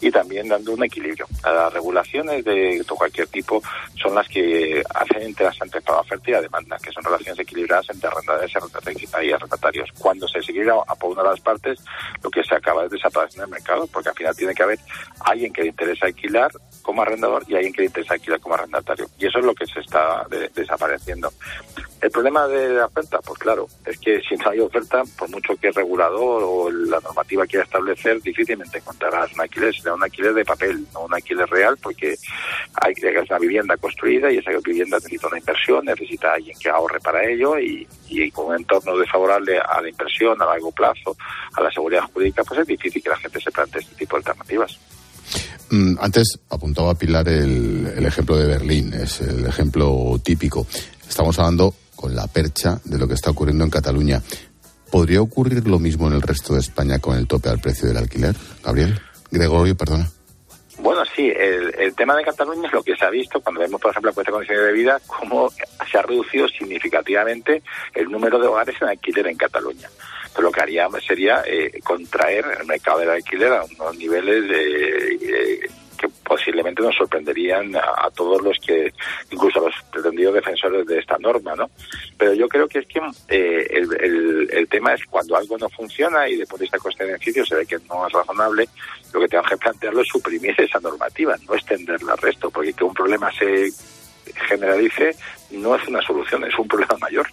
Y 0.00 0.10
también 0.10 0.48
dando 0.48 0.72
un 0.72 0.82
equilibrio. 0.82 1.26
Las 1.44 1.72
regulaciones 1.72 2.42
de 2.44 2.82
cualquier 2.88 3.26
tipo 3.28 3.62
son 4.00 4.14
las 4.14 4.26
que 4.28 4.82
hacen 4.94 5.28
interesantes 5.28 5.82
para 5.82 5.96
la 5.96 6.02
oferta 6.02 6.30
y 6.30 6.32
la 6.32 6.40
demanda, 6.40 6.78
que 6.82 6.90
son 6.90 7.04
relaciones 7.04 7.38
equilibradas 7.38 7.90
entre 7.90 8.08
arrendadores 8.08 8.50
y 8.52 8.56
arrendatarios. 8.56 9.41
Cuando 9.98 10.28
se 10.28 10.42
sigue 10.42 10.62
a 10.70 10.94
por 10.94 11.10
una 11.10 11.22
de 11.22 11.30
las 11.30 11.40
partes, 11.40 11.80
lo 12.22 12.30
que 12.30 12.42
se 12.42 12.54
acaba 12.54 12.84
es 12.84 12.90
desapareciendo 12.90 13.44
el 13.44 13.50
mercado, 13.50 13.86
porque 13.86 14.08
al 14.10 14.14
final 14.14 14.36
tiene 14.36 14.54
que 14.54 14.62
haber 14.62 14.78
alguien 15.24 15.52
que 15.52 15.62
le 15.62 15.68
interesa 15.68 16.06
alquilar 16.06 16.50
como 16.82 17.02
arrendador 17.02 17.44
y 17.46 17.54
alguien 17.54 17.72
que 17.72 17.82
le 17.82 17.86
interesa 17.86 18.14
alquilar 18.14 18.40
como 18.40 18.54
arrendatario. 18.54 19.06
Y 19.18 19.26
eso 19.26 19.38
es 19.38 19.44
lo 19.44 19.54
que 19.54 19.66
se 19.66 19.80
está 19.80 20.26
desapareciendo. 20.54 21.32
El 22.00 22.10
problema 22.10 22.48
de 22.48 22.70
la 22.70 22.86
oferta, 22.86 23.20
pues 23.20 23.38
claro, 23.38 23.68
es 23.86 23.96
que 24.00 24.20
si 24.22 24.34
no 24.34 24.50
hay 24.50 24.58
oferta, 24.58 25.04
por 25.16 25.30
mucho 25.30 25.54
que 25.56 25.68
el 25.68 25.74
regulador 25.74 26.42
o 26.44 26.68
la 26.68 26.98
normativa 26.98 27.46
quiera 27.46 27.64
establecer, 27.64 28.20
difícilmente 28.20 28.78
encontrarás 28.78 29.32
un 29.32 29.40
alquiler. 29.40 29.72
Será 29.72 29.94
un 29.94 30.02
alquiler 30.02 30.34
de 30.34 30.44
papel, 30.44 30.84
no 30.92 31.02
un 31.02 31.14
alquiler 31.14 31.48
real, 31.48 31.76
porque 31.80 32.16
hay 32.80 32.94
que 32.94 33.12
una 33.30 33.38
vivienda 33.38 33.76
construida 33.76 34.32
y 34.32 34.38
esa 34.38 34.50
vivienda 34.64 34.96
necesita 34.96 35.28
una 35.28 35.38
inversión, 35.38 35.84
necesita 35.84 36.32
alguien 36.34 36.58
que 36.58 36.68
ahorre 36.68 36.98
para 37.00 37.24
ello 37.24 37.58
y, 37.58 37.86
y 38.20 38.30
con 38.30 38.46
un 38.46 38.56
entorno 38.56 38.96
desfavorable 38.96 39.58
a 39.58 39.80
la 39.80 39.88
inversión 39.88 40.40
a 40.40 40.46
largo 40.46 40.70
plazo, 40.72 41.16
a 41.54 41.62
la 41.62 41.70
seguridad 41.70 42.02
jurídica, 42.12 42.44
pues 42.44 42.60
es 42.60 42.66
difícil 42.66 43.02
que 43.02 43.10
la 43.10 43.16
gente 43.16 43.40
se 43.40 43.50
plantee 43.50 43.80
este 43.80 43.94
tipo 43.94 44.16
de 44.16 44.20
alternativas. 44.20 44.78
Mm, 45.70 45.96
antes 46.00 46.38
apuntaba 46.50 46.94
Pilar 46.94 47.28
el, 47.28 47.92
el 47.96 48.06
ejemplo 48.06 48.36
de 48.36 48.46
Berlín, 48.46 48.92
es 48.94 49.20
el 49.20 49.46
ejemplo 49.46 50.20
típico. 50.22 50.66
Estamos 51.08 51.38
hablando 51.38 51.74
con 51.96 52.14
la 52.14 52.26
percha 52.26 52.80
de 52.84 52.98
lo 52.98 53.06
que 53.06 53.14
está 53.14 53.30
ocurriendo 53.30 53.64
en 53.64 53.70
Cataluña. 53.70 54.22
¿Podría 54.90 55.22
ocurrir 55.22 55.66
lo 55.66 55.78
mismo 55.78 56.08
en 56.08 56.14
el 56.14 56.22
resto 56.22 56.52
de 56.52 56.60
España 56.60 56.98
con 56.98 57.16
el 57.16 57.26
tope 57.26 57.48
al 57.48 57.60
precio 57.60 57.88
del 57.88 57.96
alquiler? 57.96 58.36
Gabriel, 58.62 59.00
Gregorio, 59.30 59.74
perdona. 59.76 60.10
Bueno, 60.82 61.04
sí, 61.04 61.32
el, 61.32 61.94
tema 61.94 62.16
de 62.16 62.24
Cataluña 62.24 62.66
es 62.66 62.72
lo 62.72 62.82
que 62.82 62.96
se 62.96 63.04
ha 63.04 63.10
visto 63.10 63.40
cuando 63.40 63.60
vemos, 63.60 63.80
por 63.80 63.92
ejemplo, 63.92 64.10
la 64.10 64.14
cuesta 64.14 64.32
de 64.32 64.34
condiciones 64.34 64.66
de 64.66 64.72
vida, 64.72 65.00
cómo 65.06 65.48
se 65.48 65.96
ha 65.96 66.02
reducido 66.02 66.48
significativamente 66.48 67.62
el 67.94 68.10
número 68.10 68.36
de 68.40 68.48
hogares 68.48 68.74
en 68.82 68.88
alquiler 68.88 69.28
en 69.28 69.36
Cataluña. 69.36 69.88
Pero 70.34 70.48
lo 70.48 70.50
que 70.50 70.60
haría 70.60 70.88
sería 71.06 71.44
eh, 71.46 71.80
contraer 71.84 72.44
el 72.58 72.66
mercado 72.66 72.98
del 72.98 73.10
alquiler 73.10 73.52
a 73.52 73.62
unos 73.62 73.96
niveles 73.96 74.48
de, 74.48 75.70
que 76.02 76.08
posiblemente 76.24 76.82
nos 76.82 76.94
sorprenderían 76.96 77.74
a, 77.76 78.10
todos 78.10 78.42
los 78.42 78.58
que, 78.58 78.92
incluso 79.30 79.60
a 79.60 79.62
los 79.62 79.74
pretendidos 79.90 80.34
defensores 80.34 80.86
de 80.86 80.98
esta 80.98 81.16
norma, 81.18 81.54
¿no? 81.54 81.70
Pero 82.18 82.34
yo 82.34 82.48
creo 82.48 82.66
que 82.66 82.80
es 82.80 82.86
que 82.86 83.00
eh, 83.28 83.66
el, 83.70 84.68
tema 84.68 84.94
es 84.94 85.04
cuando 85.06 85.36
algo 85.36 85.56
no 85.58 85.68
funciona 85.68 86.28
y 86.28 86.36
después 86.36 86.60
de 86.60 86.64
esta 86.66 86.78
coste-beneficio 86.78 87.44
se 87.44 87.54
ve 87.54 87.66
que 87.66 87.78
no 87.88 88.06
es 88.06 88.12
razonable, 88.12 88.68
lo 89.12 89.20
que 89.20 89.28
tenemos 89.28 89.50
que 89.50 89.56
plantearlo 89.56 90.00
es 90.00 90.08
suprimir 90.08 90.54
esa 90.58 90.80
normativa, 90.80 91.36
no 91.46 91.54
extenderla 91.54 92.12
al 92.12 92.18
resto, 92.18 92.50
porque 92.50 92.72
que 92.72 92.84
un 92.84 92.94
problema 92.94 93.30
se 93.32 93.70
generalice 94.48 95.14
no 95.50 95.76
es 95.76 95.86
una 95.86 96.00
solución, 96.02 96.44
es 96.44 96.58
un 96.58 96.66
problema 96.66 96.96
mayor. 97.00 97.26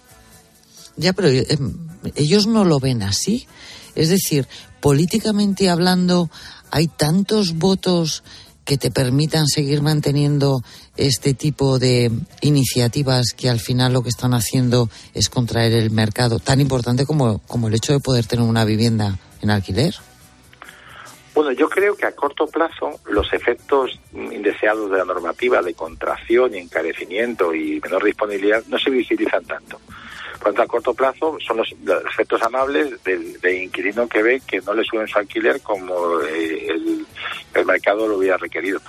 Ya, 0.96 1.12
pero 1.12 1.28
eh, 1.28 1.46
ellos 2.14 2.46
no 2.46 2.64
lo 2.64 2.78
ven 2.78 3.02
así. 3.02 3.46
Es 3.94 4.10
decir, 4.10 4.46
políticamente 4.80 5.68
hablando, 5.68 6.30
hay 6.70 6.88
tantos 6.88 7.54
votos 7.54 8.22
que 8.64 8.78
te 8.78 8.90
permitan 8.90 9.46
seguir 9.46 9.82
manteniendo 9.82 10.62
este 10.96 11.34
tipo 11.34 11.78
de 11.78 12.10
iniciativas 12.40 13.32
que 13.36 13.48
al 13.48 13.60
final 13.60 13.92
lo 13.92 14.02
que 14.02 14.10
están 14.10 14.34
haciendo 14.34 14.88
es 15.14 15.28
contraer 15.28 15.72
el 15.72 15.90
mercado, 15.90 16.38
tan 16.38 16.60
importante 16.60 17.06
como, 17.06 17.38
como 17.46 17.68
el 17.68 17.74
hecho 17.74 17.92
de 17.92 18.00
poder 18.00 18.26
tener 18.26 18.44
una 18.44 18.64
vivienda 18.64 19.18
en 19.42 19.50
alquiler? 19.50 19.94
Bueno, 21.34 21.52
yo 21.52 21.68
creo 21.68 21.96
que 21.96 22.06
a 22.06 22.12
corto 22.12 22.46
plazo 22.46 23.00
los 23.06 23.32
efectos 23.32 23.98
indeseados 24.12 24.90
de 24.90 24.98
la 24.98 25.04
normativa 25.04 25.62
de 25.62 25.74
contracción 25.74 26.54
y 26.54 26.58
encarecimiento 26.58 27.54
y 27.54 27.80
menor 27.80 28.04
disponibilidad 28.04 28.64
no 28.66 28.78
se 28.78 28.90
visibilizan 28.90 29.44
tanto. 29.44 29.80
Por 30.40 30.48
tanto, 30.48 30.62
a 30.62 30.66
corto 30.66 30.94
plazo 30.94 31.38
son 31.46 31.58
los, 31.58 31.72
efectos 32.10 32.42
amables 32.42 33.02
del, 33.04 33.36
inquilino 33.62 34.08
que 34.08 34.22
ve 34.22 34.42
que 34.46 34.60
no 34.62 34.74
le 34.74 34.84
suben 34.84 35.06
su 35.06 35.18
alquiler 35.18 35.60
como 35.60 36.20
eh, 36.22 36.66
el, 36.68 37.06
el 37.54 37.66
mercado 37.66 38.06
lo 38.06 38.18
hubiera 38.18 38.36
requerido 38.36 38.80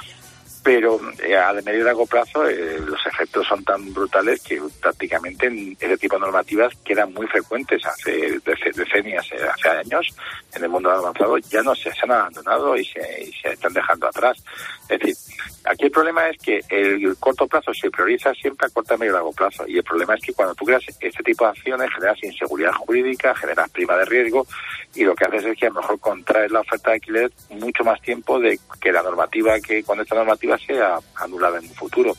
pero 0.63 0.99
eh, 1.23 1.35
a 1.35 1.53
medio 1.53 1.79
y 1.79 1.83
largo 1.83 2.05
plazo 2.05 2.47
eh, 2.47 2.79
los 2.79 3.03
efectos 3.05 3.47
son 3.47 3.63
tan 3.63 3.93
brutales 3.93 4.41
que 4.41 4.61
prácticamente 4.79 5.47
en 5.47 5.75
ese 5.79 5.97
tipo 5.97 6.15
de 6.15 6.21
normativas 6.21 6.73
que 6.83 6.93
eran 6.93 7.13
muy 7.13 7.25
frecuentes 7.27 7.83
hace 7.85 8.39
decenias, 8.75 9.27
eh, 9.31 9.37
hace 9.51 9.69
años 9.69 10.07
en 10.53 10.63
el 10.63 10.69
mundo 10.69 10.91
avanzado, 10.91 11.37
ya 11.39 11.63
no 11.63 11.73
se, 11.73 11.91
se 11.91 12.01
han 12.03 12.11
abandonado 12.11 12.77
y 12.77 12.85
se, 12.85 13.23
y 13.23 13.31
se, 13.33 13.49
están 13.53 13.73
dejando 13.73 14.07
atrás. 14.07 14.43
Es 14.91 14.99
decir, 14.99 15.15
aquí 15.63 15.85
el 15.85 15.91
problema 15.91 16.27
es 16.27 16.37
que 16.37 16.59
el 16.67 17.15
corto 17.17 17.47
plazo 17.47 17.73
se 17.73 17.89
prioriza 17.89 18.33
siempre 18.33 18.67
a 18.67 18.69
corto, 18.69 18.97
medio 18.97 19.13
y 19.13 19.15
largo 19.15 19.31
plazo 19.31 19.65
y 19.65 19.77
el 19.77 19.83
problema 19.83 20.15
es 20.15 20.21
que 20.21 20.33
cuando 20.33 20.53
tú 20.53 20.65
creas 20.65 20.83
este 20.99 21.23
tipo 21.23 21.45
de 21.45 21.51
acciones 21.51 21.89
generas 21.93 22.21
inseguridad 22.21 22.73
jurídica, 22.73 23.33
generas 23.35 23.69
prima 23.69 23.95
de 23.95 24.03
riesgo 24.03 24.45
y 24.93 25.05
lo 25.05 25.15
que 25.15 25.23
haces 25.23 25.45
es 25.45 25.57
que 25.57 25.67
a 25.67 25.69
lo 25.69 25.75
mejor 25.75 25.97
contraes 26.01 26.51
la 26.51 26.59
oferta 26.59 26.89
de 26.89 26.95
alquiler 26.95 27.31
mucho 27.51 27.85
más 27.85 28.01
tiempo 28.01 28.37
de 28.37 28.59
que 28.81 28.91
la 28.91 29.01
normativa, 29.01 29.61
que 29.61 29.81
cuando 29.81 30.03
esta 30.03 30.15
normativa 30.15 30.57
sea 30.57 30.99
anulada 31.15 31.59
en 31.59 31.69
un 31.69 31.75
futuro. 31.75 32.13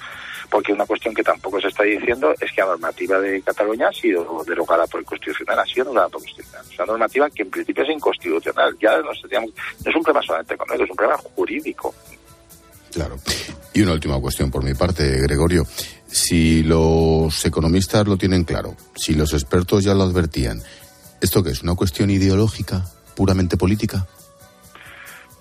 Porque 0.50 0.72
una 0.72 0.84
cuestión 0.84 1.14
que 1.14 1.22
tampoco 1.22 1.60
se 1.60 1.68
está 1.68 1.82
diciendo 1.82 2.34
es 2.38 2.52
que 2.52 2.60
la 2.60 2.68
normativa 2.68 3.18
de 3.18 3.40
Cataluña 3.40 3.88
ha 3.88 3.92
sido 3.92 4.44
derogada 4.46 4.86
por 4.86 5.00
el 5.00 5.06
Constitucional, 5.06 5.58
ha 5.58 5.64
sido 5.64 5.86
anulada 5.86 6.08
por 6.10 6.20
el 6.20 6.24
Constitucional. 6.26 6.66
Es 6.70 6.78
una 6.78 6.86
normativa 6.86 7.30
que 7.30 7.42
en 7.42 7.50
principio 7.50 7.84
es 7.84 7.90
inconstitucional. 7.90 8.76
Ya 8.78 8.98
no 8.98 9.12
es 9.12 9.96
un 9.96 10.02
problema 10.02 10.22
solamente 10.22 10.54
económico, 10.54 10.84
es 10.84 10.90
un 10.90 10.96
problema 10.96 11.18
jurídico. 11.34 11.94
Claro. 12.92 13.16
Y 13.74 13.82
una 13.82 13.92
última 13.92 14.20
cuestión 14.20 14.50
por 14.50 14.62
mi 14.62 14.74
parte, 14.74 15.20
Gregorio. 15.20 15.66
Si 16.06 16.62
los 16.62 17.44
economistas 17.44 18.06
lo 18.06 18.18
tienen 18.18 18.44
claro, 18.44 18.76
si 18.94 19.14
los 19.14 19.32
expertos 19.32 19.82
ya 19.82 19.94
lo 19.94 20.02
advertían, 20.02 20.62
¿Esto 21.22 21.40
qué 21.44 21.50
es? 21.50 21.62
¿Una 21.62 21.76
cuestión 21.76 22.10
ideológica, 22.10 22.82
puramente 23.14 23.56
política? 23.56 24.04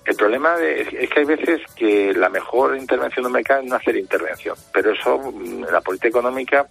El 0.05 0.15
problema 0.15 0.55
es, 0.61 0.87
que 0.89 1.19
hay 1.19 1.25
veces 1.25 1.61
que 1.75 2.13
la 2.13 2.29
mejor 2.29 2.77
intervención 2.77 3.23
del 3.23 3.33
mercado 3.33 3.61
es 3.63 3.67
no 3.67 3.77
hacer 3.77 3.95
intervención, 3.95 4.55
pero 4.71 4.91
eso, 4.91 5.17
mm, 5.17 5.63
la 5.71 5.81
política 5.81 6.09
económica, 6.09 6.67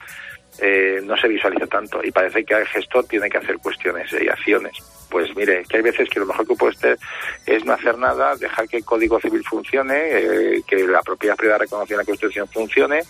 eh, 0.60 1.00
no 1.02 1.16
se 1.16 1.26
visualiza 1.26 1.66
tanto 1.66 2.00
y 2.04 2.12
parece 2.12 2.44
que 2.44 2.54
el 2.54 2.66
gestor 2.68 3.04
tiene 3.06 3.28
que 3.28 3.38
hacer 3.38 3.58
cuestiones 3.58 4.12
y 4.12 4.28
acciones. 4.28 4.76
Pues 5.11 5.34
mire, 5.36 5.64
que 5.68 5.78
hay 5.78 5.82
veces 5.82 6.08
que 6.08 6.20
lo 6.20 6.26
mejor 6.26 6.46
que 6.46 6.54
puede 6.54 6.76
hacer 6.76 6.98
es 7.46 7.64
no 7.64 7.72
hacer 7.72 7.98
nada, 7.98 8.36
dejar 8.36 8.68
que 8.68 8.78
el 8.78 8.84
Código 8.84 9.20
Civil 9.20 9.42
funcione, 9.44 9.96
eh, 9.96 10.62
que 10.66 10.86
la 10.86 11.02
propiedad 11.02 11.36
privada 11.36 11.58
reconocida 11.58 11.96
en 11.96 11.98
la 11.98 12.04
Constitución 12.04 12.48
funcione 12.48 13.00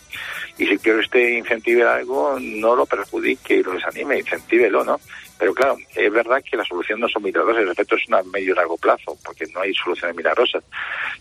y 0.58 0.66
si 0.66 0.78
quiere 0.78 1.00
usted 1.00 1.28
incentivar 1.28 1.98
algo, 1.98 2.38
no 2.40 2.74
lo 2.74 2.86
perjudique 2.86 3.56
y 3.56 3.62
lo 3.62 3.72
desanime, 3.72 4.18
incentívelo, 4.18 4.84
¿no? 4.84 5.00
Pero 5.38 5.54
claro, 5.54 5.76
es 5.94 6.12
verdad 6.12 6.42
que 6.44 6.56
las 6.56 6.68
soluciones 6.68 7.00
no 7.00 7.08
son 7.08 7.22
milagrosas, 7.22 7.62
el 7.62 7.70
efecto 7.70 7.96
es 7.96 8.02
a 8.12 8.22
medio 8.24 8.52
y 8.52 8.56
largo 8.56 8.76
plazo, 8.76 9.16
porque 9.24 9.46
no 9.54 9.60
hay 9.60 9.72
soluciones 9.72 10.14
milagrosas. 10.14 10.62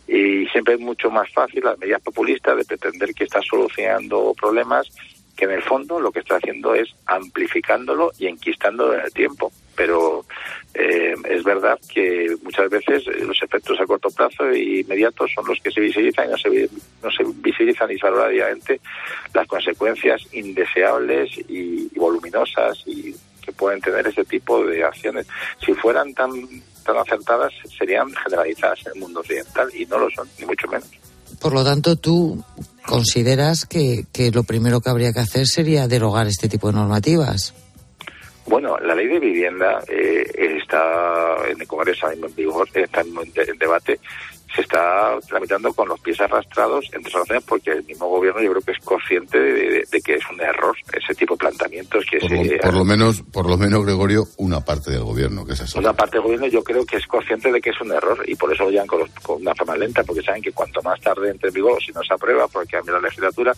Y 0.10 0.46
siempre 0.48 0.74
es 0.74 0.80
mucho 0.82 1.10
más 1.10 1.32
fácil 1.32 1.64
las 1.64 1.80
medidas 1.80 2.02
populistas 2.02 2.58
de 2.58 2.66
pretender 2.66 3.14
que 3.14 3.24
está 3.24 3.42
solucionando 3.42 4.34
problemas 4.34 4.90
que 5.38 5.46
en 5.46 5.52
el 5.52 5.64
fondo 5.64 6.02
lo 6.02 6.12
que 6.12 6.20
está 6.20 6.36
haciendo 6.36 6.76
es 6.76 6.90
amplificándolo 7.06 8.12
y 8.20 8.28
enquistándolo 8.28 8.96
en 8.96 9.06
el 9.06 9.14
tiempo. 9.14 9.54
Pero 9.80 10.26
eh, 10.74 11.16
es 11.30 11.42
verdad 11.42 11.80
que 11.88 12.36
muchas 12.44 12.70
veces 12.70 13.06
los 13.22 13.42
efectos 13.42 13.80
a 13.80 13.86
corto 13.86 14.10
plazo 14.10 14.50
e 14.50 14.82
inmediatos 14.82 15.32
son 15.34 15.48
los 15.48 15.58
que 15.62 15.72
se 15.72 15.80
visibilizan 15.80 16.28
y 16.28 16.32
no 16.32 16.38
se, 16.38 16.70
no 17.02 17.10
se 17.10 17.24
visibilizan 17.42 17.88
diariamente 17.88 18.82
las 19.34 19.48
consecuencias 19.48 20.22
indeseables 20.34 21.30
y 21.48 21.88
voluminosas 21.98 22.84
y 22.86 23.16
pueden 23.54 23.80
tener 23.82 24.06
ese 24.08 24.26
tipo 24.26 24.64
de 24.66 24.84
acciones. 24.84 25.28
Si 25.66 25.74
fueran 25.74 26.14
tan, 26.14 26.32
tan 26.86 26.98
acertadas, 26.98 27.54
serían 27.78 28.12
generalizadas 28.14 28.80
en 28.86 28.94
el 28.94 29.00
mundo 29.00 29.22
occidental 29.22 29.70
y 29.74 29.86
no 29.86 29.98
lo 30.00 30.10
son, 30.12 30.28
ni 30.40 30.46
mucho 30.46 30.68
menos. 30.68 30.90
Por 31.40 31.54
lo 31.54 31.64
tanto, 31.64 31.96
tú 31.96 32.44
consideras 32.86 33.66
que, 33.66 34.06
que 34.12 34.32
lo 34.32 34.44
primero 34.44 34.82
que 34.82 34.90
habría 34.90 35.14
que 35.14 35.20
hacer 35.20 35.48
sería 35.48 35.88
derogar 35.88 36.28
este 36.28 36.50
tipo 36.50 36.68
de 36.68 36.74
normativas. 36.74 37.54
Bueno, 38.50 38.80
la 38.80 38.96
ley 38.96 39.06
de 39.06 39.20
vivienda 39.20 39.80
eh, 39.88 40.26
está 40.58 41.36
en 41.48 41.62
el 41.62 41.68
Congreso 41.68 42.08
está 42.74 43.02
en 43.02 43.60
debate 43.60 44.00
se 44.56 44.62
está 44.62 45.18
tramitando 45.28 45.72
con 45.74 45.88
los 45.88 46.00
pies 46.00 46.20
arrastrados, 46.22 46.86
entre 46.94 47.12
razones 47.12 47.44
porque 47.44 47.72
el 47.72 47.84
mismo 47.84 48.08
gobierno 48.08 48.42
yo 48.42 48.52
creo 48.52 48.62
que 48.62 48.72
es 48.72 48.80
consciente 48.80 49.40
de, 49.40 50.02
que 50.04 50.16
es 50.16 50.24
un 50.32 50.42
error 50.42 50.76
ese 50.94 51.14
tipo 51.14 51.36
de 51.36 51.40
planteamientos 51.40 52.06
que 52.10 52.18
por, 52.20 52.32
lo, 52.32 52.58
por 52.60 52.74
lo 52.74 52.86
menos 52.86 53.22
por 53.22 53.50
lo 53.50 53.58
menos 53.58 53.86
Gregorio 53.86 54.24
una 54.38 54.62
parte 54.62 54.92
del 54.92 55.04
gobierno 55.04 55.46
que 55.46 55.54
es 55.54 55.62
eso 55.62 55.80
una 55.80 55.94
parte 55.94 56.18
del 56.18 56.24
gobierno 56.24 56.48
yo 56.48 56.64
creo 56.64 56.86
que 56.86 56.98
es 56.98 57.06
consciente 57.06 57.52
de 57.52 57.62
que 57.62 57.70
es 57.70 57.82
un 57.82 57.92
error 57.92 58.24
y 58.28 58.36
por 58.36 58.52
eso 58.52 58.64
lo 58.64 58.72
llevan 58.72 58.88
con, 58.88 59.02
una 59.28 59.54
forma 59.54 59.76
lenta 59.76 60.04
porque 60.04 60.22
saben 60.22 60.42
que 60.42 60.52
cuanto 60.52 60.82
más 60.82 61.00
tarde 61.02 61.30
entre 61.30 61.50
en 61.50 61.54
vigor 61.54 61.82
si 61.84 61.92
no 61.92 62.02
se 62.04 62.14
aprueba 62.14 62.48
porque 62.48 62.78
cambia 62.78 62.94
la 62.94 63.02
legislatura 63.02 63.54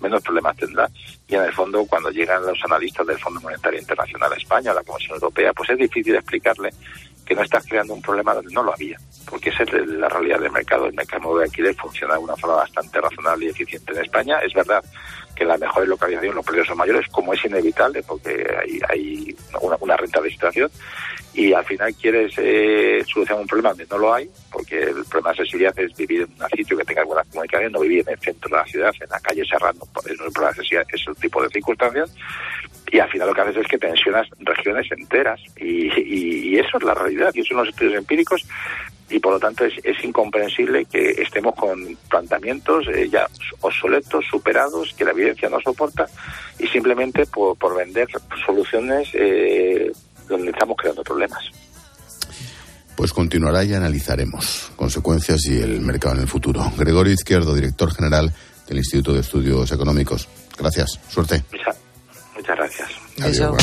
menos 0.00 0.22
problemas 0.22 0.56
tendrá. 0.56 0.88
Y 1.28 1.34
en 1.34 1.42
el 1.42 1.52
fondo 1.52 1.84
cuando 1.86 2.10
llegan 2.10 2.44
los 2.44 2.58
analistas 2.64 3.06
del 3.06 3.18
Fondo 3.18 3.40
Monetario 3.40 3.80
Internacional 3.80 4.32
a 4.32 4.36
España 4.36 4.70
a 4.70 4.74
la 4.74 4.84
Comisión 4.84 5.14
Europea 5.14 5.52
pues 5.52 5.70
es 5.70 5.78
difícil 5.78 6.14
explicarle 6.14 6.70
que 7.26 7.34
no 7.34 7.42
estás 7.42 7.66
creando 7.66 7.92
un 7.92 8.00
problema 8.00 8.34
donde 8.34 8.54
no 8.54 8.62
lo 8.62 8.72
había, 8.72 8.96
porque 9.28 9.50
esa 9.50 9.64
es 9.64 9.72
la 9.72 10.08
realidad 10.08 10.38
del 10.38 10.52
mercado. 10.52 10.86
El 10.86 10.94
mercado 10.94 11.36
de 11.36 11.44
alquiler 11.44 11.74
funciona 11.74 12.14
de 12.14 12.20
una 12.20 12.36
forma 12.36 12.56
bastante 12.56 13.00
razonable 13.00 13.46
y 13.46 13.48
eficiente 13.48 13.92
en 13.92 14.02
España. 14.02 14.38
Es 14.38 14.54
verdad 14.54 14.82
que 15.34 15.42
en 15.42 15.48
las 15.48 15.60
mejores 15.60 15.88
localizaciones 15.88 16.36
los 16.36 16.46
precios 16.46 16.68
son 16.68 16.78
mayores, 16.78 17.08
como 17.10 17.34
es 17.34 17.44
inevitable, 17.44 18.02
porque 18.04 18.46
hay, 18.62 18.80
hay 18.88 19.36
una, 19.60 19.96
renta 19.96 20.20
de 20.20 20.30
situación, 20.30 20.70
y 21.36 21.52
al 21.52 21.64
final 21.66 21.94
quieres 21.94 22.32
eh, 22.38 23.04
solucionar 23.06 23.42
un 23.42 23.46
problema 23.46 23.68
donde 23.68 23.86
no 23.90 23.98
lo 23.98 24.14
hay, 24.14 24.28
porque 24.50 24.80
el 24.80 25.04
problema 25.04 25.32
de 25.34 25.42
accesibilidad 25.42 25.78
es 25.78 25.94
vivir 25.94 26.22
en 26.22 26.42
un 26.42 26.48
sitio 26.48 26.78
que 26.78 26.84
tenga 26.84 27.04
buenas 27.04 27.28
comunicaciones, 27.28 27.72
no 27.72 27.80
vivir 27.80 28.04
en 28.06 28.14
el 28.14 28.18
centro 28.18 28.48
de 28.48 28.56
la 28.56 28.64
ciudad, 28.64 28.94
en 28.98 29.10
la 29.10 29.20
calle 29.20 29.44
cerrando, 29.44 29.86
eso 29.96 30.10
el 30.10 30.32
problema 30.32 30.46
de 30.46 30.48
accesibilidad 30.48 30.86
es 30.90 31.06
un 31.06 31.14
tipo 31.16 31.42
de 31.42 31.50
circunstancias, 31.50 32.10
y 32.90 32.98
al 32.98 33.10
final 33.10 33.28
lo 33.28 33.34
que 33.34 33.40
haces 33.42 33.56
es 33.58 33.66
que 33.66 33.78
tensionas 33.78 34.28
regiones 34.38 34.90
enteras 34.92 35.40
y, 35.58 35.90
y, 36.00 36.58
eso 36.58 36.78
es 36.78 36.84
la 36.84 36.94
realidad 36.94 37.32
y 37.34 37.40
eso 37.40 37.48
son 37.48 37.58
los 37.58 37.68
estudios 37.68 37.94
empíricos 37.94 38.46
y 39.10 39.18
por 39.18 39.34
lo 39.34 39.40
tanto 39.40 39.64
es, 39.64 39.74
es 39.84 40.02
incomprensible 40.04 40.84
que 40.84 41.10
estemos 41.10 41.54
con 41.56 41.96
planteamientos 42.08 42.86
eh, 42.88 43.08
ya 43.08 43.26
obsoletos, 43.60 44.24
superados, 44.30 44.94
que 44.94 45.04
la 45.04 45.10
evidencia 45.10 45.48
no 45.48 45.60
soporta 45.60 46.06
y 46.58 46.66
simplemente 46.68 47.26
por, 47.26 47.56
por 47.58 47.76
vender 47.76 48.08
soluciones 48.44 49.10
eh, 49.14 49.92
donde 50.28 50.50
estamos 50.50 50.76
creando 50.76 51.02
problemas. 51.02 51.44
Pues 52.96 53.12
continuará 53.12 53.62
y 53.64 53.74
analizaremos 53.74 54.72
consecuencias 54.74 55.44
y 55.46 55.60
el 55.60 55.80
mercado 55.80 56.14
en 56.14 56.22
el 56.22 56.28
futuro. 56.28 56.72
Gregorio 56.76 57.12
Izquierdo, 57.12 57.54
director 57.54 57.92
general 57.94 58.32
del 58.66 58.78
Instituto 58.78 59.12
de 59.12 59.20
Estudios 59.20 59.70
Económicos. 59.70 60.28
Gracias. 60.58 60.98
Suerte. 61.08 61.44
Muchas 62.34 62.56
gracias. 62.56 62.88
Adiós. 63.20 63.56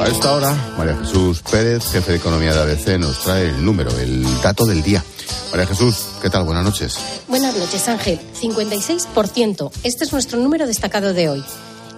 A 0.00 0.08
esta 0.08 0.32
hora, 0.32 0.54
María 0.78 0.96
Jesús 0.98 1.42
Pérez, 1.42 1.90
jefe 1.90 2.12
de 2.12 2.18
economía 2.18 2.52
de 2.54 2.60
ABC, 2.60 2.98
nos 2.98 3.18
trae 3.24 3.48
el 3.48 3.64
número, 3.64 3.90
el 3.98 4.24
dato 4.40 4.64
del 4.64 4.82
día. 4.82 5.02
María 5.50 5.66
Jesús, 5.66 6.06
¿qué 6.20 6.30
tal? 6.30 6.44
Buenas 6.44 6.64
noches. 6.64 6.98
Buenas 7.28 7.56
noches, 7.56 7.88
Ángel. 7.88 8.18
56%. 8.40 9.70
Este 9.84 10.04
es 10.04 10.12
nuestro 10.12 10.38
número 10.38 10.66
destacado 10.66 11.12
de 11.12 11.28
hoy. 11.28 11.44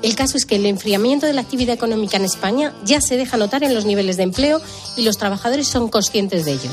El 0.03 0.14
caso 0.14 0.36
es 0.36 0.46
que 0.46 0.57
el 0.57 0.66
enfriamiento 0.66 1.26
de 1.26 1.32
la 1.32 1.40
actividad 1.40 1.74
económica 1.74 2.16
en 2.16 2.24
España 2.24 2.72
ya 2.84 3.01
se 3.01 3.16
deja 3.16 3.36
notar 3.36 3.64
en 3.64 3.74
los 3.74 3.84
niveles 3.84 4.16
de 4.16 4.22
empleo 4.22 4.61
y 4.96 5.03
los 5.03 5.18
trabajadores 5.18 5.66
son 5.66 5.88
conscientes 5.88 6.44
de 6.44 6.53
ello. 6.53 6.70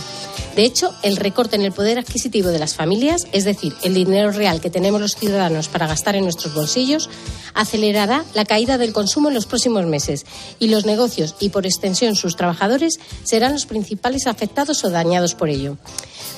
De 0.56 0.64
hecho, 0.64 0.94
el 1.04 1.18
recorte 1.18 1.58
en 1.58 1.64
el 1.64 1.74
poder 1.74 2.00
adquisitivo 2.00 2.48
de 2.48 2.60
las 2.60 2.76
familias, 2.76 3.28
es 3.34 3.44
decir, 3.44 3.76
el 3.84 3.94
dinero 3.94 4.32
real 4.32 4.62
que 4.62 4.70
tenemos 4.70 5.02
los 5.02 5.16
ciudadanos 5.16 5.68
para 5.68 5.88
gastar 5.88 6.16
en 6.16 6.24
nuestros 6.24 6.54
bolsillos, 6.54 7.10
acelerará 7.54 8.24
la 8.34 8.46
caída 8.46 8.78
del 8.78 8.94
consumo 8.94 9.28
en 9.28 9.34
los 9.36 9.48
próximos 9.48 9.86
meses 9.86 10.26
y 10.60 10.70
los 10.70 10.86
negocios 10.86 11.36
y, 11.42 11.50
por 11.50 11.66
extensión, 11.66 12.16
sus 12.16 12.38
trabajadores 12.38 13.00
serán 13.24 13.52
los 13.52 13.66
principales 13.66 14.28
afectados 14.28 14.84
o 14.86 14.92
dañados 14.92 15.36
por 15.36 15.50
ello. 15.50 15.78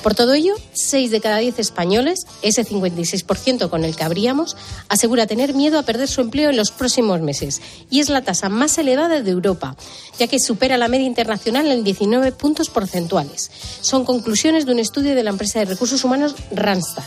Por 0.02 0.14
todo 0.14 0.34
ello, 0.34 0.54
6 0.74 1.10
de 1.10 1.20
cada 1.20 1.38
10 1.38 1.58
españoles, 1.58 2.26
ese 2.42 2.64
56% 2.64 3.68
con 3.68 3.84
el 3.84 3.96
que 3.96 4.04
habríamos, 4.04 4.56
asegura 4.88 5.26
tener 5.26 5.54
miedo 5.54 5.78
a 5.78 5.82
perder 5.82 6.08
su 6.08 6.20
empleo 6.20 6.50
en 6.50 6.56
los 6.56 6.70
próximos 6.78 7.20
meses 7.20 7.60
y 7.90 8.00
es 8.00 8.08
la 8.08 8.22
tasa 8.22 8.48
más 8.48 8.78
elevada 8.78 9.20
de 9.20 9.30
Europa, 9.30 9.76
ya 10.18 10.28
que 10.28 10.40
supera 10.40 10.78
la 10.78 10.88
media 10.88 11.06
internacional 11.06 11.66
en 11.66 11.84
19 11.84 12.32
puntos 12.32 12.70
porcentuales. 12.70 13.50
Son 13.82 14.04
conclusiones 14.04 14.64
de 14.64 14.72
un 14.72 14.78
estudio 14.78 15.14
de 15.14 15.24
la 15.24 15.30
empresa 15.30 15.58
de 15.58 15.66
recursos 15.66 16.04
humanos 16.04 16.34
Randstad. 16.50 17.04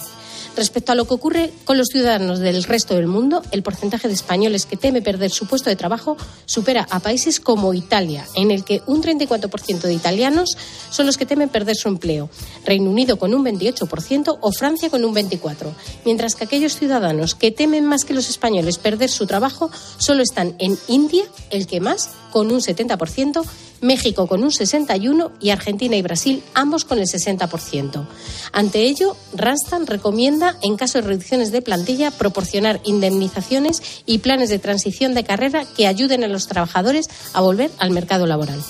Respecto 0.55 0.91
a 0.91 0.95
lo 0.95 1.05
que 1.05 1.13
ocurre 1.13 1.51
con 1.63 1.77
los 1.77 1.87
ciudadanos 1.87 2.39
del 2.39 2.63
resto 2.63 2.95
del 2.95 3.07
mundo, 3.07 3.41
el 3.51 3.63
porcentaje 3.63 4.07
de 4.07 4.13
españoles 4.13 4.65
que 4.65 4.75
teme 4.75 5.01
perder 5.01 5.31
su 5.31 5.47
puesto 5.47 5.69
de 5.69 5.75
trabajo 5.75 6.17
supera 6.45 6.85
a 6.89 6.99
países 6.99 7.39
como 7.39 7.73
Italia, 7.73 8.27
en 8.35 8.51
el 8.51 8.65
que 8.65 8.81
un 8.85 9.01
34% 9.01 9.81
de 9.81 9.93
italianos 9.93 10.57
son 10.89 11.05
los 11.05 11.17
que 11.17 11.25
temen 11.25 11.49
perder 11.49 11.75
su 11.75 11.87
empleo, 11.87 12.29
Reino 12.65 12.89
Unido 12.89 13.17
con 13.17 13.33
un 13.33 13.45
28% 13.45 14.37
o 14.41 14.51
Francia 14.51 14.89
con 14.89 15.05
un 15.05 15.15
24%, 15.15 15.73
mientras 16.05 16.35
que 16.35 16.43
aquellos 16.43 16.75
ciudadanos 16.75 17.33
que 17.35 17.51
temen 17.51 17.85
más 17.85 18.03
que 18.03 18.13
los 18.13 18.29
españoles 18.29 18.77
perder 18.77 19.09
su 19.09 19.25
trabajo 19.27 19.71
solo 19.97 20.21
están 20.21 20.55
en 20.59 20.77
India, 20.87 21.23
el 21.49 21.65
que 21.65 21.79
más, 21.79 22.09
con 22.31 22.51
un 22.51 22.59
70%, 22.59 23.43
México 23.81 24.27
con 24.27 24.43
un 24.43 24.51
61% 24.51 25.31
y 25.39 25.49
Argentina 25.49 25.95
y 25.95 26.01
Brasil 26.01 26.43
ambos 26.53 26.85
con 26.85 26.99
el 26.99 27.05
60%. 27.05 28.05
Ante 28.53 28.83
ello, 28.83 29.17
Ranstan 29.33 29.87
recomienda, 29.87 30.57
en 30.61 30.77
caso 30.77 30.99
de 30.99 31.07
reducciones 31.07 31.51
de 31.51 31.61
plantilla, 31.61 32.11
proporcionar 32.11 32.79
indemnizaciones 32.83 34.03
y 34.05 34.19
planes 34.19 34.49
de 34.49 34.59
transición 34.59 35.13
de 35.13 35.23
carrera 35.23 35.65
que 35.75 35.87
ayuden 35.87 36.23
a 36.23 36.27
los 36.27 36.47
trabajadores 36.47 37.09
a 37.33 37.41
volver 37.41 37.71
al 37.79 37.91
mercado 37.91 38.27
laboral. 38.27 38.61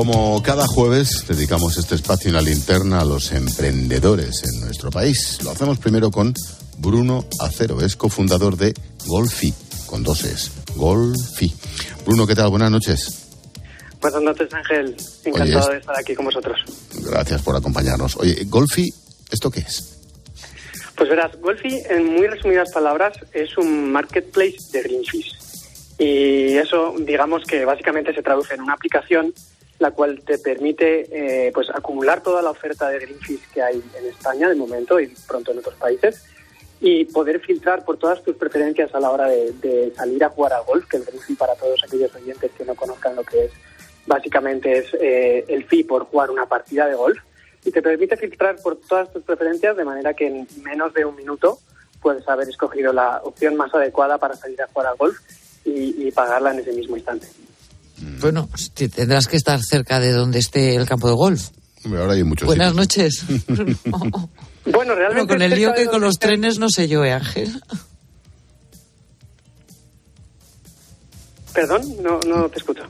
Como 0.00 0.42
cada 0.42 0.66
jueves 0.66 1.26
dedicamos 1.28 1.76
este 1.76 1.94
espacio 1.94 2.28
en 2.28 2.34
la 2.34 2.40
linterna 2.40 3.02
a 3.02 3.04
los 3.04 3.32
emprendedores 3.32 4.42
en 4.44 4.62
nuestro 4.62 4.90
país. 4.90 5.38
Lo 5.44 5.50
hacemos 5.50 5.78
primero 5.78 6.10
con 6.10 6.32
Bruno 6.78 7.26
Acero, 7.38 7.82
es 7.82 7.96
cofundador 7.96 8.56
de 8.56 8.72
Golfi, 9.04 9.52
con 9.84 10.02
dos 10.02 10.24
es, 10.24 10.52
Golfi. 10.74 11.54
Bruno, 12.06 12.26
¿qué 12.26 12.34
tal? 12.34 12.48
Buenas 12.48 12.70
noches. 12.70 13.28
Buenas 14.00 14.22
noches, 14.22 14.48
Ángel. 14.54 14.96
Encantado 15.26 15.68
de 15.68 15.76
estar 15.80 15.98
aquí 15.98 16.14
con 16.14 16.24
vosotros. 16.24 16.58
Gracias 17.04 17.42
por 17.42 17.54
acompañarnos. 17.54 18.16
Oye, 18.16 18.44
Golfi, 18.46 18.88
¿esto 19.30 19.50
qué 19.50 19.60
es? 19.60 19.98
Pues 20.96 21.10
verás, 21.10 21.38
Golfi, 21.42 21.78
en 21.90 22.06
muy 22.06 22.26
resumidas 22.26 22.72
palabras, 22.72 23.12
es 23.34 23.58
un 23.58 23.92
marketplace 23.92 24.56
de 24.72 24.82
greenfish. 24.82 25.36
Y 25.98 26.56
eso, 26.56 26.94
digamos 27.00 27.44
que 27.44 27.66
básicamente 27.66 28.14
se 28.14 28.22
traduce 28.22 28.54
en 28.54 28.62
una 28.62 28.72
aplicación 28.72 29.34
la 29.80 29.90
cual 29.92 30.20
te 30.24 30.38
permite 30.38 31.06
eh, 31.10 31.50
pues 31.52 31.68
acumular 31.70 32.22
toda 32.22 32.42
la 32.42 32.50
oferta 32.50 32.88
de 32.90 32.98
Greenfish 32.98 33.48
que 33.52 33.62
hay 33.62 33.82
en 33.98 34.06
España 34.06 34.48
de 34.48 34.54
momento 34.54 35.00
y 35.00 35.06
pronto 35.26 35.52
en 35.52 35.58
otros 35.58 35.74
países 35.76 36.22
y 36.82 37.06
poder 37.06 37.40
filtrar 37.40 37.84
por 37.84 37.96
todas 37.96 38.22
tus 38.22 38.36
preferencias 38.36 38.94
a 38.94 39.00
la 39.00 39.10
hora 39.10 39.26
de, 39.28 39.92
salir 39.96 40.22
a 40.22 40.28
jugar 40.28 40.52
a 40.52 40.60
golf, 40.60 40.86
que 40.86 40.98
el 40.98 41.04
Greenfish 41.04 41.36
para 41.36 41.54
todos 41.54 41.82
aquellos 41.82 42.14
oyentes 42.14 42.52
que 42.52 42.64
no 42.64 42.74
conozcan 42.74 43.16
lo 43.16 43.24
que 43.24 43.46
es, 43.46 43.52
básicamente 44.06 44.78
es 44.78 44.94
eh, 45.00 45.46
el 45.48 45.64
fee 45.64 45.84
por 45.84 46.04
jugar 46.04 46.30
una 46.30 46.44
partida 46.44 46.86
de 46.86 46.94
golf 46.94 47.18
y 47.64 47.70
te 47.70 47.80
permite 47.80 48.18
filtrar 48.18 48.56
por 48.62 48.76
todas 48.76 49.10
tus 49.10 49.22
preferencias 49.22 49.78
de 49.78 49.84
manera 49.84 50.12
que 50.12 50.26
en 50.26 50.46
menos 50.62 50.92
de 50.92 51.06
un 51.06 51.16
minuto 51.16 51.58
puedes 52.02 52.26
haber 52.28 52.50
escogido 52.50 52.92
la 52.92 53.22
opción 53.24 53.56
más 53.56 53.74
adecuada 53.74 54.18
para 54.18 54.34
salir 54.34 54.60
a 54.60 54.66
jugar 54.66 54.88
al 54.88 54.96
golf 54.98 55.18
y 55.64 56.10
pagarla 56.12 56.52
en 56.52 56.60
ese 56.60 56.72
mismo 56.72 56.96
instante. 56.96 57.28
Bueno, 58.20 58.48
tendrás 58.94 59.26
que 59.26 59.36
estar 59.36 59.60
cerca 59.62 60.00
de 60.00 60.12
donde 60.12 60.38
esté 60.38 60.74
el 60.74 60.86
campo 60.86 61.08
de 61.08 61.14
golf. 61.14 61.48
Ahora 61.84 62.12
hay 62.12 62.24
muchos 62.24 62.46
Buenas 62.46 62.74
noches. 62.74 63.24
bueno, 64.66 64.94
realmente. 64.94 65.32
con 65.32 65.42
el 65.42 65.54
lío 65.54 65.72
que 65.74 65.86
con 65.86 66.00
los 66.02 66.18
trenes 66.18 66.58
no 66.58 66.68
sé 66.68 66.88
yo, 66.88 67.04
¿eh, 67.04 67.12
Ángel? 67.12 67.60
Perdón, 71.54 71.82
no, 72.02 72.20
no 72.26 72.48
te 72.48 72.58
escucho. 72.58 72.82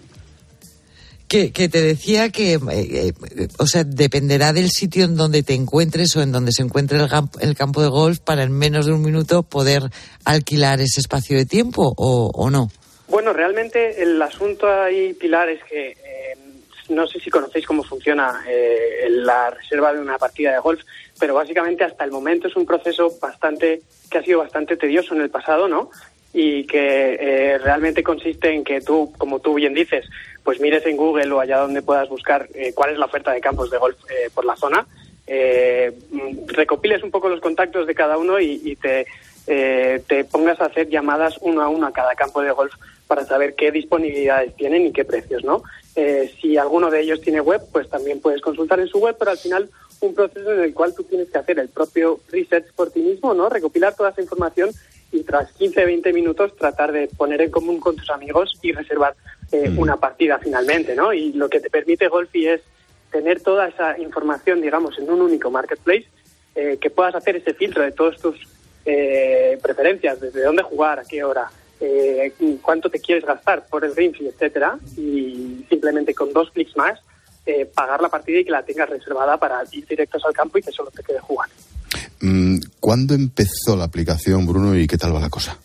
Que, 1.29 1.53
que 1.53 1.69
te 1.69 1.81
decía 1.81 2.31
que, 2.31 2.55
eh, 2.55 2.61
eh, 2.73 3.49
o 3.59 3.67
sea, 3.69 3.85
dependerá 3.85 4.53
del 4.53 4.71
sitio 4.71 5.05
en 5.05 5.15
donde 5.15 5.45
te 5.45 5.55
encuentres 5.55 6.17
o 6.17 6.23
en 6.23 6.33
donde 6.33 6.51
se 6.51 6.63
encuentre 6.63 6.99
el, 6.99 7.09
el, 7.39 7.55
campo 7.55 7.83
de 7.83 7.89
golf 7.89 8.19
para 8.19 8.43
en 8.43 8.51
menos 8.51 8.87
de 8.87 8.93
un 8.93 9.03
minuto 9.03 9.45
poder 9.45 9.89
alquilar 10.25 10.81
ese 10.81 10.99
espacio 10.99 11.37
de 11.37 11.47
tiempo 11.47 11.95
o, 11.97 12.33
o 12.35 12.51
no. 12.51 12.69
Bueno, 13.11 13.33
realmente 13.33 14.01
el 14.01 14.23
asunto 14.23 14.71
ahí, 14.71 15.15
Pilar, 15.15 15.49
es 15.49 15.65
que 15.65 15.89
eh, 15.91 16.37
no 16.91 17.09
sé 17.09 17.19
si 17.19 17.29
conocéis 17.29 17.67
cómo 17.67 17.83
funciona 17.83 18.45
eh, 18.49 19.09
la 19.11 19.51
reserva 19.51 19.93
de 19.93 19.99
una 19.99 20.17
partida 20.17 20.53
de 20.53 20.61
golf, 20.61 20.81
pero 21.19 21.35
básicamente 21.35 21.83
hasta 21.83 22.05
el 22.05 22.13
momento 22.13 22.47
es 22.47 22.55
un 22.55 22.65
proceso 22.65 23.13
bastante 23.21 23.83
que 24.09 24.19
ha 24.19 24.23
sido 24.23 24.39
bastante 24.39 24.77
tedioso 24.77 25.17
en 25.17 25.23
el 25.23 25.31
pasado, 25.31 25.67
¿no? 25.67 25.91
Y 26.33 26.69
que 26.69 27.19
eh, 27.21 27.59
realmente 27.59 28.05
consiste 28.05 28.55
en 28.55 28.63
que 28.63 28.81
tú, 28.81 29.13
como 29.19 29.41
tú 29.41 29.55
bien 29.55 29.75
dices, 29.75 30.09
pues 30.45 30.61
mires 30.61 30.87
en 30.87 30.97
Google 30.97 31.33
o 31.33 31.41
allá 31.41 31.59
donde 31.59 31.83
puedas 31.83 32.09
buscar 32.09 32.49
cuál 32.77 32.93
es 32.93 32.99
la 32.99 33.07
oferta 33.07 33.33
de 33.33 33.41
campos 33.41 33.73
de 33.73 33.79
golf 33.79 33.99
por 34.33 34.45
la 34.45 34.55
zona, 34.57 34.87
recopiles 36.47 37.03
un 37.03 37.11
poco 37.11 37.29
los 37.29 37.41
contactos 37.41 37.89
de 37.89 37.95
cada 37.95 38.19
uno 38.19 38.39
y, 38.39 38.61
y 38.65 38.77
te, 38.77 39.07
te 39.47 40.25
pongas 40.25 40.61
a 40.61 40.67
hacer 40.67 40.89
llamadas 40.89 41.37
uno 41.41 41.63
a 41.63 41.69
uno 41.69 41.89
a 41.89 41.93
cada 41.93 42.15
campo 42.15 42.41
de 42.41 42.53
golf 42.53 42.73
para 43.11 43.27
saber 43.27 43.57
qué 43.57 43.73
disponibilidades 43.73 44.55
tienen 44.55 44.87
y 44.87 44.93
qué 44.93 45.05
precios, 45.05 45.43
¿no? 45.43 45.65
Eh, 45.97 46.33
si 46.41 46.57
alguno 46.57 46.93
de 46.93 47.01
ellos 47.01 47.21
tiene 47.21 47.41
web, 47.41 47.61
pues 47.73 47.89
también 47.89 48.21
puedes 48.21 48.41
consultar 48.41 48.79
en 48.79 48.87
su 48.87 48.99
web, 48.99 49.17
pero 49.19 49.33
al 49.33 49.37
final 49.37 49.69
un 49.99 50.15
proceso 50.15 50.53
en 50.53 50.61
el 50.61 50.73
cual 50.73 50.95
tú 50.95 51.03
tienes 51.03 51.29
que 51.29 51.39
hacer 51.39 51.59
el 51.59 51.71
propio 51.71 52.21
research 52.31 52.73
por 52.77 52.93
ti 52.93 53.01
mismo, 53.01 53.35
¿no? 53.35 53.49
Recopilar 53.49 53.97
toda 53.97 54.11
esa 54.11 54.23
información 54.23 54.71
y 55.11 55.25
tras 55.25 55.51
15, 55.55 55.87
20 55.87 56.13
minutos 56.13 56.55
tratar 56.55 56.93
de 56.93 57.09
poner 57.09 57.43
en 57.43 57.51
común 57.51 57.81
con 57.81 57.97
tus 57.97 58.09
amigos 58.11 58.57
y 58.63 58.71
reservar 58.71 59.17
eh, 59.51 59.71
mm. 59.71 59.79
una 59.81 59.97
partida 59.97 60.39
finalmente, 60.39 60.95
¿no? 60.95 61.13
Y 61.13 61.33
lo 61.33 61.49
que 61.49 61.59
te 61.59 61.69
permite 61.69 62.07
Golfi 62.07 62.47
es 62.47 62.61
tener 63.11 63.41
toda 63.43 63.67
esa 63.67 63.99
información, 63.99 64.63
digamos, 64.63 64.97
en 65.01 65.11
un 65.11 65.21
único 65.21 65.51
marketplace, 65.51 66.07
eh, 66.55 66.79
que 66.81 66.91
puedas 66.91 67.17
hacer 67.17 67.35
ese 67.35 67.55
filtro 67.55 67.83
de 67.83 67.91
todas 67.91 68.21
tus 68.21 68.37
preferencias, 69.63 70.21
desde 70.21 70.43
dónde 70.43 70.65
jugar, 70.65 70.99
a 70.99 71.05
qué 71.05 71.23
hora, 71.23 71.49
eh, 71.81 72.33
cuánto 72.61 72.91
te 72.91 73.01
quieres 73.01 73.25
gastar 73.25 73.67
por 73.69 73.85
el 73.85 73.97
Rinfi, 73.97 74.27
etcétera, 74.27 74.79
y 74.97 75.65
simplemente 75.69 76.15
con 76.15 76.33
dos 76.33 76.51
clics 76.51 76.77
más 76.77 77.01
eh, 77.47 77.65
pagar 77.65 78.03
la 78.03 78.11
partida 78.11 78.39
y 78.39 78.45
que 78.45 78.51
la 78.51 78.63
tengas 78.63 78.91
reservada 78.91 79.39
para 79.39 79.63
ir 79.73 79.87
directos 79.87 80.23
al 80.27 80.35
campo 80.35 80.59
y 80.59 80.63
que 80.63 80.71
solo 80.71 80.91
te 80.91 81.03
quede 81.03 81.21
jugar. 81.21 81.49
Mm, 82.21 82.59
¿Cuándo 82.81 83.15
empezó 83.15 83.77
la 83.77 83.85
aplicación, 83.85 84.47
Bruno, 84.47 84.77
y 84.77 84.87
qué 84.87 84.99
tal 84.99 85.15
va 85.15 85.21
la 85.21 85.31
cosa? 85.31 85.59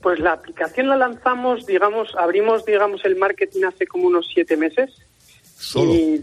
Pues 0.00 0.20
la 0.20 0.32
aplicación 0.32 0.88
la 0.88 0.96
lanzamos, 0.96 1.66
digamos, 1.66 2.14
abrimos, 2.16 2.64
digamos, 2.64 3.04
el 3.04 3.16
marketing 3.16 3.64
hace 3.64 3.86
como 3.86 4.06
unos 4.06 4.28
siete 4.32 4.56
meses. 4.56 4.90
¿Solo? 5.58 5.92
Y 5.92 6.22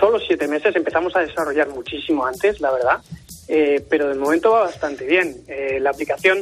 solo 0.00 0.18
siete 0.18 0.48
meses. 0.48 0.74
Empezamos 0.74 1.14
a 1.14 1.20
desarrollar 1.20 1.68
muchísimo 1.68 2.26
antes, 2.26 2.60
la 2.60 2.72
verdad. 2.72 3.00
Eh, 3.46 3.84
pero 3.88 4.08
de 4.08 4.16
momento 4.16 4.50
va 4.50 4.62
bastante 4.62 5.04
bien. 5.06 5.36
la 5.78 5.90
aplicación 5.90 6.38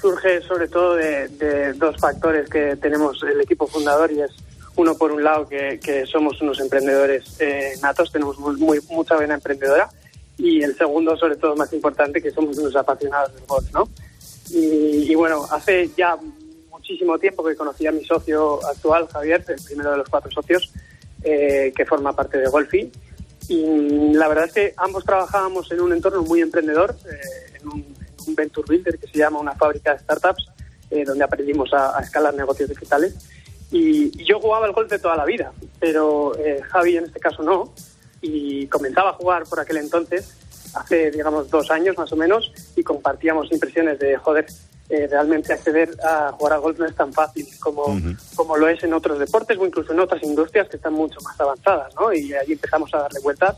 surge 0.00 0.40
sobre 0.42 0.68
todo 0.68 0.94
de, 0.94 1.72
dos 1.74 1.96
factores 1.98 2.48
que 2.48 2.76
tenemos 2.76 3.22
el 3.22 3.40
equipo 3.40 3.66
fundador 3.66 4.10
y 4.12 4.20
es 4.20 4.30
uno 4.76 4.94
por 4.96 5.12
un 5.12 5.22
lado 5.22 5.46
que, 5.46 6.04
somos 6.10 6.40
unos 6.40 6.60
emprendedores 6.60 7.40
eh, 7.40 7.72
natos, 7.82 8.10
tenemos 8.10 8.38
mucha 8.38 9.16
vena 9.16 9.34
emprendedora 9.34 9.90
y 10.38 10.62
el 10.62 10.76
segundo 10.76 11.16
sobre 11.16 11.36
todo 11.36 11.54
más 11.56 11.72
importante 11.72 12.22
que 12.22 12.30
somos 12.30 12.56
unos 12.56 12.74
apasionados 12.76 13.34
del 13.34 13.44
golf, 13.46 13.70
¿no? 13.72 13.88
Y, 14.52 15.14
bueno, 15.14 15.46
hace 15.48 15.88
ya 15.96 16.18
muchísimo 16.70 17.16
tiempo 17.18 17.44
que 17.44 17.54
conocí 17.54 17.86
a 17.86 17.92
mi 17.92 18.04
socio 18.04 18.58
actual, 18.66 19.06
Javier, 19.06 19.44
el 19.46 19.62
primero 19.62 19.92
de 19.92 19.98
los 19.98 20.08
cuatro 20.08 20.28
socios 20.30 20.72
eh, 21.22 21.72
que 21.76 21.84
forma 21.84 22.16
parte 22.16 22.38
de 22.38 22.48
Golfi 22.48 22.90
y 23.50 24.12
la 24.14 24.28
verdad 24.28 24.44
es 24.46 24.52
que 24.52 24.74
ambos 24.76 25.04
trabajábamos 25.04 25.70
en 25.72 25.80
un 25.80 25.92
entorno 25.92 26.22
muy 26.22 26.40
emprendedor, 26.40 26.94
eh, 27.04 27.58
en 27.60 27.68
un 27.68 27.99
un 28.26 28.34
Venture 28.34 28.66
Builder 28.68 28.98
que 28.98 29.06
se 29.06 29.18
llama 29.18 29.38
una 29.38 29.54
fábrica 29.54 29.92
de 29.92 30.00
startups, 30.00 30.46
eh, 30.90 31.04
donde 31.04 31.24
aprendimos 31.24 31.72
a, 31.72 31.98
escalar 32.00 32.34
negocios 32.34 32.68
digitales. 32.68 33.14
Y, 33.70 34.10
yo 34.24 34.40
jugaba 34.40 34.66
el 34.66 34.72
golf 34.72 34.90
de 34.90 34.98
toda 34.98 35.16
la 35.16 35.24
vida, 35.24 35.52
pero 35.78 36.36
eh, 36.38 36.60
Javi 36.62 36.96
en 36.96 37.04
este 37.04 37.20
caso 37.20 37.42
no. 37.42 37.72
Y 38.20 38.66
comenzaba 38.66 39.10
a 39.10 39.12
jugar 39.14 39.44
por 39.44 39.60
aquel 39.60 39.78
entonces, 39.78 40.36
hace, 40.74 41.10
digamos, 41.10 41.48
dos 41.50 41.70
años 41.70 41.96
más 41.96 42.12
o 42.12 42.16
menos, 42.16 42.52
y 42.76 42.82
compartíamos 42.82 43.50
impresiones 43.50 43.98
de, 43.98 44.16
joder, 44.16 44.46
eh, 44.90 45.06
realmente 45.06 45.52
acceder 45.52 45.96
a 46.02 46.32
jugar 46.32 46.54
al 46.54 46.60
golf 46.60 46.76
no 46.80 46.84
es 46.84 46.96
tan 46.96 47.12
fácil 47.12 47.46
como, 47.60 47.96
como 48.34 48.56
lo 48.56 48.68
es 48.68 48.82
en 48.82 48.92
otros 48.92 49.20
deportes 49.20 49.56
o 49.56 49.64
incluso 49.64 49.92
en 49.92 50.00
otras 50.00 50.20
industrias 50.24 50.68
que 50.68 50.78
están 50.78 50.94
mucho 50.94 51.20
más 51.20 51.38
avanzadas, 51.38 51.94
¿no? 51.94 52.12
Y 52.12 52.34
allí 52.34 52.54
empezamos 52.54 52.92
a 52.94 53.02
darle 53.02 53.20
vueltas 53.20 53.56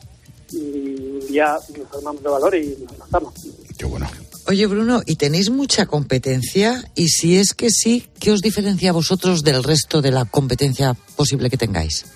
y 0.53 1.33
ya 1.33 1.59
nos 1.79 1.95
armamos 1.95 2.23
de 2.23 2.29
valor 2.29 2.55
y 2.55 2.77
nos 2.85 2.99
lanzamos. 2.99 3.35
Qué 3.79 3.87
bueno. 3.87 4.07
Oye, 4.49 4.67
Bruno, 4.67 5.03
¿y 5.07 5.17
tenéis 5.17 5.51
mucha 5.51 5.87
competencia? 5.87 6.83
Y 6.95 7.09
si 7.09 7.37
es 7.37 7.55
que 7.55 7.71
sí, 7.71 8.09
¿qué 8.21 8.33
os 8.33 8.41
diferencia 8.41 8.91
a 8.91 8.93
vosotros 8.93 9.43
del 9.43 9.63
resto 9.63 10.03
de 10.03 10.11
la 10.11 10.25
competencia 10.25 10.95
posible 11.17 11.49
que 11.49 11.57
tengáis? 11.57 12.07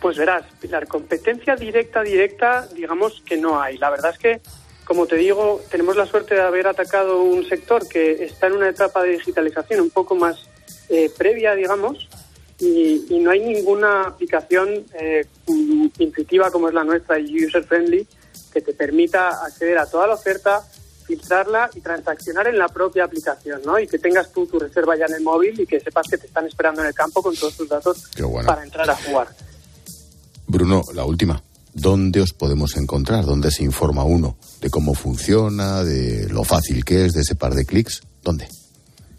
Pues 0.00 0.18
verás, 0.18 0.44
la 0.62 0.84
competencia 0.84 1.56
directa, 1.56 2.02
directa, 2.02 2.68
digamos 2.74 3.22
que 3.24 3.36
no 3.36 3.60
hay. 3.60 3.78
La 3.78 3.90
verdad 3.90 4.12
es 4.12 4.18
que 4.18 4.40
como 4.86 5.06
te 5.06 5.16
digo, 5.16 5.60
tenemos 5.68 5.96
la 5.96 6.06
suerte 6.06 6.36
de 6.36 6.42
haber 6.42 6.68
atacado 6.68 7.20
un 7.20 7.44
sector 7.48 7.88
que 7.88 8.24
está 8.24 8.46
en 8.46 8.52
una 8.52 8.68
etapa 8.68 9.02
de 9.02 9.10
digitalización 9.10 9.80
un 9.80 9.90
poco 9.90 10.14
más 10.14 10.48
eh, 10.88 11.10
previa, 11.18 11.56
digamos, 11.56 12.08
y, 12.60 13.04
no 13.18 13.32
hay 13.32 13.40
ninguna 13.40 14.02
aplicación 14.02 14.86
eh, 14.98 15.26
intuitiva 15.98 16.52
como 16.52 16.68
es 16.68 16.74
la 16.74 16.84
nuestra 16.84 17.18
y 17.18 17.44
user-friendly 17.44 18.06
que 18.52 18.60
te 18.60 18.72
permita 18.72 19.44
acceder 19.44 19.76
a 19.78 19.86
toda 19.86 20.06
la 20.06 20.14
oferta, 20.14 20.62
filtrarla 21.06 21.70
y 21.74 21.80
transaccionar 21.80 22.48
en 22.48 22.58
la 22.58 22.68
propia 22.68 23.04
aplicación, 23.04 23.62
¿no? 23.64 23.78
Y 23.78 23.86
que 23.86 23.98
tengas 23.98 24.32
tú 24.32 24.46
tu 24.46 24.58
reserva 24.58 24.96
ya 24.96 25.06
en 25.06 25.14
el 25.14 25.22
móvil 25.22 25.58
y 25.60 25.66
que 25.66 25.80
sepas 25.80 26.06
que 26.10 26.18
te 26.18 26.26
están 26.26 26.46
esperando 26.46 26.82
en 26.82 26.88
el 26.88 26.94
campo 26.94 27.22
con 27.22 27.34
todos 27.34 27.56
tus 27.56 27.68
datos 27.68 28.10
para 28.44 28.64
entrar 28.64 28.90
a 28.90 28.96
jugar. 28.96 29.28
Bruno, 30.46 30.82
la 30.94 31.04
última. 31.04 31.42
¿Dónde 31.72 32.22
os 32.22 32.32
podemos 32.32 32.76
encontrar? 32.76 33.24
¿Dónde 33.24 33.50
se 33.50 33.62
informa 33.62 34.02
uno 34.04 34.38
de 34.60 34.70
cómo 34.70 34.94
funciona, 34.94 35.84
de 35.84 36.26
lo 36.28 36.42
fácil 36.42 36.84
que 36.84 37.04
es, 37.04 37.12
de 37.12 37.20
ese 37.20 37.34
par 37.34 37.54
de 37.54 37.66
clics? 37.66 38.00
¿Dónde? 38.22 38.48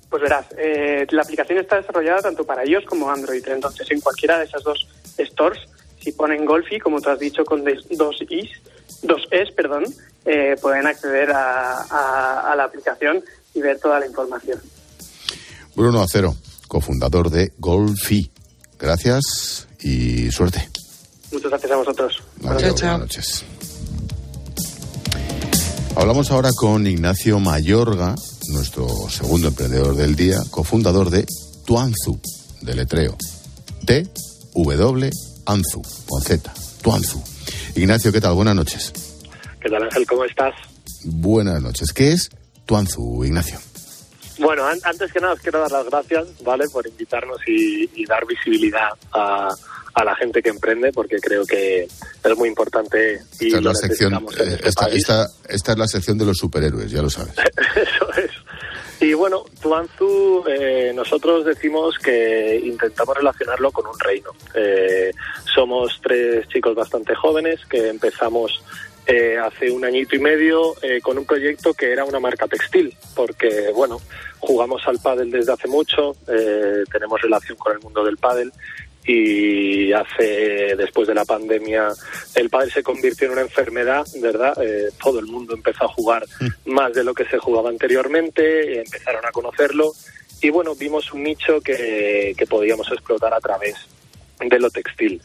Pues 0.10 0.22
verás, 0.22 0.48
eh, 0.58 1.06
la 1.12 1.22
aplicación 1.22 1.60
está 1.60 1.76
desarrollada 1.76 2.22
tanto 2.22 2.46
para 2.46 2.66
iOS 2.66 2.86
como 2.86 3.12
Android. 3.12 3.46
Entonces, 3.48 3.90
en 3.92 4.02
cualquiera 4.02 4.40
de 4.40 4.46
esas 4.46 4.64
dos 4.64 4.88
stores, 5.20 5.60
si 6.00 6.12
ponen 6.14 6.46
Golfi, 6.46 6.80
como 6.80 7.02
tú 7.02 7.10
has 7.10 7.20
dicho, 7.20 7.44
con 7.46 7.64
dos 7.64 8.16
Is, 8.30 8.50
dos 9.04 9.22
Es, 9.32 9.52
perdón, 9.52 9.86
eh, 10.26 10.56
pueden 10.62 10.88
acceder 10.88 11.32
a, 11.32 12.54
la 12.56 12.64
aplicación 12.64 13.24
y 13.54 13.62
ver 13.62 13.80
toda 13.80 14.00
la 14.00 14.08
información. 14.08 14.60
Bruno 15.76 16.02
Acero, 16.02 16.36
cofundador 16.68 17.30
de 17.30 17.54
Golfi. 17.58 18.32
Gracias 18.80 19.68
y 19.80 20.32
suerte. 20.32 20.68
Muchas 21.32 21.50
gracias 21.52 21.72
a 21.72 21.76
vosotros. 21.76 22.24
buenas 22.40 22.82
noches. 22.82 23.46
Hablamos 25.96 26.30
ahora 26.30 26.52
con 26.56 26.86
Ignacio 26.86 27.40
Mayorga, 27.40 28.16
nuestro 28.54 28.88
segundo 29.10 29.48
emprendedor 29.48 29.96
del 29.96 30.16
día, 30.16 30.38
cofundador 30.52 31.10
de 31.10 31.26
Tuanzu, 31.66 32.20
de 32.62 32.76
letreo. 32.76 33.18
T-W 33.86 35.10
Anzu, 35.46 35.82
con 36.08 36.22
Z, 36.22 36.54
Tuanzu. 36.82 37.37
Ignacio, 37.78 38.12
¿qué 38.12 38.20
tal? 38.20 38.34
Buenas 38.34 38.56
noches. 38.56 38.92
¿Qué 39.62 39.70
tal, 39.70 39.84
Ángel? 39.84 40.06
¿Cómo 40.08 40.26
estás? 40.26 40.54
Buenas 41.06 41.62
noches. 41.62 41.94
¿Qué 41.94 42.12
es 42.12 42.30
Tuanzu, 42.66 43.24
Ignacio? 43.24 43.60
Bueno, 44.40 44.66
antes 44.66 45.12
que 45.12 45.20
nada 45.20 45.34
os 45.34 45.40
quiero 45.40 45.60
dar 45.60 45.72
las 45.72 45.86
gracias, 45.86 46.28
¿vale? 46.44 46.66
Por 46.72 46.88
invitarnos 46.88 47.40
y 47.48 48.06
dar 48.06 48.26
visibilidad 48.26 48.90
a, 49.14 49.50
a 49.98 50.04
la 50.04 50.16
gente 50.16 50.44
que 50.44 50.50
emprende 50.50 50.92
porque 50.92 51.18
creo 51.18 51.44
que 51.46 51.84
es 51.86 52.38
muy 52.38 52.50
importante 52.50 53.20
y 53.40 53.48
esta 53.48 53.58
es 53.58 53.64
la 53.64 53.74
sección 53.74 54.14
eh, 54.14 54.60
esta, 54.64 54.86
esta, 54.88 55.26
es 55.50 55.78
la 55.78 55.88
sección 55.88 56.20
de 56.20 56.26
los 56.26 56.38
superhéroes 56.38 56.92
ya 56.92 57.02
lo 57.02 57.10
sabes 57.10 57.34
eso 57.76 58.14
es 58.14 58.30
y 59.00 59.14
bueno 59.14 59.46
Tuanzu 59.62 60.44
eh, 60.48 60.92
nosotros 60.96 61.46
decimos 61.46 61.98
que 62.00 62.60
intentamos 62.64 63.16
relacionarlo 63.16 63.72
con 63.72 63.88
un 63.88 64.00
reino. 64.00 64.32
Eh, 64.54 65.12
somos 65.54 66.00
tres 66.02 66.48
chicos 66.48 66.76
bastante 66.76 67.16
jóvenes 67.16 67.60
que 67.70 67.90
empezamos 67.90 68.64
eh, 69.06 69.38
hace 69.38 69.72
un 69.72 69.86
añito 69.86 70.16
y 70.16 70.20
medio 70.20 70.74
con 71.02 71.18
un 71.18 71.26
proyecto 71.26 71.74
que 71.74 71.92
era 71.92 72.04
una 72.04 72.20
marca 72.20 72.46
textil, 72.48 72.94
porque 73.16 73.72
bueno, 73.74 74.02
jugamos 74.40 74.86
al 74.86 75.00
pádel 75.00 75.32
desde 75.32 75.54
hace 75.54 75.68
mucho, 75.70 76.14
tenemos 76.92 77.22
relación 77.22 77.58
con 77.58 77.72
el 77.72 77.80
mundo 77.80 78.04
del 78.04 78.18
pádel 78.18 78.52
y 79.08 79.94
hace 79.94 80.76
después 80.76 81.08
de 81.08 81.16
la 81.16 81.24
pandemia 81.24 81.88
el 82.36 82.50
padre 82.50 82.70
se 82.70 82.84
convirtió 82.84 83.28
en 83.28 83.34
una 83.34 83.42
enfermedad, 83.42 84.06
¿verdad? 84.22 84.62
Eh, 84.62 84.90
todo 85.02 85.20
el 85.20 85.28
mundo 85.28 85.54
empezó 85.54 85.86
a 85.86 85.88
jugar 85.88 86.26
mm. 86.42 86.72
más 86.72 86.94
de 86.94 87.06
lo 87.06 87.14
que 87.14 87.24
se 87.26 87.38
jugaba 87.38 87.70
anteriormente, 87.70 88.82
empezaron 88.82 89.26
a 89.26 89.32
conocerlo 89.32 89.94
y 90.42 90.50
bueno, 90.50 90.76
vimos 90.76 91.14
un 91.14 91.24
nicho 91.24 91.62
que, 91.62 92.36
que 92.38 92.46
podíamos 92.46 92.92
explotar 92.92 93.34
a 93.34 93.40
través 93.40 93.76
de 94.40 94.60
lo 94.60 94.70
textil. 94.70 95.22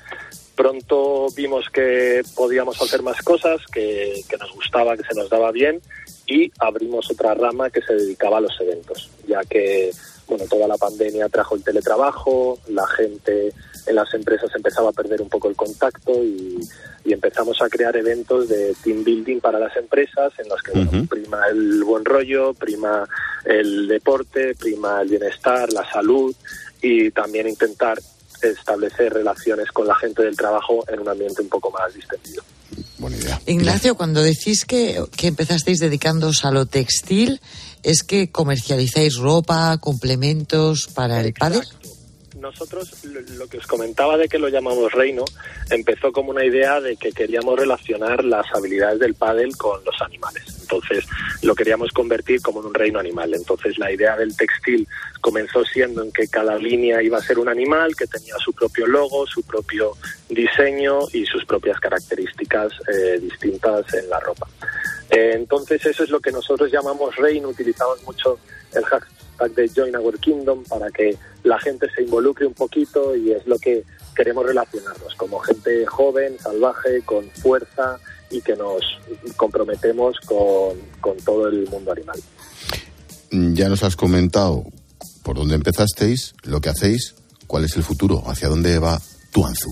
Pronto 0.55 1.27
vimos 1.35 1.69
que 1.71 2.23
podíamos 2.37 2.81
hacer 2.81 3.03
más 3.03 3.21
cosas, 3.23 3.61
que, 3.73 4.23
que 4.29 4.37
nos 4.37 4.53
gustaba, 4.53 4.97
que 4.97 5.03
se 5.03 5.15
nos 5.15 5.29
daba 5.29 5.51
bien 5.51 5.81
y 6.27 6.53
abrimos 6.61 7.11
otra 7.11 7.35
rama 7.35 7.69
que 7.69 7.83
se 7.83 7.95
dedicaba 7.95 8.39
a 8.39 8.43
los 8.43 8.61
eventos, 8.61 9.11
ya 9.27 9.41
que 9.43 9.91
bueno, 10.29 10.45
toda 10.49 10.69
la 10.69 10.77
pandemia 10.77 11.29
trajo 11.29 11.57
el 11.57 11.65
teletrabajo, 11.65 12.59
la 12.69 12.87
gente 12.87 13.53
en 13.87 13.95
las 13.95 14.13
empresas 14.15 14.51
empezaba 14.55 14.91
a 14.91 14.93
perder 14.93 15.23
un 15.23 15.29
poco 15.29 15.49
el 15.49 15.57
contacto 15.57 16.13
y, 16.23 16.61
empezamos 17.05 17.61
a 17.61 17.69
crear 17.69 17.95
eventos 17.97 18.49
de 18.49 18.75
team 18.83 19.05
building 19.05 19.39
para 19.41 19.59
las 19.59 19.77
empresas 19.77 20.33
en 20.39 20.49
los 20.49 20.63
que 20.63 21.07
prima 21.07 21.47
el 21.51 21.85
buen 21.85 22.05
rollo, 22.05 22.55
prima 22.55 23.07
el 23.45 23.87
deporte, 23.87 24.55
prima 24.55 25.03
el 25.03 25.09
bienestar, 25.09 25.71
la 25.73 25.85
salud 25.91 26.35
y 26.81 27.11
también 27.11 27.49
intentar 27.49 27.99
establecer 28.41 29.13
relaciones 29.13 29.71
con 29.73 29.87
la 29.87 29.95
gente 29.97 30.23
del 30.23 30.37
trabajo 30.37 30.85
en 30.89 31.01
un 31.01 31.09
ambiente 31.09 31.43
un 31.43 31.49
poco 31.49 31.71
más 31.71 31.93
distendido. 31.93 32.43
Buena 32.99 33.17
idea. 33.17 33.41
Ignacio, 33.47 33.95
cuando 33.95 34.23
decís 34.23 34.65
que, 34.65 35.03
que 35.17 35.27
empezasteis 35.27 35.81
dedicándoos 35.81 36.45
a 36.45 36.51
lo 36.51 36.67
textil, 36.67 37.41
¿es 37.83 38.03
que 38.03 38.31
comercializáis 38.31 39.17
ropa, 39.17 39.77
complementos 39.79 40.89
para 40.95 41.21
el 41.21 41.35
padre? 41.35 41.61
Nosotros 42.43 43.05
lo 43.05 43.47
que 43.47 43.59
os 43.59 43.67
comentaba 43.67 44.19
de 44.19 44.29
que 44.29 44.39
lo 44.39 44.49
llamamos 44.49 44.93
reino 44.93 45.25
empezó 45.71 46.13
como 46.13 46.31
una 46.31 46.45
idea 46.45 46.81
de 46.81 46.97
que 46.97 47.13
queríamos 47.13 47.59
relacionar 47.59 48.25
las 48.25 48.45
habilidades 48.55 48.99
del 48.99 49.15
pádel 49.15 49.57
con 49.57 49.83
los 49.85 50.03
animales. 50.03 50.45
Entonces 50.61 51.07
lo 51.43 51.55
queríamos 51.55 51.91
convertir 51.93 52.43
como 52.43 52.61
en 52.61 52.67
un 52.67 52.75
reino 52.75 52.99
animal. 52.99 53.33
Entonces 53.33 53.79
la 53.79 53.91
idea 53.91 54.17
del 54.17 54.37
textil 54.37 54.87
comenzó 55.21 55.65
siendo 55.65 56.03
en 56.03 56.13
que 56.13 56.27
cada 56.29 56.57
línea 56.57 57.03
iba 57.03 57.19
a 57.19 57.23
ser 57.23 57.39
un 57.39 57.49
animal 57.49 57.95
que 57.97 58.07
tenía 58.07 58.35
su 58.45 58.53
propio 58.53 58.87
logo, 58.87 59.27
su 59.27 59.43
propio 59.45 59.93
diseño 60.29 61.01
y 61.13 61.25
sus 61.25 61.45
propias 61.45 61.79
características 61.79 62.73
eh, 62.93 63.19
distintas 63.21 63.95
en 63.95 64.11
la 64.11 64.19
ropa. 64.21 64.49
Eh, 65.11 65.33
entonces 65.35 65.85
eso 65.87 66.03
es 66.05 66.11
lo 66.11 66.21
que 66.21 66.33
nosotros 66.33 66.73
llamamos 66.73 67.15
reino, 67.17 67.49
utilizamos 67.49 68.03
mucho 68.03 68.39
el 68.75 68.85
hashtag 68.85 69.22
de 69.51 69.69
Join 69.69 69.97
Our 69.97 70.19
Kingdom 70.19 70.65
para 70.65 70.91
que 70.91 71.17
la 71.45 71.59
gente 71.59 71.89
se 71.95 72.03
involucre 72.03 72.47
un 72.47 72.55
poquito 72.55 73.17
y 73.17 73.33
es 73.33 73.47
lo 73.47 73.59
que 73.59 73.85
queremos 74.15 74.47
relacionarnos 74.47 75.15
como 75.17 75.39
gente 75.41 75.87
joven, 75.87 76.39
salvaje, 76.39 77.03
con 77.05 77.29
fuerza 77.31 77.99
y 78.31 78.41
que 78.41 78.57
nos 78.57 78.83
comprometemos 79.37 80.19
con, 80.21 80.79
con 81.01 81.17
todo 81.19 81.49
el 81.49 81.69
mundo 81.69 81.93
animal. 81.93 82.21
Ya 83.31 83.69
nos 83.69 83.83
has 83.83 83.97
comentado 83.97 84.65
por 85.23 85.37
dónde 85.37 85.55
empezasteis, 85.55 86.35
lo 86.45 86.61
que 86.61 86.69
hacéis, 86.69 87.15
cuál 87.47 87.65
es 87.65 87.77
el 87.77 87.83
futuro, 87.83 88.23
hacia 88.27 88.49
dónde 88.49 88.79
va 88.79 88.99
Tuanzu. 89.33 89.71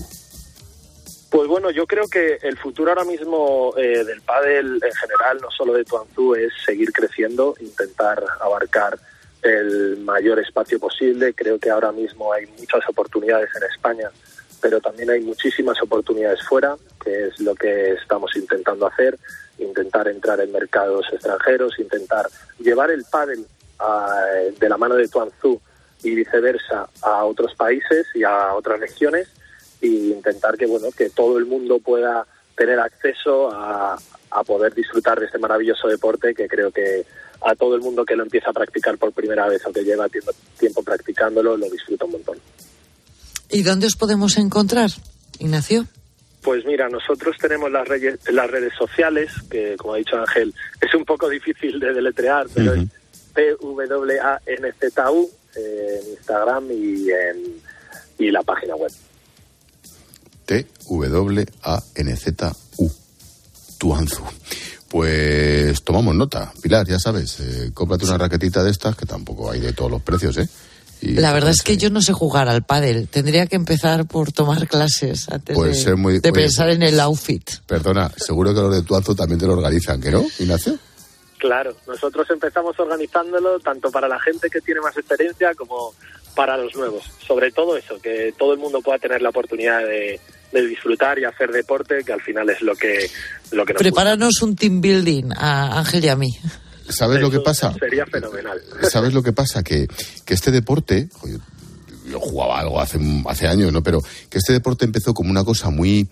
Pues 1.29 1.47
bueno, 1.47 1.71
yo 1.71 1.87
creo 1.87 2.07
que 2.07 2.37
el 2.41 2.57
futuro 2.57 2.91
ahora 2.91 3.05
mismo 3.05 3.73
eh, 3.77 4.03
del 4.03 4.21
pádel 4.21 4.79
en 4.83 4.93
general, 4.93 5.37
no 5.41 5.49
solo 5.49 5.73
de 5.73 5.85
Tuanzú, 5.85 6.35
es 6.35 6.51
seguir 6.65 6.91
creciendo, 6.91 7.55
intentar 7.61 8.21
abarcar 8.41 8.99
el 9.41 9.97
mayor 9.97 10.39
espacio 10.39 10.79
posible. 10.79 11.33
Creo 11.33 11.59
que 11.59 11.69
ahora 11.69 11.91
mismo 11.91 12.31
hay 12.31 12.45
muchas 12.57 12.87
oportunidades 12.87 13.49
en 13.55 13.63
España, 13.63 14.09
pero 14.61 14.79
también 14.79 15.09
hay 15.09 15.21
muchísimas 15.21 15.81
oportunidades 15.81 16.41
fuera, 16.47 16.75
que 17.03 17.27
es 17.27 17.39
lo 17.39 17.55
que 17.55 17.93
estamos 17.93 18.35
intentando 18.35 18.87
hacer, 18.87 19.17
intentar 19.57 20.07
entrar 20.07 20.39
en 20.39 20.51
mercados 20.51 21.07
extranjeros, 21.11 21.79
intentar 21.79 22.27
llevar 22.59 22.91
el 22.91 23.03
pádel 23.05 23.45
de 24.59 24.69
la 24.69 24.77
mano 24.77 24.95
de 24.95 25.07
Tuanzú 25.07 25.59
y 26.03 26.15
viceversa 26.15 26.87
a 27.01 27.25
otros 27.25 27.55
países 27.55 28.05
y 28.13 28.23
a 28.23 28.53
otras 28.53 28.79
regiones 28.79 29.27
y 29.81 30.11
intentar 30.11 30.55
que 30.55 30.67
bueno 30.67 30.89
que 30.95 31.09
todo 31.09 31.39
el 31.39 31.45
mundo 31.45 31.79
pueda 31.79 32.25
tener 32.55 32.79
acceso 32.79 33.51
a, 33.51 33.97
a 34.31 34.43
poder 34.43 34.73
disfrutar 34.73 35.19
de 35.19 35.25
este 35.25 35.39
maravilloso 35.39 35.87
deporte 35.87 36.35
que 36.35 36.47
creo 36.47 36.71
que 36.71 37.05
a 37.45 37.55
todo 37.55 37.75
el 37.75 37.81
mundo 37.81 38.05
que 38.05 38.15
lo 38.15 38.23
empieza 38.23 38.49
a 38.49 38.53
practicar 38.53 38.97
por 38.97 39.11
primera 39.11 39.47
vez 39.47 39.65
o 39.65 39.71
que 39.71 39.83
lleva 39.83 40.07
tiempo, 40.09 40.31
tiempo 40.59 40.83
practicándolo 40.83 41.57
lo 41.57 41.69
disfruta 41.69 42.05
un 42.05 42.11
montón. 42.11 42.37
¿Y 43.49 43.63
dónde 43.63 43.87
os 43.87 43.95
podemos 43.95 44.37
encontrar, 44.37 44.89
Ignacio? 45.39 45.85
Pues 46.41 46.65
mira, 46.65 46.89
nosotros 46.89 47.37
tenemos 47.39 47.71
las 47.71 47.87
redes, 47.87 48.19
las 48.31 48.49
redes 48.49 48.73
sociales, 48.77 49.31
que 49.49 49.75
como 49.77 49.93
ha 49.93 49.97
dicho 49.97 50.17
Ángel, 50.17 50.53
es 50.79 50.93
un 50.95 51.05
poco 51.05 51.29
difícil 51.37 51.79
de 51.79 51.93
deletrear, 51.93 52.47
pero 52.53 52.73
es 52.73 52.85
P-W-A-N-Z-U 53.33 55.29
en 55.55 56.11
Instagram 56.11 56.71
y 56.71 57.09
en 57.11 57.61
y 58.21 58.31
la 58.31 58.43
página 58.43 58.75
web. 58.75 58.91
T-W-A-N-Z-U. 60.45 61.31
Tuanzu. 63.77 64.23
Pues 64.91 65.83
tomamos 65.83 66.13
nota. 66.15 66.51
Pilar, 66.61 66.85
ya 66.85 66.99
sabes, 66.99 67.39
eh, 67.39 67.71
cómprate 67.73 68.03
una 68.05 68.17
raquetita 68.17 68.61
de 68.61 68.71
estas, 68.71 68.95
que 68.97 69.05
tampoco 69.05 69.49
hay 69.49 69.61
de 69.61 69.71
todos 69.71 69.89
los 69.89 70.01
precios, 70.01 70.37
¿eh? 70.37 70.49
La 71.01 71.33
verdad 71.33 71.49
es 71.49 71.63
que 71.63 71.77
yo 71.77 71.89
no 71.89 72.01
sé 72.01 72.13
jugar 72.13 72.47
al 72.49 72.63
pádel. 72.63 73.07
Tendría 73.07 73.47
que 73.47 73.55
empezar 73.55 74.05
por 74.05 74.31
tomar 74.31 74.67
clases 74.67 75.29
antes 75.29 75.55
Puede 75.55 75.81
de, 75.83 75.95
muy- 75.95 76.19
de 76.19 76.29
oye, 76.29 76.41
pensar 76.41 76.69
en 76.69 76.83
el 76.83 76.99
outfit. 76.99 77.49
Perdona, 77.65 78.11
seguro 78.17 78.53
que 78.53 78.59
los 78.61 78.75
de 78.75 78.83
Tuazo 78.83 79.15
también 79.15 79.39
te 79.39 79.47
lo 79.47 79.53
organizan, 79.53 79.99
¿que 79.99 80.11
no, 80.11 80.23
Ignacio? 80.37 80.77
Claro, 81.39 81.75
nosotros 81.87 82.27
empezamos 82.29 82.77
organizándolo 82.79 83.59
tanto 83.61 83.89
para 83.89 84.07
la 84.07 84.19
gente 84.19 84.47
que 84.51 84.61
tiene 84.61 84.81
más 84.81 84.95
experiencia 84.95 85.55
como 85.55 85.93
para 86.35 86.55
los 86.57 86.75
nuevos. 86.75 87.03
Sobre 87.25 87.51
todo 87.51 87.75
eso, 87.77 87.97
que 87.99 88.35
todo 88.37 88.53
el 88.53 88.59
mundo 88.59 88.81
pueda 88.81 88.99
tener 88.99 89.21
la 89.23 89.29
oportunidad 89.29 89.79
de, 89.79 90.19
de 90.51 90.67
disfrutar 90.67 91.19
y 91.19 91.25
hacer 91.25 91.51
deporte, 91.51 92.03
que 92.05 92.13
al 92.13 92.21
final 92.21 92.49
es 92.49 92.61
lo 92.61 92.75
que, 92.75 93.09
lo 93.51 93.65
que 93.65 93.73
nos 93.73 93.81
Prepáranos 93.81 94.41
un 94.41 94.55
team 94.55 94.81
building 94.81 95.31
a 95.35 95.79
Ángel 95.79 96.03
y 96.05 96.09
a 96.09 96.15
mí. 96.15 96.29
¿Sabes 96.89 97.21
lo 97.21 97.31
que 97.31 97.39
pasa? 97.39 97.73
Sería 97.79 98.05
fenomenal. 98.05 98.59
¿Sabes 98.89 99.13
lo 99.13 99.23
que 99.23 99.31
pasa? 99.31 99.63
Que, 99.63 99.87
que 100.25 100.33
este 100.33 100.51
deporte, 100.51 101.09
yo 102.09 102.19
jugaba 102.19 102.59
algo 102.59 102.81
hace, 102.81 102.99
hace 103.27 103.47
años, 103.47 103.71
¿no? 103.71 103.81
Pero 103.81 104.01
que 104.29 104.37
este 104.37 104.53
deporte 104.53 104.85
empezó 104.85 105.13
como 105.13 105.31
una 105.31 105.43
cosa 105.43 105.69
muy, 105.69 106.09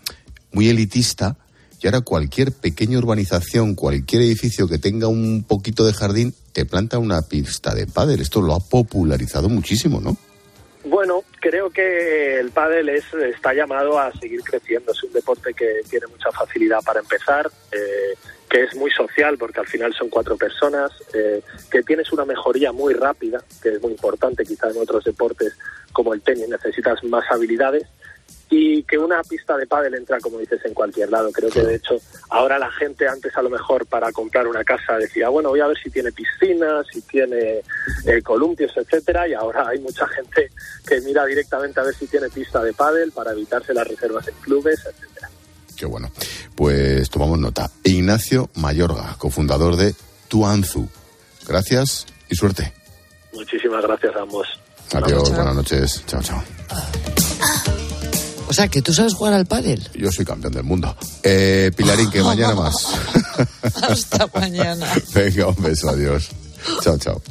muy 0.51 0.69
elitista 0.69 1.35
y 1.81 1.87
ahora 1.87 2.01
cualquier 2.01 2.51
pequeña 2.51 2.97
urbanización, 2.97 3.75
cualquier 3.75 4.21
edificio 4.23 4.67
que 4.67 4.79
tenga 4.79 5.07
un 5.07 5.43
poquito 5.43 5.85
de 5.85 5.93
jardín, 5.93 6.33
te 6.51 6.65
planta 6.65 6.97
una 6.97 7.21
pista 7.21 7.73
de 7.73 7.87
pádel. 7.87 8.19
Esto 8.21 8.41
lo 8.41 8.53
ha 8.53 8.59
popularizado 8.59 9.47
muchísimo, 9.47 10.01
¿no? 10.01 10.17
Bueno, 10.83 11.23
creo 11.39 11.69
que 11.69 12.39
el 12.39 12.51
pádel 12.51 12.89
es, 12.89 13.13
está 13.13 13.53
llamado 13.53 13.99
a 13.99 14.11
seguir 14.13 14.41
creciendo. 14.41 14.91
Es 14.91 15.03
un 15.03 15.13
deporte 15.13 15.53
que 15.53 15.81
tiene 15.89 16.07
mucha 16.07 16.31
facilidad 16.31 16.81
para 16.83 16.99
empezar, 16.99 17.49
eh, 17.71 18.15
que 18.49 18.63
es 18.63 18.75
muy 18.75 18.91
social 18.91 19.37
porque 19.37 19.59
al 19.59 19.67
final 19.67 19.93
son 19.93 20.09
cuatro 20.09 20.37
personas, 20.37 20.91
eh, 21.13 21.41
que 21.71 21.83
tienes 21.83 22.11
una 22.11 22.25
mejoría 22.25 22.71
muy 22.71 22.93
rápida, 22.93 23.43
que 23.61 23.69
es 23.69 23.81
muy 23.81 23.91
importante. 23.91 24.43
Quizá 24.43 24.69
en 24.69 24.77
otros 24.77 25.03
deportes 25.03 25.57
como 25.93 26.13
el 26.13 26.21
tenis 26.21 26.49
necesitas 26.49 27.03
más 27.03 27.25
habilidades 27.31 27.87
y 28.49 28.83
que 28.83 28.97
una 28.97 29.21
pista 29.23 29.55
de 29.55 29.67
pádel 29.67 29.95
entra, 29.95 30.19
como 30.19 30.39
dices, 30.39 30.59
en 30.65 30.73
cualquier 30.73 31.09
lado. 31.11 31.31
Creo 31.31 31.49
que 31.49 31.61
de 31.61 31.75
hecho 31.75 31.95
ahora 32.29 32.57
la 32.57 32.71
gente 32.71 33.07
antes 33.07 33.35
a 33.37 33.41
lo 33.41 33.49
mejor 33.49 33.85
para 33.85 34.11
comprar 34.11 34.47
una 34.47 34.63
casa 34.63 34.97
decía, 34.97 35.29
bueno, 35.29 35.49
voy 35.49 35.59
a 35.59 35.67
ver 35.67 35.77
si 35.77 35.89
tiene 35.89 36.11
piscina, 36.11 36.83
si 36.91 37.01
tiene 37.01 37.61
eh, 38.05 38.21
columpios, 38.23 38.71
etcétera, 38.75 39.27
y 39.27 39.33
ahora 39.33 39.67
hay 39.67 39.79
mucha 39.79 40.07
gente 40.07 40.49
que 40.87 40.99
mira 41.01 41.25
directamente 41.25 41.79
a 41.79 41.83
ver 41.83 41.93
si 41.93 42.07
tiene 42.07 42.29
pista 42.29 42.63
de 42.63 42.73
pádel 42.73 43.11
para 43.11 43.31
evitarse 43.31 43.73
las 43.73 43.87
reservas 43.87 44.27
en 44.27 44.35
clubes, 44.35 44.79
etcétera. 44.85 45.29
Qué 45.77 45.85
bueno. 45.85 46.11
Pues 46.55 47.09
tomamos 47.09 47.39
nota. 47.39 47.69
Ignacio 47.83 48.49
Mayorga, 48.55 49.15
cofundador 49.17 49.75
de 49.77 49.95
Tuanzu. 50.27 50.89
Gracias 51.47 52.05
y 52.29 52.35
suerte. 52.35 52.73
Muchísimas 53.33 53.83
gracias 53.83 54.15
a 54.15 54.21
ambos. 54.21 54.47
Adiós, 54.91 55.33
buenas 55.33 55.55
noches. 55.55 56.03
Chao, 56.07 56.21
chao. 56.21 56.43
Sea, 58.59 58.67
que 58.67 58.81
tú 58.81 58.93
sabes 58.93 59.13
jugar 59.13 59.33
al 59.33 59.45
pádel. 59.45 59.89
Yo 59.95 60.11
soy 60.11 60.25
campeón 60.25 60.51
del 60.51 60.63
mundo. 60.63 60.93
Eh, 61.23 61.71
Pilarín, 61.77 62.09
que 62.09 62.21
mañana 62.23 62.55
más. 62.55 62.75
Hasta 63.87 64.27
mañana. 64.33 64.85
Venga, 65.13 65.47
un 65.47 65.63
beso, 65.63 65.89
adiós. 65.89 66.27
Chao, 66.83 66.97
chao. 66.97 67.21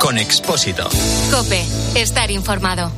Con 0.00 0.18
Expósito. 0.18 0.88
Cope, 1.30 1.64
estar 1.94 2.30
informado. 2.30 2.90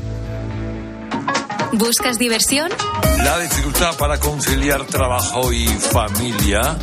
¿Buscas 1.72 2.18
diversión? 2.18 2.70
La 3.18 3.38
dificultad 3.38 3.96
para 3.98 4.18
conciliar 4.18 4.86
trabajo 4.86 5.52
y 5.52 5.66
familia 5.66 6.78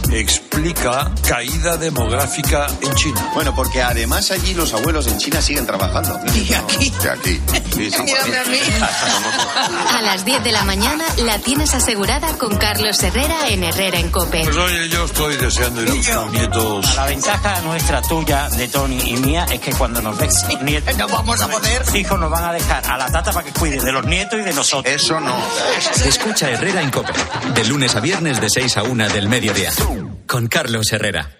explica 0.67 1.11
caída 1.27 1.77
demográfica 1.77 2.67
en 2.81 2.93
China. 2.95 3.31
Bueno, 3.33 3.53
porque 3.55 3.81
además 3.81 4.31
allí 4.31 4.53
los 4.53 4.73
abuelos 4.73 5.07
en 5.07 5.17
China 5.17 5.41
siguen 5.41 5.65
trabajando. 5.65 6.19
Y 6.37 6.53
aquí. 6.53 6.91
De 7.01 7.09
aquí. 7.09 7.41
Sí, 7.73 7.91
sí, 7.91 8.03
Mírame 8.03 8.37
a 8.37 8.43
mí. 8.45 8.59
A 9.97 10.01
las 10.01 10.23
10 10.23 10.43
de 10.43 10.51
la 10.51 10.63
mañana 10.63 11.05
la 11.17 11.39
tienes 11.39 11.73
asegurada 11.73 12.37
con 12.37 12.55
Carlos 12.57 13.01
Herrera 13.01 13.47
en 13.49 13.63
Herrera 13.63 13.99
en 13.99 14.09
Cope. 14.11 14.43
Pues 14.43 14.55
oye, 14.55 14.89
yo 14.89 15.05
estoy 15.05 15.35
deseando 15.37 15.81
ir 15.83 15.89
a 15.89 15.93
buscar 15.93 16.29
nietos. 16.29 16.95
La 16.95 17.05
ventaja 17.05 17.61
nuestra, 17.61 18.01
tuya, 18.01 18.49
de 18.49 18.67
Tony 18.67 18.99
y 19.05 19.17
mía 19.17 19.45
es 19.51 19.59
que 19.59 19.73
cuando 19.73 20.01
nos 20.01 20.17
ves 20.17 20.45
nietos, 20.61 20.95
no 20.97 21.07
vamos 21.07 21.41
a 21.41 21.47
poder. 21.47 21.83
Hijos 21.95 22.19
nos 22.19 22.29
van 22.29 22.45
a 22.45 22.53
dejar 22.53 22.85
a 22.89 22.97
la 22.97 23.07
tata 23.07 23.31
para 23.31 23.45
que 23.45 23.51
cuide 23.51 23.79
de 23.79 23.91
los 23.91 24.05
nietos 24.05 24.39
y 24.39 24.43
de 24.43 24.53
nosotros. 24.53 24.93
Eso 24.93 25.19
no. 25.19 25.35
Escucha 26.05 26.49
Herrera 26.49 26.81
en 26.81 26.91
Cope. 26.91 27.13
De 27.53 27.65
lunes 27.65 27.95
a 27.95 27.99
viernes 27.99 28.39
de 28.39 28.49
6 28.49 28.77
a 28.77 28.83
1 28.83 29.09
del 29.09 29.27
mediodía. 29.27 29.71
Con 30.27 30.47
Carlos 30.47 30.91
Herrera. 30.91 31.31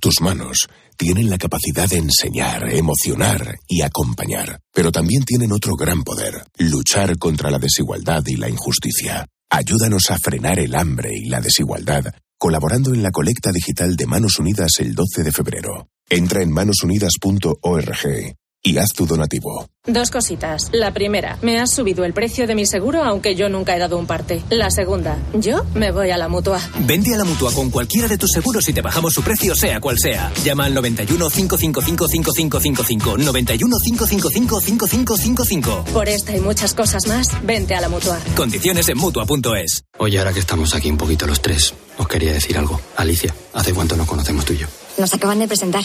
Tus 0.00 0.22
manos 0.22 0.66
tienen 0.96 1.28
la 1.28 1.36
capacidad 1.36 1.86
de 1.86 1.98
enseñar, 1.98 2.72
emocionar 2.72 3.56
y 3.68 3.82
acompañar, 3.82 4.60
pero 4.72 4.90
también 4.90 5.24
tienen 5.24 5.52
otro 5.52 5.74
gran 5.74 6.02
poder, 6.04 6.42
luchar 6.56 7.18
contra 7.18 7.50
la 7.50 7.58
desigualdad 7.58 8.22
y 8.26 8.36
la 8.36 8.48
injusticia. 8.48 9.26
Ayúdanos 9.50 10.10
a 10.10 10.18
frenar 10.18 10.58
el 10.58 10.74
hambre 10.74 11.10
y 11.14 11.28
la 11.28 11.42
desigualdad, 11.42 12.06
colaborando 12.38 12.94
en 12.94 13.02
la 13.02 13.10
colecta 13.10 13.52
digital 13.52 13.94
de 13.94 14.06
Manos 14.06 14.38
Unidas 14.38 14.72
el 14.78 14.94
12 14.94 15.24
de 15.24 15.32
febrero. 15.32 15.88
Entra 16.08 16.42
en 16.42 16.50
manosunidas.org 16.50 18.36
y 18.62 18.76
haz 18.78 18.92
tu 18.94 19.06
donativo. 19.06 19.68
Dos 19.86 20.10
cositas. 20.10 20.68
La 20.72 20.92
primera, 20.92 21.38
me 21.40 21.58
has 21.58 21.72
subido 21.72 22.04
el 22.04 22.12
precio 22.12 22.46
de 22.46 22.54
mi 22.54 22.66
seguro 22.66 23.02
aunque 23.04 23.34
yo 23.34 23.48
nunca 23.48 23.74
he 23.74 23.78
dado 23.78 23.96
un 23.98 24.06
parte. 24.06 24.42
La 24.50 24.70
segunda, 24.70 25.16
yo 25.32 25.64
me 25.74 25.90
voy 25.92 26.10
a 26.10 26.18
la 26.18 26.28
mutua. 26.28 26.60
Vende 26.80 27.14
a 27.14 27.18
la 27.18 27.24
mutua 27.24 27.52
con 27.52 27.70
cualquiera 27.70 28.08
de 28.08 28.18
tus 28.18 28.30
seguros 28.30 28.68
y 28.68 28.72
te 28.72 28.82
bajamos 28.82 29.14
su 29.14 29.22
precio, 29.22 29.54
sea 29.54 29.80
cual 29.80 29.96
sea. 29.98 30.30
Llama 30.44 30.66
al 30.66 30.74
91 30.74 31.30
555 31.30 32.08
5555. 32.08 33.16
91 33.18 33.76
555 33.82 34.60
5555. 34.60 35.84
Por 35.92 36.08
esta 36.08 36.36
y 36.36 36.40
muchas 36.40 36.74
cosas 36.74 37.06
más, 37.06 37.30
vente 37.44 37.74
a 37.74 37.80
la 37.80 37.88
mutua. 37.88 38.18
Condiciones 38.36 38.88
en 38.88 38.98
mutua.es. 38.98 39.84
Oye, 39.98 40.18
ahora 40.18 40.32
que 40.32 40.40
estamos 40.40 40.74
aquí 40.74 40.90
un 40.90 40.98
poquito 40.98 41.26
los 41.26 41.40
tres, 41.40 41.72
os 41.96 42.06
quería 42.06 42.32
decir 42.32 42.58
algo. 42.58 42.80
Alicia, 42.96 43.34
¿hace 43.54 43.72
cuánto 43.72 43.96
nos 43.96 44.06
conocemos 44.06 44.44
tú 44.44 44.52
y 44.52 44.58
yo? 44.58 44.66
Nos 44.98 45.14
acaban 45.14 45.38
de 45.38 45.48
presentar. 45.48 45.84